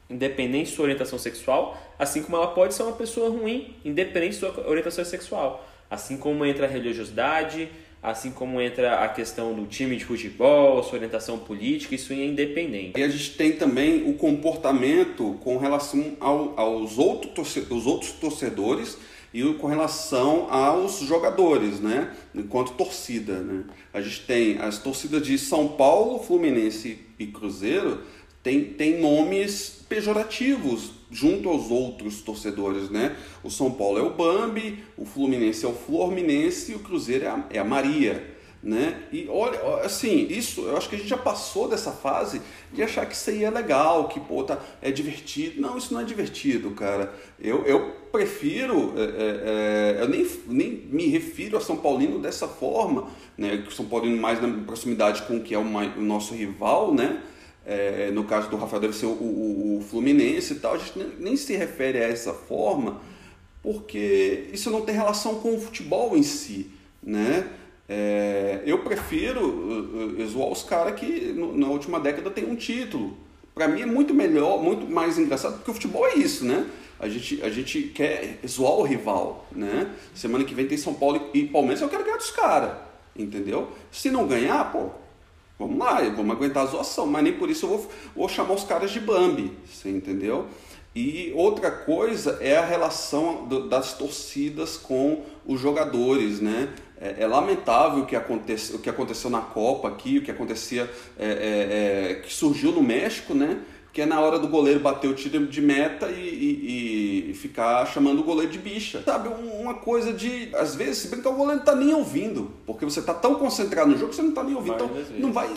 independente 0.09 0.71
de 0.71 0.77
sua 0.77 0.85
orientação 0.85 1.19
sexual, 1.19 1.77
assim 1.99 2.23
como 2.23 2.37
ela 2.37 2.49
pode 2.49 2.73
ser 2.73 2.85
uma 2.85 2.93
pessoa 2.93 3.29
ruim, 3.29 3.75
independente 3.85 4.35
de 4.35 4.39
sua 4.39 4.67
orientação 4.67 5.05
sexual. 5.05 5.69
Assim 5.91 6.17
como 6.17 6.47
entra 6.47 6.67
a 6.67 6.69
religiosidade, 6.69 7.69
assim 8.01 8.31
como 8.31 8.61
entra 8.61 9.01
a 9.01 9.09
questão 9.09 9.53
do 9.53 9.67
time 9.67 9.97
de 9.97 10.05
futebol, 10.05 10.81
sua 10.85 10.95
orientação 10.95 11.37
política, 11.37 11.97
isso 11.97 12.13
é 12.13 12.25
independente. 12.25 12.99
E 12.99 13.03
a 13.03 13.09
gente 13.09 13.37
tem 13.37 13.53
também 13.53 14.09
o 14.09 14.15
comportamento 14.15 15.37
com 15.43 15.59
relação 15.59 16.17
ao, 16.21 16.55
aos 16.57 16.97
outros, 16.97 17.57
os 17.57 17.87
outros 17.87 18.13
torcedores 18.13 18.97
e 19.33 19.43
com 19.55 19.67
relação 19.67 20.53
aos 20.53 21.01
jogadores, 21.01 21.81
né? 21.81 22.15
Enquanto 22.35 22.73
torcida, 22.73 23.41
né? 23.41 23.65
A 23.93 24.01
gente 24.01 24.27
tem 24.27 24.59
as 24.59 24.79
torcidas 24.79 25.23
de 25.23 25.39
São 25.39 25.69
Paulo, 25.69 26.19
Fluminense 26.19 26.99
e 27.19 27.27
Cruzeiro 27.27 28.01
tem, 28.43 28.65
tem 28.65 29.01
nomes 29.01 29.85
pejorativos 29.89 30.93
junto 31.11 31.49
aos 31.49 31.71
outros 31.71 32.23
torcedores, 32.23 32.89
né? 32.89 33.17
O 33.43 33.51
São 33.51 33.71
Paulo 33.71 33.99
é 33.99 34.03
o 34.03 34.15
Bambi, 34.15 34.83
o 34.97 35.05
Fluminense 35.05 35.65
é 35.65 35.69
o 35.69 35.75
Fluminense 35.75 36.73
e 36.73 36.75
o 36.75 36.79
Cruzeiro 36.79 37.25
é 37.25 37.29
a, 37.29 37.47
é 37.51 37.59
a 37.59 37.65
Maria 37.65 38.40
né? 38.63 39.05
E 39.11 39.27
olha, 39.29 39.59
assim, 39.85 40.27
isso, 40.29 40.63
eu 40.63 40.77
acho 40.77 40.89
que 40.89 40.95
a 40.95 40.99
gente 40.99 41.09
já 41.09 41.17
passou 41.17 41.67
dessa 41.69 41.91
fase 41.91 42.43
de 42.73 42.83
achar 42.83 43.07
que 43.07 43.15
isso 43.15 43.31
aí 43.31 43.43
é 43.43 43.51
legal, 43.51 44.09
que 44.09 44.21
pô, 44.21 44.45
tá, 44.45 44.59
é 44.83 44.91
divertido. 44.91 45.61
Não, 45.61 45.79
isso 45.79 45.95
não 45.95 46.01
é 46.01 46.05
divertido, 46.05 46.71
cara. 46.73 47.13
Eu, 47.41 47.65
eu 47.65 47.91
prefiro, 48.13 48.93
é, 48.97 49.03
é, 49.03 49.97
é 49.99 50.03
eu 50.03 50.09
nem, 50.09 50.29
nem 50.47 50.71
me 50.91 51.07
refiro 51.07 51.57
a 51.57 51.61
São 51.61 51.77
Paulino 51.77 52.19
dessa 52.19 52.47
forma, 52.47 53.09
né? 53.37 53.65
São 53.71 53.87
Paulino 53.87 54.21
mais 54.21 54.43
na 54.43 54.49
proximidade 54.65 55.23
com 55.23 55.39
o 55.39 55.41
que 55.41 55.55
é 55.55 55.59
o, 55.59 55.63
o 55.63 56.03
nosso 56.03 56.35
rival, 56.35 56.95
né? 56.95 57.23
É, 57.65 58.11
no 58.11 58.25
caso 58.25 58.51
do 58.51 58.57
Rafael 58.57 58.81
deve 58.81 58.95
ser 58.95 59.07
o, 59.07 59.11
o, 59.11 59.79
o 59.79 59.83
Fluminense 59.83 60.55
e 60.55 60.57
tal, 60.57 60.75
a 60.75 60.79
gente 60.79 60.99
nem, 60.99 61.09
nem 61.19 61.37
se 61.37 61.55
refere 61.57 61.99
a 61.99 62.09
essa 62.09 62.35
forma, 62.35 63.01
porque 63.63 64.49
isso 64.53 64.71
não 64.71 64.83
tem 64.83 64.95
relação 64.95 65.37
com 65.37 65.55
o 65.55 65.61
futebol 65.61 66.17
em 66.17 66.23
si, 66.23 66.71
né? 67.03 67.49
É, 67.93 68.63
eu 68.65 68.79
prefiro 68.85 69.45
uh, 69.45 70.23
uh, 70.23 70.29
zoar 70.29 70.49
os 70.49 70.63
caras 70.63 70.95
que 70.95 71.33
na 71.33 71.67
última 71.67 71.99
década 71.99 72.31
tem 72.31 72.49
um 72.49 72.55
título. 72.55 73.17
Para 73.53 73.67
mim 73.67 73.83
é 73.83 73.87
muito 73.87 74.15
melhor, 74.15 74.63
muito 74.63 74.89
mais 74.89 75.19
engraçado, 75.19 75.57
porque 75.57 75.73
o 75.73 75.75
futebol 75.75 76.07
é 76.07 76.15
isso, 76.15 76.45
né? 76.45 76.71
A 77.01 77.09
gente, 77.09 77.43
a 77.43 77.51
gente 77.51 77.83
quer 77.83 78.39
zoar 78.47 78.75
o 78.75 78.85
rival, 78.85 79.49
né? 79.51 79.93
Semana 80.15 80.45
que 80.45 80.55
vem 80.55 80.69
tem 80.69 80.79
São 80.79 80.95
Paulo 80.95 81.31
e 81.35 81.47
Palmeiras, 81.47 81.81
eu 81.81 81.89
quero 81.89 82.05
ganhar 82.05 82.17
dos 82.17 82.31
caras, 82.31 82.77
entendeu? 83.17 83.69
Se 83.91 84.09
não 84.09 84.25
ganhar, 84.25 84.71
pô, 84.71 84.91
vamos 85.59 85.77
lá, 85.77 86.01
vamos 86.11 86.31
aguentar 86.31 86.63
a 86.63 86.67
zoação, 86.67 87.09
mas 87.09 87.25
nem 87.25 87.33
por 87.33 87.51
isso 87.51 87.67
eu 87.67 87.71
vou, 87.71 87.91
vou 88.15 88.29
chamar 88.29 88.55
os 88.55 88.63
caras 88.63 88.93
de 88.93 89.01
Bambi, 89.01 89.51
você 89.67 89.91
entendeu? 89.91 90.47
E 90.95 91.33
outra 91.37 91.71
coisa 91.71 92.39
é 92.41 92.57
a 92.57 92.65
relação 92.65 93.47
do, 93.47 93.69
das 93.69 93.95
torcidas 93.95 94.77
com 94.77 95.25
os 95.45 95.61
jogadores, 95.61 96.41
né? 96.41 96.73
É, 97.01 97.23
é 97.23 97.27
lamentável 97.27 98.03
o 98.03 98.07
que, 98.07 98.15
aconteceu, 98.15 98.77
o 98.77 98.79
que 98.79 98.91
aconteceu 98.91 99.31
na 99.31 99.41
Copa 99.41 99.89
aqui, 99.89 100.19
o 100.19 100.23
que 100.23 100.31
acontecia, 100.31 100.91
é, 101.19 101.27
é, 101.27 102.11
é, 102.11 102.15
que 102.17 102.33
surgiu 102.33 102.73
no 102.73 102.83
México, 102.83 103.33
né? 103.33 103.59
Que 103.93 104.03
é 104.03 104.07
na 104.07 104.21
hora 104.21 104.39
do 104.39 104.47
goleiro 104.47 104.79
bater 104.79 105.09
o 105.09 105.15
tiro 105.15 105.47
de 105.47 105.61
meta 105.61 106.11
e, 106.11 106.21
e, 106.21 107.31
e 107.31 107.35
ficar 107.35 107.87
chamando 107.87 108.21
o 108.21 108.23
goleiro 108.23 108.53
de 108.53 108.59
bicha. 108.59 109.03
Sabe, 109.05 109.29
uma 109.29 109.75
coisa 109.75 110.13
de. 110.13 110.55
Às 110.55 110.77
vezes, 110.77 110.99
se 110.99 111.09
brincar, 111.09 111.31
o 111.31 111.35
goleiro 111.35 111.59
não 111.59 111.65
tá 111.65 111.75
nem 111.75 111.93
ouvindo. 111.93 112.53
Porque 112.65 112.85
você 112.85 113.03
tá 113.03 113.15
tão 113.15 113.35
concentrado 113.35 113.91
no 113.91 113.97
jogo 113.97 114.11
que 114.11 114.17
você 114.17 114.23
não 114.23 114.33
tá 114.33 114.45
nem 114.45 114.55
ouvindo. 114.55 114.75
Então, 114.75 114.91
não 115.19 115.33
vai 115.33 115.53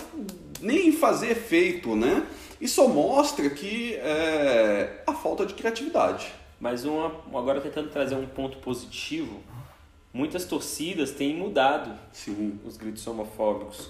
nem 0.61 0.91
fazer 0.93 1.31
efeito, 1.31 1.95
né? 1.95 2.25
Isso 2.59 2.87
mostra 2.87 3.49
que 3.49 3.95
é, 3.95 5.03
a 5.05 5.13
falta 5.13 5.45
de 5.45 5.53
criatividade. 5.53 6.33
Mas 6.59 6.85
uma, 6.85 7.07
agora 7.33 7.59
tentando 7.59 7.89
trazer 7.89 8.15
um 8.15 8.25
ponto 8.25 8.57
positivo, 8.59 9.41
muitas 10.13 10.45
torcidas 10.45 11.11
têm 11.11 11.35
mudado 11.35 11.97
Sim. 12.11 12.59
os 12.65 12.77
gritos 12.77 13.05
homofóbicos. 13.07 13.89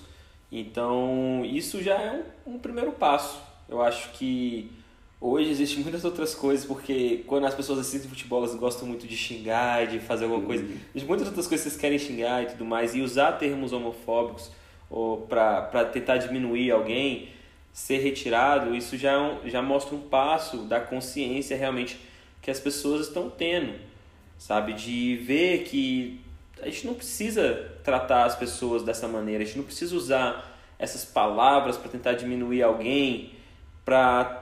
Então, 0.51 1.43
isso 1.45 1.81
já 1.81 1.95
é 1.95 2.23
um, 2.45 2.55
um, 2.55 2.59
primeiro 2.59 2.91
passo. 2.91 3.41
Eu 3.67 3.81
acho 3.81 4.11
que 4.11 4.71
hoje 5.19 5.49
existem 5.49 5.79
muitas 5.79 6.05
outras 6.05 6.33
coisas, 6.33 6.65
porque 6.65 7.23
quando 7.27 7.45
as 7.45 7.53
pessoas 7.53 7.79
assistem 7.79 8.09
futebol, 8.09 8.43
elas 8.43 8.55
gostam 8.55 8.87
muito 8.87 9.07
de 9.07 9.17
xingar, 9.17 9.87
de 9.87 9.99
fazer 9.99 10.25
alguma 10.25 10.45
coisa. 10.45 10.63
Uhum. 10.63 10.71
Existem 10.71 11.07
muitas 11.07 11.27
outras 11.27 11.47
coisas 11.47 11.65
que 11.65 11.69
vocês 11.71 11.81
querem 11.81 11.99
xingar 11.99 12.43
e 12.43 12.45
tudo 12.47 12.65
mais, 12.65 12.95
e 12.95 13.01
usar 13.01 13.33
termos 13.33 13.73
homofóbicos 13.73 14.51
para 15.27 15.85
tentar 15.85 16.17
diminuir 16.17 16.71
alguém 16.71 17.29
ser 17.73 17.97
retirado, 17.97 18.75
isso 18.75 18.95
já, 18.95 19.13
é 19.43 19.49
já 19.49 19.61
mostra 19.61 19.95
um 19.95 20.01
passo 20.01 20.57
da 20.57 20.79
consciência 20.79 21.57
realmente 21.57 21.99
que 22.39 22.51
as 22.51 22.59
pessoas 22.59 23.07
estão 23.07 23.29
tendo, 23.29 23.73
sabe? 24.43 24.73
De 24.73 25.15
ver 25.17 25.63
que 25.63 26.19
a 26.61 26.65
gente 26.65 26.85
não 26.85 26.93
precisa 26.93 27.71
tratar 27.83 28.25
as 28.25 28.35
pessoas 28.35 28.83
dessa 28.83 29.07
maneira, 29.07 29.43
a 29.43 29.45
gente 29.45 29.57
não 29.57 29.63
precisa 29.63 29.95
usar 29.95 30.59
essas 30.77 31.05
palavras 31.05 31.77
para 31.77 31.89
tentar 31.89 32.13
diminuir 32.13 32.61
alguém, 32.61 33.31
para 33.85 34.41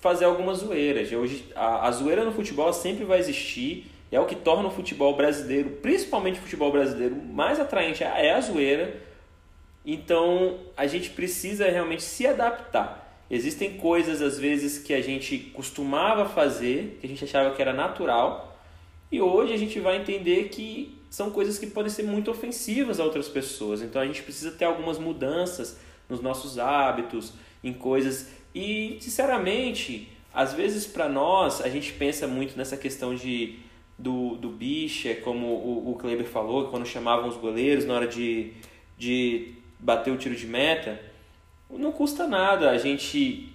fazer 0.00 0.24
alguma 0.24 0.54
zoeira. 0.54 1.00
Hoje, 1.18 1.44
a, 1.56 1.88
a 1.88 1.90
zoeira 1.90 2.24
no 2.24 2.32
futebol 2.32 2.72
sempre 2.72 3.04
vai 3.04 3.18
existir, 3.18 3.90
é 4.12 4.20
o 4.20 4.26
que 4.26 4.36
torna 4.36 4.68
o 4.68 4.70
futebol 4.70 5.16
brasileiro, 5.16 5.70
principalmente 5.82 6.38
o 6.38 6.42
futebol 6.42 6.70
brasileiro, 6.70 7.16
mais 7.16 7.58
atraente 7.58 8.04
é 8.04 8.32
a 8.32 8.40
zoeira 8.40 9.10
então 9.84 10.58
a 10.76 10.86
gente 10.86 11.10
precisa 11.10 11.68
realmente 11.68 12.02
se 12.02 12.26
adaptar. 12.26 13.24
Existem 13.30 13.78
coisas 13.78 14.20
às 14.20 14.38
vezes 14.38 14.78
que 14.78 14.92
a 14.92 15.00
gente 15.00 15.38
costumava 15.38 16.28
fazer, 16.28 16.98
que 17.00 17.06
a 17.06 17.08
gente 17.08 17.24
achava 17.24 17.54
que 17.54 17.62
era 17.62 17.72
natural, 17.72 18.49
e 19.10 19.20
hoje 19.20 19.52
a 19.52 19.56
gente 19.56 19.80
vai 19.80 19.96
entender 19.96 20.48
que 20.48 20.98
são 21.10 21.30
coisas 21.30 21.58
que 21.58 21.66
podem 21.66 21.90
ser 21.90 22.04
muito 22.04 22.30
ofensivas 22.30 23.00
a 23.00 23.04
outras 23.04 23.28
pessoas. 23.28 23.82
Então 23.82 24.00
a 24.00 24.06
gente 24.06 24.22
precisa 24.22 24.52
ter 24.52 24.64
algumas 24.64 24.98
mudanças 24.98 25.78
nos 26.08 26.20
nossos 26.20 26.58
hábitos, 26.58 27.32
em 27.62 27.72
coisas. 27.72 28.30
E, 28.54 28.98
sinceramente, 29.00 30.08
às 30.32 30.54
vezes 30.54 30.86
para 30.86 31.08
nós, 31.08 31.60
a 31.60 31.68
gente 31.68 31.92
pensa 31.92 32.26
muito 32.28 32.56
nessa 32.56 32.76
questão 32.76 33.14
de 33.14 33.58
do, 33.98 34.36
do 34.36 34.48
bicha, 34.48 35.14
como 35.16 35.46
o, 35.46 35.90
o 35.90 35.94
Kleber 35.96 36.26
falou, 36.26 36.68
quando 36.68 36.86
chamavam 36.86 37.28
os 37.28 37.36
goleiros 37.36 37.84
na 37.84 37.94
hora 37.94 38.06
de, 38.06 38.52
de 38.96 39.54
bater 39.78 40.12
o 40.12 40.16
tiro 40.16 40.34
de 40.34 40.46
meta, 40.46 40.98
não 41.68 41.92
custa 41.92 42.26
nada 42.26 42.70
a 42.70 42.78
gente 42.78 43.52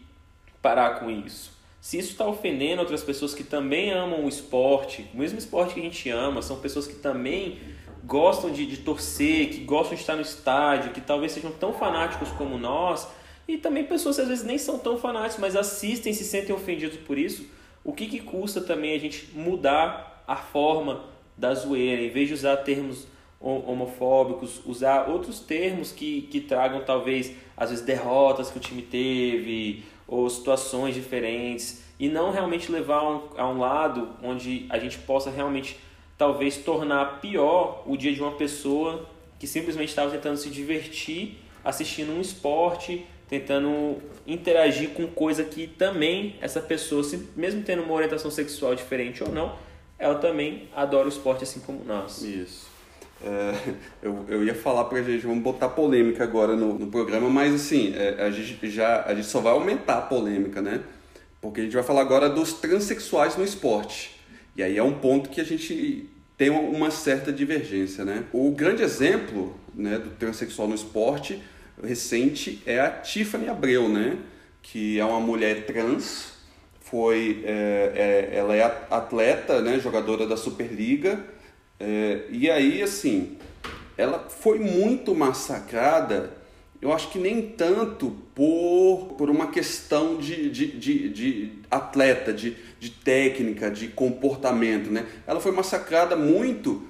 parar 0.61 0.99
com 0.99 1.09
isso. 1.09 1.54
Se 1.85 1.99
isso 1.99 2.13
está 2.13 2.25
ofendendo 2.25 2.81
outras 2.81 3.03
pessoas 3.03 3.35
que 3.35 3.43
também 3.43 3.91
amam 3.91 4.25
o 4.25 4.27
esporte, 4.27 5.07
o 5.13 5.17
mesmo 5.17 5.37
esporte 5.37 5.75
que 5.75 5.79
a 5.79 5.83
gente 5.83 6.09
ama, 6.09 6.41
são 6.41 6.57
pessoas 6.57 6.87
que 6.87 6.95
também 6.95 7.59
gostam 8.03 8.49
de, 8.49 8.65
de 8.65 8.77
torcer, 8.77 9.51
que 9.51 9.59
gostam 9.59 9.93
de 9.93 10.01
estar 10.01 10.15
no 10.15 10.23
estádio, 10.23 10.93
que 10.93 10.99
talvez 10.99 11.33
sejam 11.33 11.51
tão 11.51 11.73
fanáticos 11.73 12.29
como 12.31 12.57
nós, 12.57 13.07
e 13.47 13.55
também 13.59 13.83
pessoas 13.83 14.15
que 14.15 14.23
às 14.23 14.27
vezes 14.27 14.43
nem 14.43 14.57
são 14.57 14.79
tão 14.79 14.97
fanáticos, 14.97 15.37
mas 15.37 15.55
assistem 15.55 16.11
e 16.11 16.15
se 16.15 16.23
sentem 16.23 16.55
ofendidos 16.55 16.97
por 16.97 17.19
isso. 17.19 17.45
O 17.83 17.93
que, 17.93 18.07
que 18.07 18.19
custa 18.19 18.61
também 18.61 18.95
a 18.95 18.99
gente 18.99 19.29
mudar 19.35 20.23
a 20.27 20.35
forma 20.35 21.05
da 21.37 21.53
zoeira, 21.53 22.01
em 22.01 22.09
vez 22.09 22.29
de 22.29 22.33
usar 22.33 22.57
termos 22.57 23.05
homofóbicos, 23.39 24.59
usar 24.65 25.07
outros 25.07 25.39
termos 25.39 25.91
que, 25.91 26.23
que 26.31 26.41
tragam 26.41 26.83
talvez 26.83 27.31
às 27.55 27.69
vezes 27.69 27.85
derrotas 27.85 28.49
que 28.49 28.57
o 28.57 28.61
time 28.61 28.81
teve 28.81 29.83
ou 30.07 30.29
situações 30.29 30.95
diferentes 30.95 31.83
e 31.99 32.07
não 32.07 32.31
realmente 32.31 32.71
levar 32.71 32.99
a 33.37 33.47
um 33.47 33.59
lado 33.59 34.09
onde 34.21 34.65
a 34.69 34.77
gente 34.77 34.97
possa 34.99 35.29
realmente 35.29 35.79
talvez 36.17 36.57
tornar 36.57 37.19
pior 37.19 37.83
o 37.85 37.97
dia 37.97 38.13
de 38.13 38.21
uma 38.21 38.33
pessoa 38.33 39.07
que 39.39 39.47
simplesmente 39.47 39.89
estava 39.89 40.11
tentando 40.11 40.37
se 40.37 40.49
divertir 40.49 41.39
assistindo 41.65 42.11
um 42.11 42.21
esporte, 42.21 43.05
tentando 43.27 43.97
interagir 44.27 44.91
com 44.91 45.07
coisa 45.07 45.43
que 45.43 45.65
também 45.65 46.35
essa 46.39 46.61
pessoa, 46.61 47.01
mesmo 47.35 47.63
tendo 47.63 47.81
uma 47.81 47.93
orientação 47.93 48.29
sexual 48.29 48.75
diferente 48.75 49.23
ou 49.23 49.31
não, 49.31 49.57
ela 49.97 50.15
também 50.15 50.69
adora 50.75 51.07
o 51.07 51.09
esporte 51.09 51.43
assim 51.43 51.59
como 51.61 51.83
nós. 51.83 52.21
Isso. 52.21 52.74
É, 53.25 53.73
eu, 54.03 54.23
eu 54.27 54.43
ia 54.43 54.53
falar 54.53 54.85
pra 54.85 55.01
gente, 55.01 55.25
vamos 55.25 55.43
botar 55.43 55.69
polêmica 55.69 56.23
agora 56.23 56.55
no, 56.55 56.77
no 56.77 56.87
programa, 56.87 57.27
mas 57.27 57.55
assim, 57.55 57.91
é, 57.95 58.23
a, 58.23 58.29
gente 58.29 58.69
já, 58.69 59.03
a 59.03 59.15
gente 59.15 59.25
só 59.25 59.39
vai 59.39 59.51
aumentar 59.51 59.97
a 59.97 60.01
polêmica, 60.01 60.61
né? 60.61 60.81
Porque 61.41 61.61
a 61.61 61.63
gente 61.63 61.73
vai 61.73 61.83
falar 61.83 62.01
agora 62.01 62.29
dos 62.29 62.53
transexuais 62.53 63.35
no 63.35 63.43
esporte. 63.43 64.21
E 64.55 64.61
aí 64.61 64.77
é 64.77 64.83
um 64.83 64.93
ponto 64.93 65.29
que 65.29 65.41
a 65.41 65.43
gente 65.43 66.07
tem 66.37 66.51
uma 66.51 66.91
certa 66.91 67.33
divergência, 67.33 68.05
né? 68.05 68.25
O 68.31 68.51
grande 68.51 68.83
exemplo 68.83 69.55
né, 69.73 69.97
do 69.97 70.11
transexual 70.11 70.67
no 70.67 70.75
esporte 70.75 71.41
recente 71.83 72.61
é 72.65 72.79
a 72.79 72.89
Tiffany 72.89 73.49
Abreu, 73.49 73.89
né? 73.89 74.17
Que 74.61 74.99
é 74.99 75.05
uma 75.05 75.19
mulher 75.19 75.65
trans, 75.65 76.33
foi, 76.81 77.43
é, 77.43 78.29
é, 78.31 78.37
ela 78.37 78.55
é 78.55 78.63
atleta, 78.89 79.61
né, 79.61 79.79
jogadora 79.79 80.27
da 80.27 80.37
Superliga, 80.37 81.19
é, 81.79 82.25
e 82.29 82.49
aí, 82.49 82.81
assim, 82.81 83.37
ela 83.97 84.27
foi 84.29 84.59
muito 84.59 85.13
massacrada, 85.13 86.33
eu 86.81 86.93
acho 86.93 87.09
que 87.09 87.19
nem 87.19 87.41
tanto 87.41 88.15
por, 88.33 89.15
por 89.17 89.29
uma 89.29 89.47
questão 89.47 90.17
de, 90.17 90.49
de, 90.49 90.67
de, 90.67 91.09
de 91.09 91.51
atleta, 91.71 92.33
de, 92.33 92.55
de 92.79 92.89
técnica, 92.89 93.71
de 93.71 93.87
comportamento, 93.87 94.91
né? 94.91 95.05
Ela 95.25 95.39
foi 95.39 95.51
massacrada 95.51 96.15
muito 96.15 96.83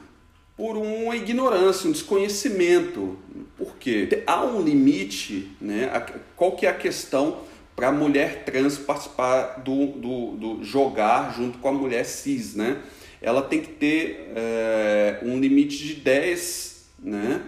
por 0.58 0.76
uma 0.76 1.16
ignorância, 1.16 1.88
um 1.88 1.92
desconhecimento. 1.92 3.18
Por 3.58 3.76
quê? 3.78 4.24
Há 4.26 4.44
um 4.44 4.62
limite, 4.62 5.52
né? 5.62 5.90
Qual 6.36 6.54
que 6.54 6.66
é 6.66 6.70
a 6.70 6.74
questão 6.74 7.40
para 7.76 7.90
a 7.90 7.92
mulher 7.92 8.44
trans 8.46 8.78
participar 8.78 9.60
do, 9.60 9.88
do, 9.88 10.32
do 10.32 10.64
jogar 10.64 11.36
junto 11.36 11.58
com 11.60 11.68
a 11.68 11.74
mulher 11.74 12.06
cis, 12.06 12.56
né? 12.56 12.82
Ela 13.22 13.42
tem 13.42 13.62
que 13.62 13.70
ter 13.70 14.32
é, 14.36 15.20
um 15.24 15.40
limite 15.40 15.78
de 15.78 15.96
10 15.96 16.86
né, 17.00 17.42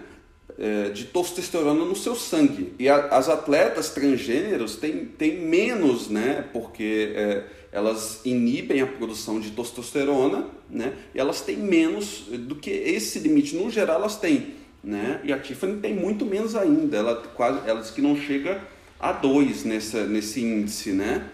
é, 0.57 0.89
de 0.89 1.05
testosterona 1.05 1.85
no 1.85 1.95
seu 1.95 2.15
sangue. 2.15 2.73
E 2.79 2.89
a, 2.89 3.07
as 3.07 3.29
atletas 3.29 3.89
transgêneros 3.89 4.75
têm, 4.75 5.05
têm 5.05 5.41
menos, 5.41 6.09
né, 6.09 6.45
porque 6.51 7.13
é, 7.15 7.43
elas 7.71 8.21
inibem 8.25 8.81
a 8.81 8.87
produção 8.87 9.39
de 9.39 9.51
testosterona 9.51 10.47
né, 10.69 10.93
e 11.13 11.19
elas 11.19 11.41
têm 11.41 11.57
menos 11.57 12.25
do 12.29 12.55
que 12.55 12.71
esse 12.71 13.19
limite. 13.19 13.55
No 13.55 13.69
geral, 13.69 13.97
elas 13.97 14.17
têm. 14.17 14.55
Né? 14.83 15.19
E 15.23 15.33
a 15.33 15.39
Tiffany 15.39 15.79
tem 15.79 15.93
muito 15.93 16.25
menos 16.25 16.55
ainda. 16.55 16.97
Ela, 16.97 17.15
quase, 17.35 17.67
ela 17.67 17.81
diz 17.81 17.91
que 17.91 18.01
não 18.01 18.15
chega 18.15 18.61
a 18.99 19.11
2 19.11 19.63
nesse 19.65 20.41
índice. 20.41 20.91
Né? 20.91 21.29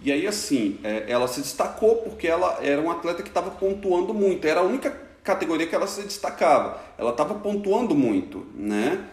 E 0.00 0.12
aí, 0.12 0.26
assim, 0.26 0.78
é, 0.84 1.04
ela 1.08 1.26
se 1.26 1.40
destacou 1.40 1.96
porque 1.96 2.28
ela 2.28 2.58
era 2.62 2.80
um 2.80 2.90
atleta 2.90 3.22
que 3.22 3.28
estava 3.28 3.50
pontuando 3.50 4.14
muito. 4.14 4.46
Era 4.46 4.60
a 4.60 4.62
única 4.62 4.90
categoria 5.24 5.66
que 5.66 5.74
ela 5.74 5.86
se 5.86 6.02
destacava. 6.02 6.80
Ela 6.96 7.10
estava 7.10 7.34
pontuando 7.34 7.94
muito, 7.94 8.46
né? 8.54 9.04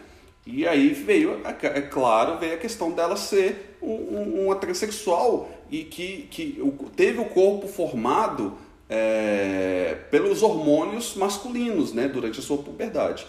E 0.46 0.66
aí 0.66 0.90
veio, 0.90 1.40
é 1.44 1.80
claro, 1.80 2.38
veio 2.38 2.54
a 2.54 2.58
questão 2.58 2.92
dela 2.92 3.16
ser 3.16 3.76
um, 3.82 3.90
um, 3.90 4.44
uma 4.46 4.54
transexual 4.54 5.50
e 5.68 5.82
que, 5.82 6.28
que 6.30 6.62
teve 6.94 7.18
o 7.18 7.24
corpo 7.24 7.66
formado 7.66 8.56
é, 8.88 9.96
pelos 10.08 10.44
hormônios 10.44 11.16
masculinos, 11.16 11.92
né? 11.92 12.06
Durante 12.06 12.38
a 12.38 12.42
sua 12.42 12.58
puberdade. 12.58 13.26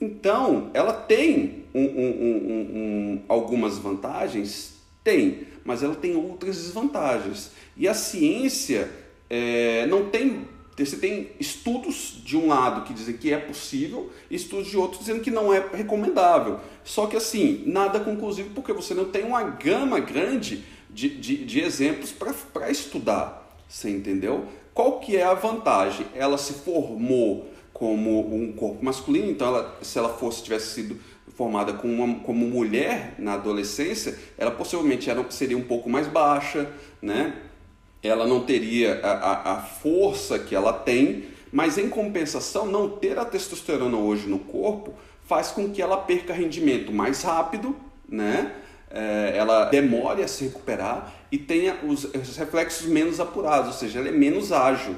Então, 0.00 0.70
ela 0.74 0.92
tem 0.92 1.64
um, 1.74 1.84
um, 1.84 1.84
um, 1.84 3.22
algumas 3.28 3.78
vantagens? 3.78 4.75
Tem, 5.06 5.46
mas 5.64 5.84
ela 5.84 5.94
tem 5.94 6.16
outras 6.16 6.56
desvantagens. 6.56 7.52
E 7.76 7.86
a 7.86 7.94
ciência 7.94 8.90
é, 9.30 9.86
não 9.86 10.10
tem. 10.10 10.48
Você 10.76 10.96
tem 10.96 11.30
estudos 11.38 12.20
de 12.24 12.36
um 12.36 12.48
lado 12.48 12.82
que 12.82 12.92
dizem 12.92 13.16
que 13.16 13.32
é 13.32 13.38
possível, 13.38 14.10
e 14.28 14.34
estudos 14.34 14.66
de 14.66 14.76
outro 14.76 14.98
dizendo 14.98 15.20
que 15.20 15.30
não 15.30 15.54
é 15.54 15.64
recomendável. 15.72 16.58
Só 16.82 17.06
que 17.06 17.16
assim, 17.16 17.62
nada 17.66 18.00
conclusivo, 18.00 18.50
porque 18.50 18.72
você 18.72 18.94
não 18.94 19.04
tem 19.04 19.22
uma 19.22 19.44
gama 19.44 20.00
grande 20.00 20.64
de, 20.90 21.08
de, 21.08 21.44
de 21.44 21.60
exemplos 21.60 22.10
para 22.10 22.68
estudar. 22.68 23.56
Você 23.68 23.88
entendeu? 23.88 24.44
Qual 24.74 24.98
que 24.98 25.16
é 25.16 25.22
a 25.22 25.34
vantagem? 25.34 26.04
Ela 26.16 26.36
se 26.36 26.52
formou 26.52 27.48
como 27.72 28.34
um 28.34 28.52
corpo 28.52 28.84
masculino, 28.84 29.30
então 29.30 29.46
ela, 29.46 29.78
se 29.82 29.98
ela 30.00 30.08
fosse 30.08 30.42
tivesse 30.42 30.74
sido 30.74 30.98
formada 31.36 31.72
como, 31.74 31.92
uma, 32.02 32.18
como 32.20 32.46
mulher 32.46 33.14
na 33.18 33.34
adolescência, 33.34 34.18
ela 34.36 34.50
possivelmente 34.50 35.10
era, 35.10 35.24
seria 35.30 35.56
um 35.56 35.62
pouco 35.62 35.88
mais 35.88 36.08
baixa, 36.08 36.68
né? 37.00 37.34
ela 38.02 38.26
não 38.26 38.40
teria 38.40 39.00
a, 39.02 39.10
a, 39.10 39.52
a 39.52 39.56
força 39.60 40.38
que 40.38 40.54
ela 40.54 40.72
tem, 40.72 41.24
mas 41.52 41.78
em 41.78 41.88
compensação, 41.88 42.66
não 42.66 42.88
ter 42.88 43.18
a 43.18 43.24
testosterona 43.24 43.96
hoje 43.96 44.28
no 44.28 44.38
corpo 44.38 44.94
faz 45.26 45.48
com 45.48 45.70
que 45.70 45.82
ela 45.82 45.96
perca 45.96 46.32
rendimento 46.32 46.92
mais 46.92 47.22
rápido, 47.22 47.76
né? 48.08 48.52
É, 48.88 49.32
ela 49.36 49.64
demore 49.64 50.22
a 50.22 50.28
se 50.28 50.44
recuperar 50.44 51.12
e 51.30 51.36
tenha 51.36 51.76
os, 51.82 52.04
os 52.04 52.36
reflexos 52.36 52.86
menos 52.86 53.18
apurados, 53.18 53.68
ou 53.68 53.72
seja, 53.72 53.98
ela 53.98 54.08
é 54.08 54.12
menos 54.12 54.52
ágil. 54.52 54.94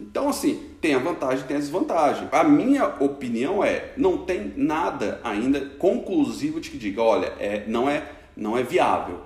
Então, 0.00 0.28
assim, 0.28 0.70
tem 0.80 0.94
a 0.94 0.98
vantagem 0.98 1.44
tem 1.46 1.56
a 1.56 1.60
desvantagem. 1.60 2.28
A 2.30 2.44
minha 2.44 2.86
opinião 3.00 3.64
é, 3.64 3.92
não 3.96 4.18
tem 4.18 4.52
nada 4.56 5.20
ainda 5.24 5.60
conclusivo 5.60 6.60
de 6.60 6.70
que 6.70 6.78
diga, 6.78 7.02
olha, 7.02 7.32
é, 7.38 7.64
não, 7.66 7.90
é, 7.90 8.08
não 8.36 8.56
é 8.56 8.62
viável. 8.62 9.20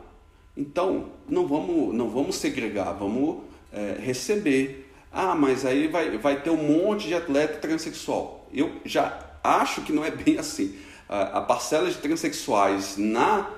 Então, 0.57 1.11
não 1.29 1.47
vamos, 1.47 1.95
não 1.95 2.09
vamos 2.09 2.37
segregar, 2.37 2.93
vamos 2.93 3.43
é, 3.71 3.97
receber. 4.01 4.91
Ah, 5.13 5.35
mas 5.35 5.67
aí 5.67 5.89
vai, 5.89 6.17
vai 6.17 6.41
ter 6.41 6.49
um 6.49 6.57
monte 6.57 7.07
de 7.07 7.15
atleta 7.15 7.59
transexual. 7.59 8.49
Eu 8.53 8.73
já 8.85 9.19
acho 9.45 9.83
que 9.83 9.93
não 9.93 10.03
é 10.03 10.11
bem 10.11 10.39
assim. 10.39 10.75
A, 11.07 11.39
a 11.39 11.41
parcela 11.43 11.91
de 11.91 11.99
transexuais 11.99 12.97
na, 12.97 13.51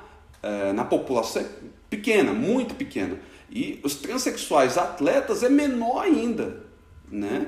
é, 0.42 0.72
na 0.72 0.84
população 0.84 1.42
é 1.42 1.46
pequena, 1.88 2.32
muito 2.32 2.74
pequena. 2.74 3.20
E 3.48 3.78
os 3.84 3.94
transexuais 3.94 4.76
atletas 4.76 5.44
é 5.44 5.48
menor 5.48 6.02
ainda 6.02 6.63
né? 7.10 7.46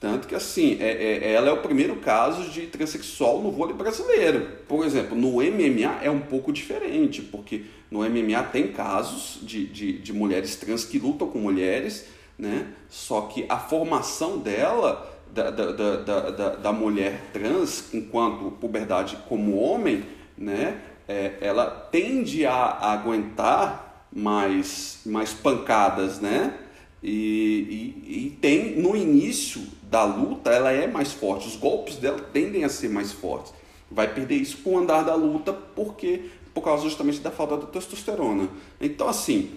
Tanto 0.00 0.28
que 0.28 0.34
assim, 0.34 0.76
é, 0.80 0.90
é, 0.90 1.32
ela 1.32 1.48
é 1.48 1.52
o 1.52 1.60
primeiro 1.60 1.96
caso 1.96 2.50
de 2.50 2.66
transexual 2.68 3.42
no 3.42 3.50
vôlei 3.50 3.74
brasileiro. 3.74 4.46
Por 4.68 4.86
exemplo, 4.86 5.16
no 5.16 5.42
MMA 5.42 6.02
é 6.02 6.10
um 6.10 6.20
pouco 6.20 6.52
diferente, 6.52 7.20
porque 7.20 7.64
no 7.90 8.08
MMA 8.08 8.44
tem 8.44 8.68
casos 8.68 9.40
de, 9.42 9.66
de, 9.66 9.98
de 9.98 10.12
mulheres 10.12 10.54
trans 10.54 10.84
que 10.84 11.00
lutam 11.00 11.28
com 11.28 11.40
mulheres, 11.40 12.06
né? 12.38 12.68
Só 12.88 13.22
que 13.22 13.44
a 13.48 13.58
formação 13.58 14.38
dela, 14.38 15.12
da, 15.32 15.50
da, 15.50 15.72
da, 15.72 16.30
da, 16.30 16.48
da 16.56 16.72
mulher 16.72 17.20
trans, 17.32 17.92
enquanto 17.92 18.52
puberdade 18.52 19.18
como 19.28 19.58
homem, 19.58 20.04
né? 20.36 20.80
É, 21.08 21.38
ela 21.40 21.66
tende 21.66 22.46
a, 22.46 22.54
a 22.54 22.92
aguentar 22.92 24.06
mais, 24.12 25.00
mais 25.04 25.32
pancadas, 25.32 26.20
né? 26.20 26.54
E, 27.02 27.94
e, 28.06 28.26
e, 28.26 28.30
tem 28.40 28.76
no 28.76 28.96
início 28.96 29.62
da 29.84 30.04
luta 30.04 30.50
ela 30.50 30.72
é 30.72 30.86
mais 30.86 31.12
forte, 31.12 31.46
os 31.46 31.54
golpes 31.54 31.96
dela 31.96 32.18
tendem 32.32 32.64
a 32.64 32.68
ser 32.68 32.88
mais 32.88 33.12
fortes. 33.12 33.52
Vai 33.90 34.12
perder 34.12 34.36
isso 34.36 34.58
com 34.58 34.74
o 34.74 34.78
andar 34.78 35.02
da 35.02 35.14
luta 35.14 35.52
porque 35.52 36.22
por 36.52 36.62
causa 36.62 36.82
justamente 36.82 37.20
da 37.20 37.30
falta 37.30 37.56
da 37.56 37.66
testosterona. 37.66 38.48
Então 38.80 39.08
assim, 39.08 39.50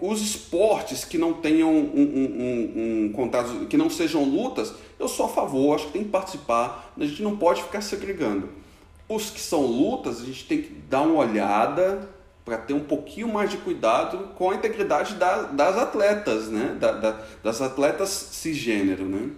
os 0.00 0.22
esportes 0.22 1.04
que 1.04 1.18
não 1.18 1.32
tenham 1.34 1.70
um, 1.70 1.74
um, 1.74 2.04
um, 2.04 3.04
um 3.06 3.12
contato, 3.12 3.66
que 3.66 3.76
não 3.76 3.90
sejam 3.90 4.24
lutas, 4.24 4.72
eu 4.98 5.08
sou 5.08 5.26
a 5.26 5.28
favor, 5.28 5.74
acho 5.74 5.86
que 5.86 5.92
tem 5.92 6.04
que 6.04 6.10
participar, 6.10 6.94
a 6.96 7.04
gente 7.04 7.22
não 7.22 7.36
pode 7.36 7.62
ficar 7.62 7.80
segregando. 7.80 8.48
Os 9.08 9.28
que 9.28 9.40
são 9.40 9.66
lutas, 9.66 10.20
a 10.20 10.24
gente 10.24 10.44
tem 10.44 10.62
que 10.62 10.72
dar 10.88 11.02
uma 11.02 11.18
olhada, 11.18 12.08
para 12.44 12.58
ter 12.58 12.72
um 12.72 12.84
pouquinho 12.84 13.28
mais 13.28 13.50
de 13.50 13.58
cuidado 13.58 14.30
com 14.34 14.50
a 14.50 14.54
integridade 14.54 15.14
da, 15.14 15.42
das 15.42 15.76
atletas, 15.76 16.48
né? 16.48 16.76
Da, 16.78 16.92
da, 16.92 17.20
das 17.42 17.60
atletas 17.60 18.08
cisgênero, 18.08 19.04
né? 19.04 19.30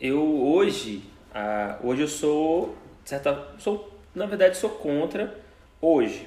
Eu 0.00 0.22
hoje, 0.22 1.02
ah, 1.34 1.78
hoje 1.82 2.02
eu 2.02 2.08
sou, 2.08 2.76
certa, 3.04 3.48
sou, 3.58 3.92
na 4.14 4.26
verdade 4.26 4.56
sou 4.56 4.70
contra 4.70 5.38
hoje, 5.80 6.26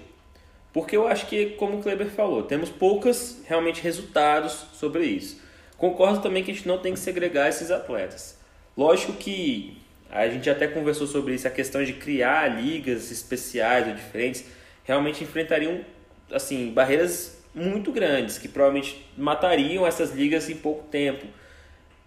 porque 0.72 0.96
eu 0.98 1.08
acho 1.08 1.28
que, 1.28 1.52
como 1.52 1.78
o 1.78 1.82
Kleber 1.82 2.10
falou, 2.10 2.44
temos 2.44 2.70
poucos 2.70 3.38
realmente 3.46 3.82
resultados 3.82 4.66
sobre 4.74 5.06
isso. 5.06 5.42
Concordo 5.78 6.22
também 6.22 6.44
que 6.44 6.52
a 6.52 6.54
gente 6.54 6.68
não 6.68 6.80
tem 6.80 6.94
que 6.94 7.00
segregar 7.00 7.50
esses 7.50 7.70
atletas. 7.70 8.38
Lógico 8.76 9.14
que 9.14 9.78
a 10.10 10.28
gente 10.28 10.50
até 10.50 10.68
conversou 10.68 11.08
sobre 11.08 11.34
isso, 11.34 11.48
a 11.48 11.52
questão 11.52 11.84
de 11.84 11.94
criar 11.94 12.48
ligas 12.48 13.12
especiais 13.12 13.88
ou 13.88 13.94
diferentes 13.94 14.46
realmente 14.84 15.24
enfrentariam 15.24 15.84
assim 16.32 16.72
barreiras 16.72 17.42
muito 17.54 17.92
grandes 17.92 18.38
que 18.38 18.48
provavelmente 18.48 19.06
matariam 19.18 19.86
essas 19.86 20.12
ligas 20.12 20.50
em 20.50 20.56
pouco 20.56 20.88
tempo. 20.88 21.28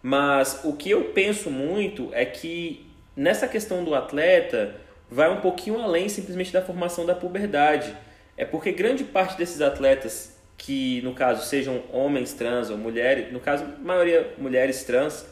Mas 0.02 0.60
o 0.64 0.72
que 0.72 0.90
eu 0.90 1.04
penso 1.06 1.50
muito 1.50 2.10
é 2.12 2.24
que 2.24 2.86
nessa 3.16 3.48
questão 3.48 3.84
do 3.84 3.94
atleta 3.94 4.74
vai 5.10 5.30
um 5.30 5.40
pouquinho 5.40 5.80
além 5.80 6.08
simplesmente 6.08 6.52
da 6.52 6.62
formação 6.62 7.06
da 7.06 7.14
puberdade. 7.14 7.96
É 8.36 8.44
porque 8.44 8.72
grande 8.72 9.04
parte 9.04 9.36
desses 9.36 9.60
atletas 9.60 10.36
que 10.58 11.00
no 11.02 11.14
caso 11.14 11.44
sejam 11.46 11.82
homens 11.92 12.32
trans 12.32 12.70
ou 12.70 12.78
mulheres, 12.78 13.32
no 13.32 13.40
caso 13.40 13.64
maioria 13.82 14.32
mulheres 14.38 14.84
trans, 14.84 15.26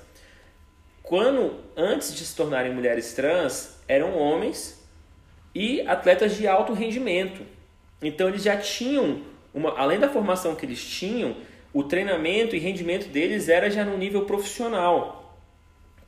quando 1.02 1.60
antes 1.76 2.14
de 2.14 2.24
se 2.24 2.36
tornarem 2.36 2.72
mulheres 2.72 3.14
trans 3.14 3.80
eram 3.88 4.16
homens 4.16 4.83
e 5.54 5.82
atletas 5.86 6.36
de 6.36 6.46
alto 6.46 6.72
rendimento. 6.72 7.42
Então 8.02 8.28
eles 8.28 8.42
já 8.42 8.56
tinham, 8.56 9.22
uma, 9.52 9.78
além 9.78 9.98
da 9.98 10.08
formação 10.08 10.54
que 10.54 10.66
eles 10.66 10.84
tinham, 10.84 11.36
o 11.72 11.82
treinamento 11.82 12.54
e 12.54 12.58
rendimento 12.58 13.08
deles 13.08 13.48
era 13.48 13.70
já 13.70 13.84
no 13.84 13.96
nível 13.96 14.24
profissional. 14.24 15.38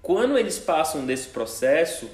Quando 0.03 0.39
eles 0.39 0.59
passam 0.59 1.05
desse 1.05 1.29
processo 1.29 2.11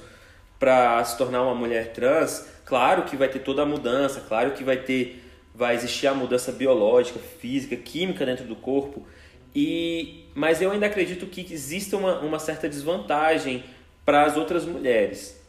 para 0.59 1.03
se 1.03 1.17
tornar 1.17 1.43
uma 1.43 1.53
mulher 1.53 1.93
trans, 1.93 2.47
claro 2.65 3.03
que 3.03 3.15
vai 3.15 3.27
ter 3.27 3.39
toda 3.39 3.61
a 3.61 3.65
mudança, 3.65 4.21
claro 4.21 4.51
que 4.51 4.63
vai 4.63 4.77
ter 4.77 5.21
vai 5.55 5.75
existir 5.75 6.07
a 6.07 6.15
mudança 6.15 6.51
biológica, 6.51 7.19
física, 7.19 7.75
química 7.75 8.25
dentro 8.25 8.45
do 8.45 8.55
corpo. 8.55 9.05
E 9.55 10.25
mas 10.33 10.61
eu 10.61 10.71
ainda 10.71 10.87
acredito 10.87 11.27
que 11.27 11.53
existe 11.53 11.95
uma, 11.95 12.19
uma 12.21 12.39
certa 12.39 12.67
desvantagem 12.67 13.63
para 14.03 14.23
as 14.23 14.35
outras 14.35 14.65
mulheres. 14.65 15.42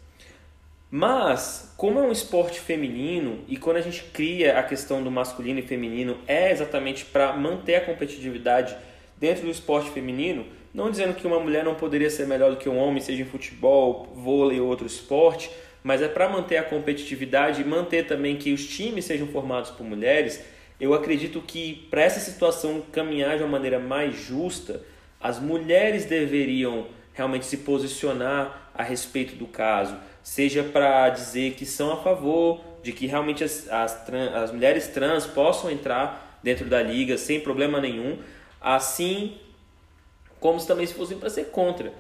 Mas, 0.97 1.75
como 1.77 1.99
é 1.99 2.03
um 2.03 2.13
esporte 2.13 2.61
feminino 2.61 3.41
e 3.49 3.57
quando 3.57 3.79
a 3.79 3.81
gente 3.81 4.05
cria 4.13 4.57
a 4.61 4.63
questão 4.63 5.03
do 5.03 5.11
masculino 5.11 5.59
e 5.59 5.63
feminino 5.63 6.17
é 6.25 6.53
exatamente 6.53 7.05
para 7.05 7.33
manter 7.33 7.75
a 7.75 7.81
competitividade 7.81 8.77
dentro 9.19 9.43
do 9.43 9.51
esporte 9.51 9.91
feminino, 9.91 10.47
não 10.73 10.93
dizendo 10.93 11.15
que 11.15 11.27
uma 11.27 11.41
mulher 11.41 11.65
não 11.65 11.75
poderia 11.75 12.09
ser 12.09 12.29
melhor 12.29 12.53
do 12.53 12.59
que 12.59 12.69
um 12.69 12.79
homem, 12.79 13.03
seja 13.03 13.23
em 13.23 13.27
futebol, 13.27 14.09
vôlei 14.15 14.61
ou 14.61 14.69
outro 14.69 14.87
esporte, 14.87 15.51
mas 15.83 16.01
é 16.01 16.07
para 16.07 16.29
manter 16.29 16.59
a 16.59 16.63
competitividade 16.63 17.61
e 17.61 17.65
manter 17.65 18.07
também 18.07 18.37
que 18.37 18.53
os 18.53 18.65
times 18.65 19.05
sejam 19.05 19.27
formados 19.27 19.73
por 19.73 19.83
mulheres. 19.83 20.45
Eu 20.79 20.95
acredito 20.95 21.43
que 21.45 21.89
para 21.91 22.03
essa 22.03 22.21
situação 22.21 22.85
caminhar 22.93 23.37
de 23.37 23.43
uma 23.43 23.51
maneira 23.51 23.81
mais 23.81 24.15
justa, 24.15 24.81
as 25.21 25.41
mulheres 25.41 26.05
deveriam 26.05 26.87
realmente 27.13 27.47
se 27.47 27.57
posicionar 27.57 28.71
a 28.73 28.85
respeito 28.85 29.35
do 29.35 29.47
caso 29.47 29.97
seja 30.25 30.65
para 30.65 31.11
dizer 31.11 31.53
que 31.53 31.67
são 31.67 31.93
a 31.93 31.97
favor 31.99 32.61
de 32.83 32.93
que 32.93 33.07
realmente 33.07 33.45
as, 33.45 33.69
as, 33.71 34.09
as 34.35 34.51
mulheres 34.51 34.89
trans 34.89 35.27
possam 35.27 35.71
entrar 35.71 36.41
dentro 36.43 36.65
da 36.65 36.83
liga 36.83 37.17
sem 37.17 37.41
problema 37.41 37.79
nenhum, 37.79 38.19
assim 38.61 39.37
como 40.41 40.59
se 40.59 40.67
também 40.67 40.87
se 40.87 40.95
fossem 40.95 41.19
para 41.19 41.31
ser 41.31 41.47
contra. 41.51 41.91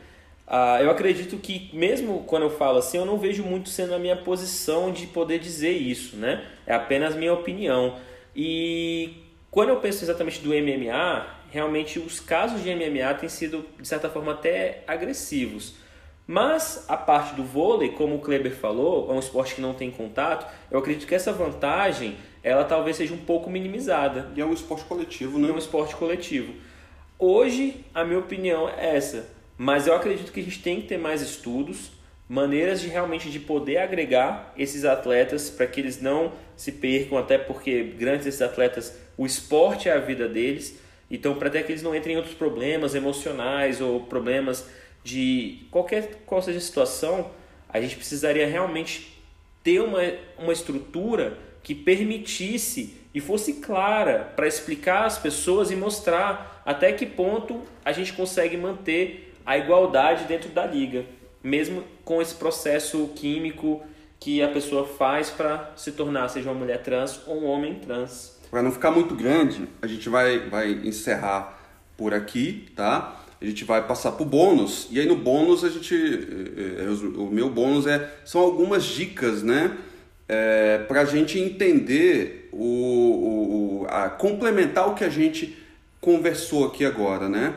Uh, 0.47 0.83
eu 0.83 0.91
acredito 0.91 1.37
que, 1.39 1.71
mesmo 1.73 2.25
quando 2.25 2.43
eu 2.43 2.51
falo 2.51 2.79
assim, 2.79 2.99
eu 2.99 3.07
não 3.07 3.19
vejo 3.19 3.43
muito 3.43 3.69
sendo 3.69 3.95
a 3.95 3.99
minha 3.99 4.17
posição 4.17 4.91
de 4.91 5.07
poder 5.07 5.39
dizer 5.39 5.73
isso, 5.73 6.17
né? 6.17 6.47
É 6.67 6.75
apenas 6.75 7.15
minha 7.15 7.33
opinião. 7.33 7.97
E 8.35 9.23
quando 9.51 9.71
eu 9.71 9.77
penso 9.77 10.03
exatamente 10.05 10.41
do 10.41 10.49
MMA, 10.51 11.27
realmente 11.51 11.99
os 11.99 12.21
casos 12.21 12.63
de 12.63 12.75
MMA 12.75 13.15
têm 13.15 13.29
sido, 13.29 13.65
de 13.79 13.87
certa 13.87 14.11
forma, 14.11 14.33
até 14.33 14.83
agressivos. 14.87 15.75
Mas 16.27 16.85
a 16.89 16.97
parte 16.97 17.35
do 17.35 17.45
vôlei, 17.45 17.91
como 17.91 18.17
o 18.17 18.21
Kleber 18.21 18.55
falou, 18.55 19.11
é 19.11 19.15
um 19.15 19.19
esporte 19.19 19.55
que 19.55 19.61
não 19.61 19.75
tem 19.75 19.91
contato. 19.91 20.51
Eu 20.71 20.79
acredito 20.79 21.07
que 21.07 21.15
essa 21.15 21.33
vantagem, 21.33 22.17
ela 22.43 22.65
talvez 22.65 22.97
seja 22.97 23.13
um 23.13 23.19
pouco 23.19 23.51
minimizada. 23.51 24.31
E 24.35 24.41
é 24.41 24.45
um 24.45 24.53
esporte 24.53 24.85
coletivo, 24.85 25.39
né? 25.39 25.51
É 25.51 25.53
um 25.53 25.59
esporte 25.59 25.95
coletivo. 25.97 26.55
Hoje, 27.19 27.85
a 27.95 28.05
minha 28.05 28.19
opinião 28.19 28.69
é 28.69 28.97
essa. 28.97 29.29
Mas 29.59 29.87
eu 29.87 29.95
acredito 29.95 30.33
que 30.33 30.41
a 30.41 30.43
gente 30.43 30.63
tem 30.63 30.81
que 30.81 30.89
ter 30.89 30.99
mais 30.99 31.21
estudos 31.21 31.93
maneiras 32.29 32.81
de 32.81 32.89
realmente 32.89 33.31
de 33.31 33.39
poder 33.39 33.79
agregar 33.79 34.53
esses 34.57 34.85
atletas 34.85 35.51
para 35.51 35.67
que 35.67 35.81
eles 35.81 36.01
não 36.01 36.33
se 36.57 36.73
percam, 36.73 37.19
até 37.19 37.37
porque 37.37 37.83
grandes 37.83 38.27
esses 38.27 38.43
atletas, 38.43 38.99
o 39.17 39.27
esporte 39.27 39.89
é 39.89 39.93
a 39.93 39.99
vida 39.99 40.29
deles, 40.29 40.79
então 41.11 41.35
para 41.35 41.49
até 41.49 41.63
que 41.63 41.73
eles 41.73 41.83
não 41.83 41.95
entrem 41.95 42.15
em 42.15 42.17
outros 42.17 42.35
problemas 42.35 42.95
emocionais 42.95 43.81
ou 43.81 44.01
problemas 44.01 44.67
de 45.05 45.67
qualquer 45.71 46.23
qual 46.25 46.43
seja 46.43 46.59
a 46.59 46.63
situação, 46.63 47.31
a 47.69 47.81
gente 47.81 47.95
precisaria 47.97 48.47
realmente 48.47 49.23
ter 49.63 49.81
uma, 49.81 50.01
uma 50.39 50.53
estrutura 50.53 51.39
que 51.63 51.75
permitisse 51.75 52.97
e 53.15 53.21
fosse 53.21 53.55
clara 53.55 54.33
para 54.35 54.49
explicar 54.49 55.05
às 55.05 55.19
pessoas 55.19 55.71
e 55.71 55.77
mostrar 55.77 56.63
até 56.67 56.93
que 56.93 57.07
ponto 57.07 57.63
a 57.85 57.93
gente 57.93 58.13
consegue 58.13 58.57
manter 58.57 59.35
a 59.47 59.57
igualdade 59.59 60.25
dentro 60.25 60.49
da 60.49 60.67
liga, 60.67 61.05
mesmo 61.43 61.85
com 62.05 62.21
esse 62.21 62.35
processo 62.35 63.09
químico 63.15 63.83
que 64.19 64.43
a 64.43 64.49
pessoa 64.49 64.87
faz 64.87 65.31
para 65.31 65.73
se 65.77 65.93
tornar, 65.93 66.29
seja 66.29 66.51
uma 66.51 66.59
mulher 66.59 66.83
trans 66.83 67.21
ou 67.27 67.43
um 67.43 67.47
homem 67.47 67.75
trans. 67.75 68.41
Para 68.51 68.63
não 68.63 68.73
ficar 68.73 68.91
muito 68.91 69.15
grande, 69.15 69.69
a 69.83 69.87
gente 69.87 70.09
vai, 70.09 70.49
vai 70.49 70.71
encerrar 70.71 71.59
por 71.97 72.15
aqui, 72.15 72.67
tá? 72.75 73.24
A 73.45 73.49
gente 73.49 73.65
vai 73.65 73.87
passar 73.87 74.13
para 74.13 74.23
o 74.23 74.27
bônus, 74.27 74.89
e 74.91 74.99
aí 74.99 75.07
no 75.07 75.17
bônus 75.17 75.63
a 75.63 75.69
gente. 75.69 75.95
Eh, 75.95 76.85
eh, 76.85 77.19
o 77.19 77.27
meu 77.31 77.51
bônus 77.51 77.87
é, 77.87 78.11
são 78.25 78.41
algumas 78.41 78.85
dicas, 78.85 79.43
né? 79.43 79.77
é, 80.29 80.79
para 80.89 81.03
a 81.03 81.05
gente 81.05 81.39
entender 81.39 82.49
o, 82.53 83.83
o, 83.83 83.87
a 83.89 84.09
complementar 84.09 84.89
o 84.89 84.95
que 84.95 85.05
a 85.05 85.09
gente 85.09 85.57
conversou 86.01 86.67
aqui 86.67 86.85
agora, 86.85 87.29
né? 87.29 87.55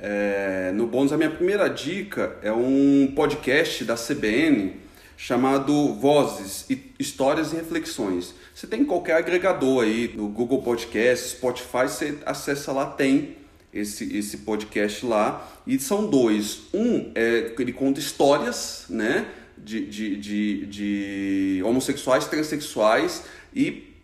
É, 0.00 0.70
no 0.74 0.86
bônus, 0.86 1.12
a 1.12 1.16
minha 1.16 1.30
primeira 1.30 1.68
dica 1.68 2.36
é 2.42 2.52
um 2.52 3.12
podcast 3.16 3.84
da 3.84 3.96
CBN 3.96 4.76
chamado 5.16 5.94
Vozes, 5.94 6.66
Histórias 6.98 7.52
e 7.52 7.56
Reflexões. 7.56 8.32
Você 8.54 8.68
tem 8.68 8.84
qualquer 8.84 9.16
agregador 9.16 9.82
aí, 9.82 10.12
no 10.14 10.28
Google 10.28 10.62
Podcast, 10.62 11.30
Spotify, 11.30 11.88
você 11.88 12.18
acessa 12.24 12.70
lá, 12.70 12.86
tem 12.86 13.36
esse, 13.72 14.16
esse 14.16 14.38
podcast 14.38 15.04
lá. 15.04 15.60
E 15.66 15.78
são 15.78 16.08
dois. 16.08 16.60
Um 16.72 17.12
é 17.14 17.54
ele 17.58 17.72
conta 17.72 18.00
histórias, 18.00 18.86
né? 18.88 19.26
de, 19.64 19.86
de, 19.86 20.16
de, 20.16 20.66
de 20.66 21.62
homossexuais, 21.64 22.26
transexuais 22.26 23.24
e 23.54 23.94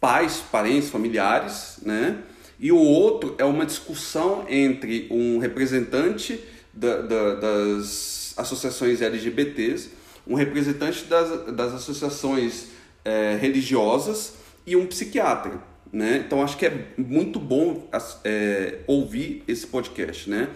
pais, 0.00 0.42
parentes, 0.50 0.90
familiares, 0.90 1.78
né? 1.82 2.18
E 2.60 2.72
o 2.72 2.78
outro 2.78 3.34
é 3.38 3.44
uma 3.44 3.64
discussão 3.64 4.44
entre 4.48 5.06
um 5.10 5.38
representante 5.38 6.40
da, 6.72 7.02
da, 7.02 7.34
das 7.34 8.34
associações 8.36 9.00
LGBTs, 9.00 9.90
um 10.26 10.34
representante 10.34 11.04
das, 11.04 11.54
das 11.54 11.72
associações 11.72 12.66
é, 13.04 13.36
religiosas 13.40 14.34
e 14.66 14.76
um 14.76 14.86
psiquiatra. 14.86 15.60
Né? 15.92 16.22
Então 16.26 16.42
acho 16.42 16.56
que 16.56 16.66
é 16.66 16.86
muito 16.96 17.38
bom 17.38 17.88
é, 18.24 18.78
ouvir 18.86 19.42
esse 19.48 19.66
podcast. 19.66 20.28
Né? 20.28 20.48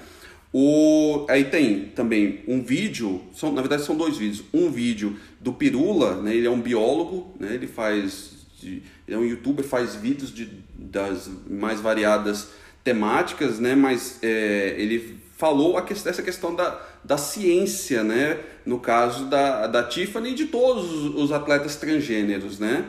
O, 0.53 1.25
aí 1.31 1.45
tem 1.45 1.87
também 1.87 2.45
um 2.47 2.63
vídeo, 2.63 3.23
são, 3.35 3.53
na 3.53 3.63
verdade 3.63 3.85
são 3.85 3.97
dois 3.97 4.19
vídeos. 4.19 4.45
Um 4.53 4.71
vídeo 4.71 5.17
do 5.41 5.53
Pirula, 5.53 6.21
né, 6.21 6.35
ele 6.35 6.47
é 6.47 6.51
um 6.51 6.61
biólogo, 6.61 7.35
né, 7.41 7.55
ele 7.55 7.67
faz. 7.67 8.33
Ele 8.63 8.83
é 9.09 9.17
um 9.17 9.25
youtuber, 9.25 9.65
faz 9.65 9.97
vídeos 9.97 10.33
de, 10.33 10.49
das 10.77 11.29
mais 11.49 11.81
variadas 11.81 12.51
temáticas, 12.85 13.59
né, 13.59 13.75
mas 13.75 14.19
é, 14.23 14.75
ele 14.79 15.19
falou 15.37 15.77
a 15.77 15.83
que, 15.83 15.93
essa 15.93 16.23
questão 16.23 16.55
da, 16.55 16.81
da 17.03 17.17
ciência, 17.17 18.05
né, 18.05 18.39
no 18.65 18.79
caso 18.79 19.25
da, 19.25 19.67
da 19.67 19.83
Tiffany 19.83 20.31
e 20.31 20.35
de 20.35 20.47
todos 20.47 21.07
os 21.17 21.33
atletas 21.33 21.77
transgêneros. 21.77 22.59
Né. 22.59 22.85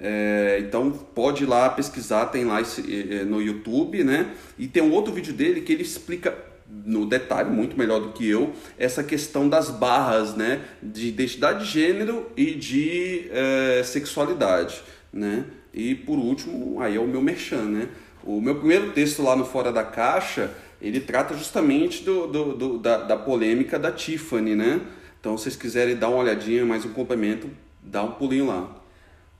É, 0.00 0.58
então 0.60 0.90
pode 0.90 1.42
ir 1.42 1.46
lá 1.46 1.68
pesquisar, 1.70 2.26
tem 2.26 2.44
lá 2.44 2.60
esse, 2.60 2.82
no 3.24 3.42
YouTube, 3.42 4.04
né? 4.04 4.32
E 4.56 4.68
tem 4.68 4.82
um 4.82 4.92
outro 4.92 5.12
vídeo 5.12 5.32
dele 5.32 5.60
que 5.60 5.72
ele 5.72 5.82
explica 5.82 6.36
no 6.84 7.06
detalhe, 7.06 7.50
muito 7.50 7.78
melhor 7.78 8.00
do 8.00 8.12
que 8.12 8.28
eu, 8.28 8.52
essa 8.78 9.02
questão 9.02 9.48
das 9.48 9.70
barras, 9.70 10.34
né, 10.34 10.60
de 10.82 11.08
identidade 11.08 11.64
de 11.64 11.70
gênero 11.70 12.30
e 12.36 12.54
de 12.54 13.26
é, 13.30 13.82
sexualidade, 13.82 14.82
né. 15.12 15.46
E 15.72 15.94
por 15.94 16.18
último, 16.18 16.80
aí 16.80 16.96
é 16.96 17.00
o 17.00 17.06
meu 17.06 17.22
merchan, 17.22 17.64
né. 17.64 17.88
O 18.22 18.40
meu 18.40 18.56
primeiro 18.56 18.90
texto 18.92 19.22
lá 19.22 19.34
no 19.34 19.44
Fora 19.44 19.72
da 19.72 19.82
Caixa, 19.82 20.50
ele 20.80 21.00
trata 21.00 21.34
justamente 21.34 22.04
do, 22.04 22.26
do, 22.26 22.54
do 22.54 22.78
da, 22.78 22.98
da 22.98 23.16
polêmica 23.16 23.78
da 23.78 23.90
Tiffany, 23.90 24.54
né. 24.54 24.80
Então, 25.20 25.36
se 25.36 25.44
vocês 25.44 25.56
quiserem 25.56 25.96
dar 25.96 26.08
uma 26.08 26.18
olhadinha, 26.18 26.64
mais 26.64 26.84
um 26.84 26.92
complemento, 26.92 27.48
dá 27.82 28.02
um 28.02 28.12
pulinho 28.12 28.46
lá. 28.46 28.77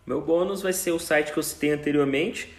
Meu 0.08 0.22
bônus 0.22 0.62
vai 0.62 0.72
ser 0.72 0.92
o 0.92 0.98
site 0.98 1.34
que 1.34 1.38
eu 1.38 1.42
citei 1.42 1.70
anteriormente. 1.70 2.50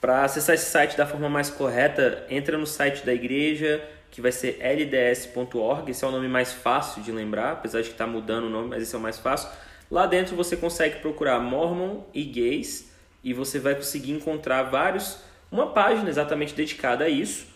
Para 0.00 0.22
acessar 0.22 0.54
esse 0.54 0.70
site 0.70 0.96
da 0.96 1.04
forma 1.04 1.28
mais 1.28 1.50
correta, 1.50 2.24
entra 2.30 2.56
no 2.56 2.64
site 2.64 3.04
da 3.04 3.12
igreja, 3.12 3.82
que 4.08 4.20
vai 4.20 4.30
ser 4.30 4.60
lds.org. 4.62 5.90
Esse 5.90 6.04
é 6.04 6.06
o 6.06 6.12
nome 6.12 6.28
mais 6.28 6.52
fácil 6.52 7.02
de 7.02 7.10
lembrar, 7.10 7.54
apesar 7.54 7.80
de 7.80 7.88
que 7.88 7.94
está 7.94 8.06
mudando 8.06 8.44
o 8.44 8.48
nome, 8.48 8.68
mas 8.68 8.84
esse 8.84 8.94
é 8.94 8.98
o 8.98 9.00
mais 9.00 9.18
fácil. 9.18 9.50
Lá 9.90 10.06
dentro 10.06 10.36
você 10.36 10.56
consegue 10.56 11.00
procurar 11.00 11.40
Mormon 11.40 12.04
e 12.14 12.22
gays 12.22 12.92
e 13.24 13.34
você 13.34 13.58
vai 13.58 13.74
conseguir 13.74 14.12
encontrar 14.12 14.62
vários, 14.62 15.18
uma 15.50 15.72
página 15.72 16.08
exatamente 16.08 16.54
dedicada 16.54 17.06
a 17.06 17.08
isso. 17.08 17.46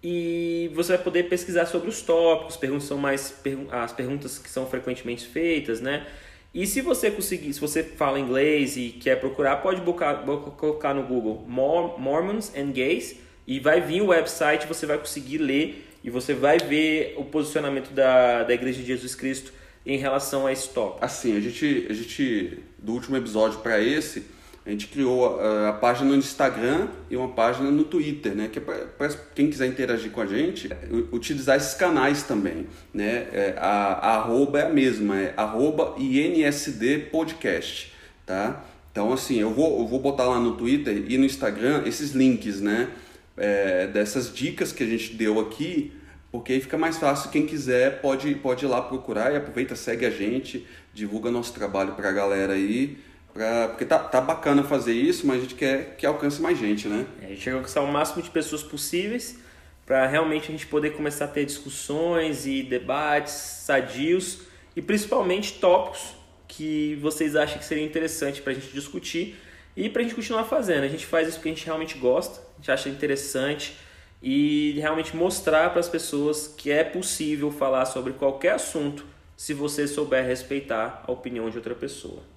E 0.00 0.70
você 0.74 0.94
vai 0.94 1.02
poder 1.02 1.24
pesquisar 1.24 1.66
sobre 1.66 1.88
os 1.88 2.02
tópicos, 2.02 2.56
perguntas 2.56 2.84
são 2.84 2.98
mais 2.98 3.34
as 3.72 3.92
perguntas 3.92 4.38
que 4.38 4.48
são 4.48 4.64
frequentemente 4.64 5.26
feitas, 5.26 5.80
né? 5.80 6.06
E 6.54 6.66
se 6.66 6.82
você 6.82 7.10
conseguir, 7.10 7.52
se 7.54 7.60
você 7.60 7.82
fala 7.82 8.20
inglês 8.20 8.76
e 8.76 8.90
quer 8.90 9.16
procurar, 9.16 9.56
pode 9.56 9.80
colocar 9.80 10.94
no 10.94 11.02
Google 11.02 11.46
Mormons 11.48 12.52
and 12.54 12.72
Gays 12.72 13.16
e 13.46 13.58
vai 13.58 13.80
vir 13.80 14.02
o 14.02 14.08
website, 14.08 14.66
você 14.66 14.84
vai 14.84 14.98
conseguir 14.98 15.38
ler 15.38 15.88
e 16.04 16.10
você 16.10 16.34
vai 16.34 16.58
ver 16.58 17.14
o 17.16 17.24
posicionamento 17.24 17.90
da, 17.92 18.42
da 18.42 18.52
Igreja 18.52 18.80
de 18.80 18.86
Jesus 18.86 19.14
Cristo 19.14 19.52
em 19.84 19.96
relação 19.96 20.46
a 20.46 20.52
esse 20.52 20.68
tópico. 20.68 21.04
Assim, 21.04 21.36
a 21.36 21.40
gente, 21.40 21.86
a 21.88 21.92
gente 21.94 22.58
do 22.78 22.92
último 22.92 23.16
episódio 23.16 23.60
para 23.60 23.80
esse, 23.80 24.24
a 24.64 24.70
gente 24.70 24.86
criou 24.86 25.40
a, 25.40 25.70
a, 25.70 25.72
página 25.72 26.10
no 26.10 26.16
Instagram 26.16 26.88
e 27.10 27.16
uma 27.16 27.28
página 27.28 27.70
no 27.70 27.84
Twitter, 27.84 28.34
né? 28.34 28.48
Que 28.48 28.58
é 28.58 28.62
para 28.62 29.08
quem 29.34 29.50
quiser 29.50 29.66
interagir 29.66 30.10
com 30.10 30.20
a 30.20 30.26
gente, 30.26 30.70
utilizar 31.10 31.56
esses 31.56 31.74
canais 31.74 32.22
também, 32.22 32.66
né? 32.94 33.26
É, 33.32 33.54
a, 33.58 33.92
a 33.92 34.16
arroba 34.16 34.60
é 34.60 34.66
a 34.66 34.68
mesma, 34.68 35.18
é 35.18 35.34
arroba 35.36 35.94
INSD 35.98 37.08
Podcast, 37.10 37.92
tá? 38.24 38.64
Então, 38.90 39.12
assim, 39.12 39.40
eu 39.40 39.50
vou, 39.50 39.80
eu 39.80 39.86
vou 39.86 39.98
botar 39.98 40.24
lá 40.24 40.38
no 40.38 40.56
Twitter 40.56 41.04
e 41.08 41.18
no 41.18 41.24
Instagram 41.24 41.82
esses 41.86 42.12
links, 42.12 42.60
né? 42.60 42.88
é, 43.36 43.86
dessas 43.86 44.32
dicas 44.32 44.72
que 44.72 44.82
a 44.82 44.86
gente 44.86 45.14
deu 45.14 45.40
aqui, 45.40 45.92
porque 46.30 46.54
aí 46.54 46.60
fica 46.60 46.78
mais 46.78 46.98
fácil. 46.98 47.30
Quem 47.30 47.46
quiser 47.46 48.00
pode, 48.00 48.34
pode 48.36 48.64
ir 48.64 48.68
lá 48.68 48.80
procurar 48.80 49.32
e 49.32 49.36
aproveita, 49.36 49.76
segue 49.76 50.06
a 50.06 50.10
gente, 50.10 50.66
divulga 50.94 51.30
nosso 51.30 51.52
trabalho 51.52 51.94
para 51.94 52.08
a 52.08 52.12
galera 52.12 52.54
aí. 52.54 52.98
Pra, 53.32 53.68
porque 53.68 53.84
tá, 53.84 53.98
tá 53.98 54.20
bacana 54.20 54.62
fazer 54.62 54.92
isso, 54.92 55.26
mas 55.26 55.38
a 55.38 55.40
gente 55.40 55.54
quer 55.54 55.96
que 55.96 56.04
alcance 56.04 56.40
mais 56.40 56.58
gente, 56.58 56.86
né? 56.86 57.06
É, 57.20 57.26
a 57.26 57.28
gente 57.30 57.42
quer 57.42 57.52
alcançar 57.52 57.80
o 57.80 57.90
máximo 57.90 58.22
de 58.22 58.30
pessoas 58.30 58.62
possíveis 58.62 59.38
para 59.86 60.06
realmente 60.06 60.48
a 60.48 60.52
gente 60.52 60.66
poder 60.66 60.90
começar 60.90 61.24
a 61.24 61.28
ter 61.28 61.44
discussões 61.44 62.46
e 62.46 62.62
debates 62.62 63.32
sadios 63.32 64.42
e 64.76 64.82
principalmente 64.82 65.54
tópicos 65.54 66.14
que 66.46 66.98
vocês 67.00 67.34
acham 67.34 67.58
que 67.58 67.64
seria 67.64 67.84
interessante 67.84 68.42
para 68.42 68.52
a 68.52 68.54
gente 68.54 68.68
discutir 68.72 69.38
e 69.76 69.88
para 69.88 70.00
a 70.00 70.04
gente 70.04 70.14
continuar 70.14 70.44
fazendo. 70.44 70.84
A 70.84 70.88
gente 70.88 71.06
faz 71.06 71.28
isso 71.28 71.38
porque 71.38 71.48
a 71.48 71.52
gente 71.52 71.64
realmente 71.64 71.98
gosta, 71.98 72.40
a 72.40 72.56
gente 72.58 72.70
acha 72.70 72.88
interessante 72.88 73.76
e 74.22 74.78
realmente 74.78 75.16
mostrar 75.16 75.70
para 75.70 75.80
as 75.80 75.88
pessoas 75.88 76.46
que 76.46 76.70
é 76.70 76.84
possível 76.84 77.50
falar 77.50 77.86
sobre 77.86 78.12
qualquer 78.12 78.52
assunto 78.52 79.04
se 79.36 79.52
você 79.52 79.88
souber 79.88 80.24
respeitar 80.24 81.02
a 81.06 81.10
opinião 81.10 81.50
de 81.50 81.56
outra 81.56 81.74
pessoa. 81.74 82.31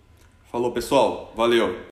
Falou, 0.56 0.72
pessoal. 0.72 1.34
Valeu. 1.36 1.76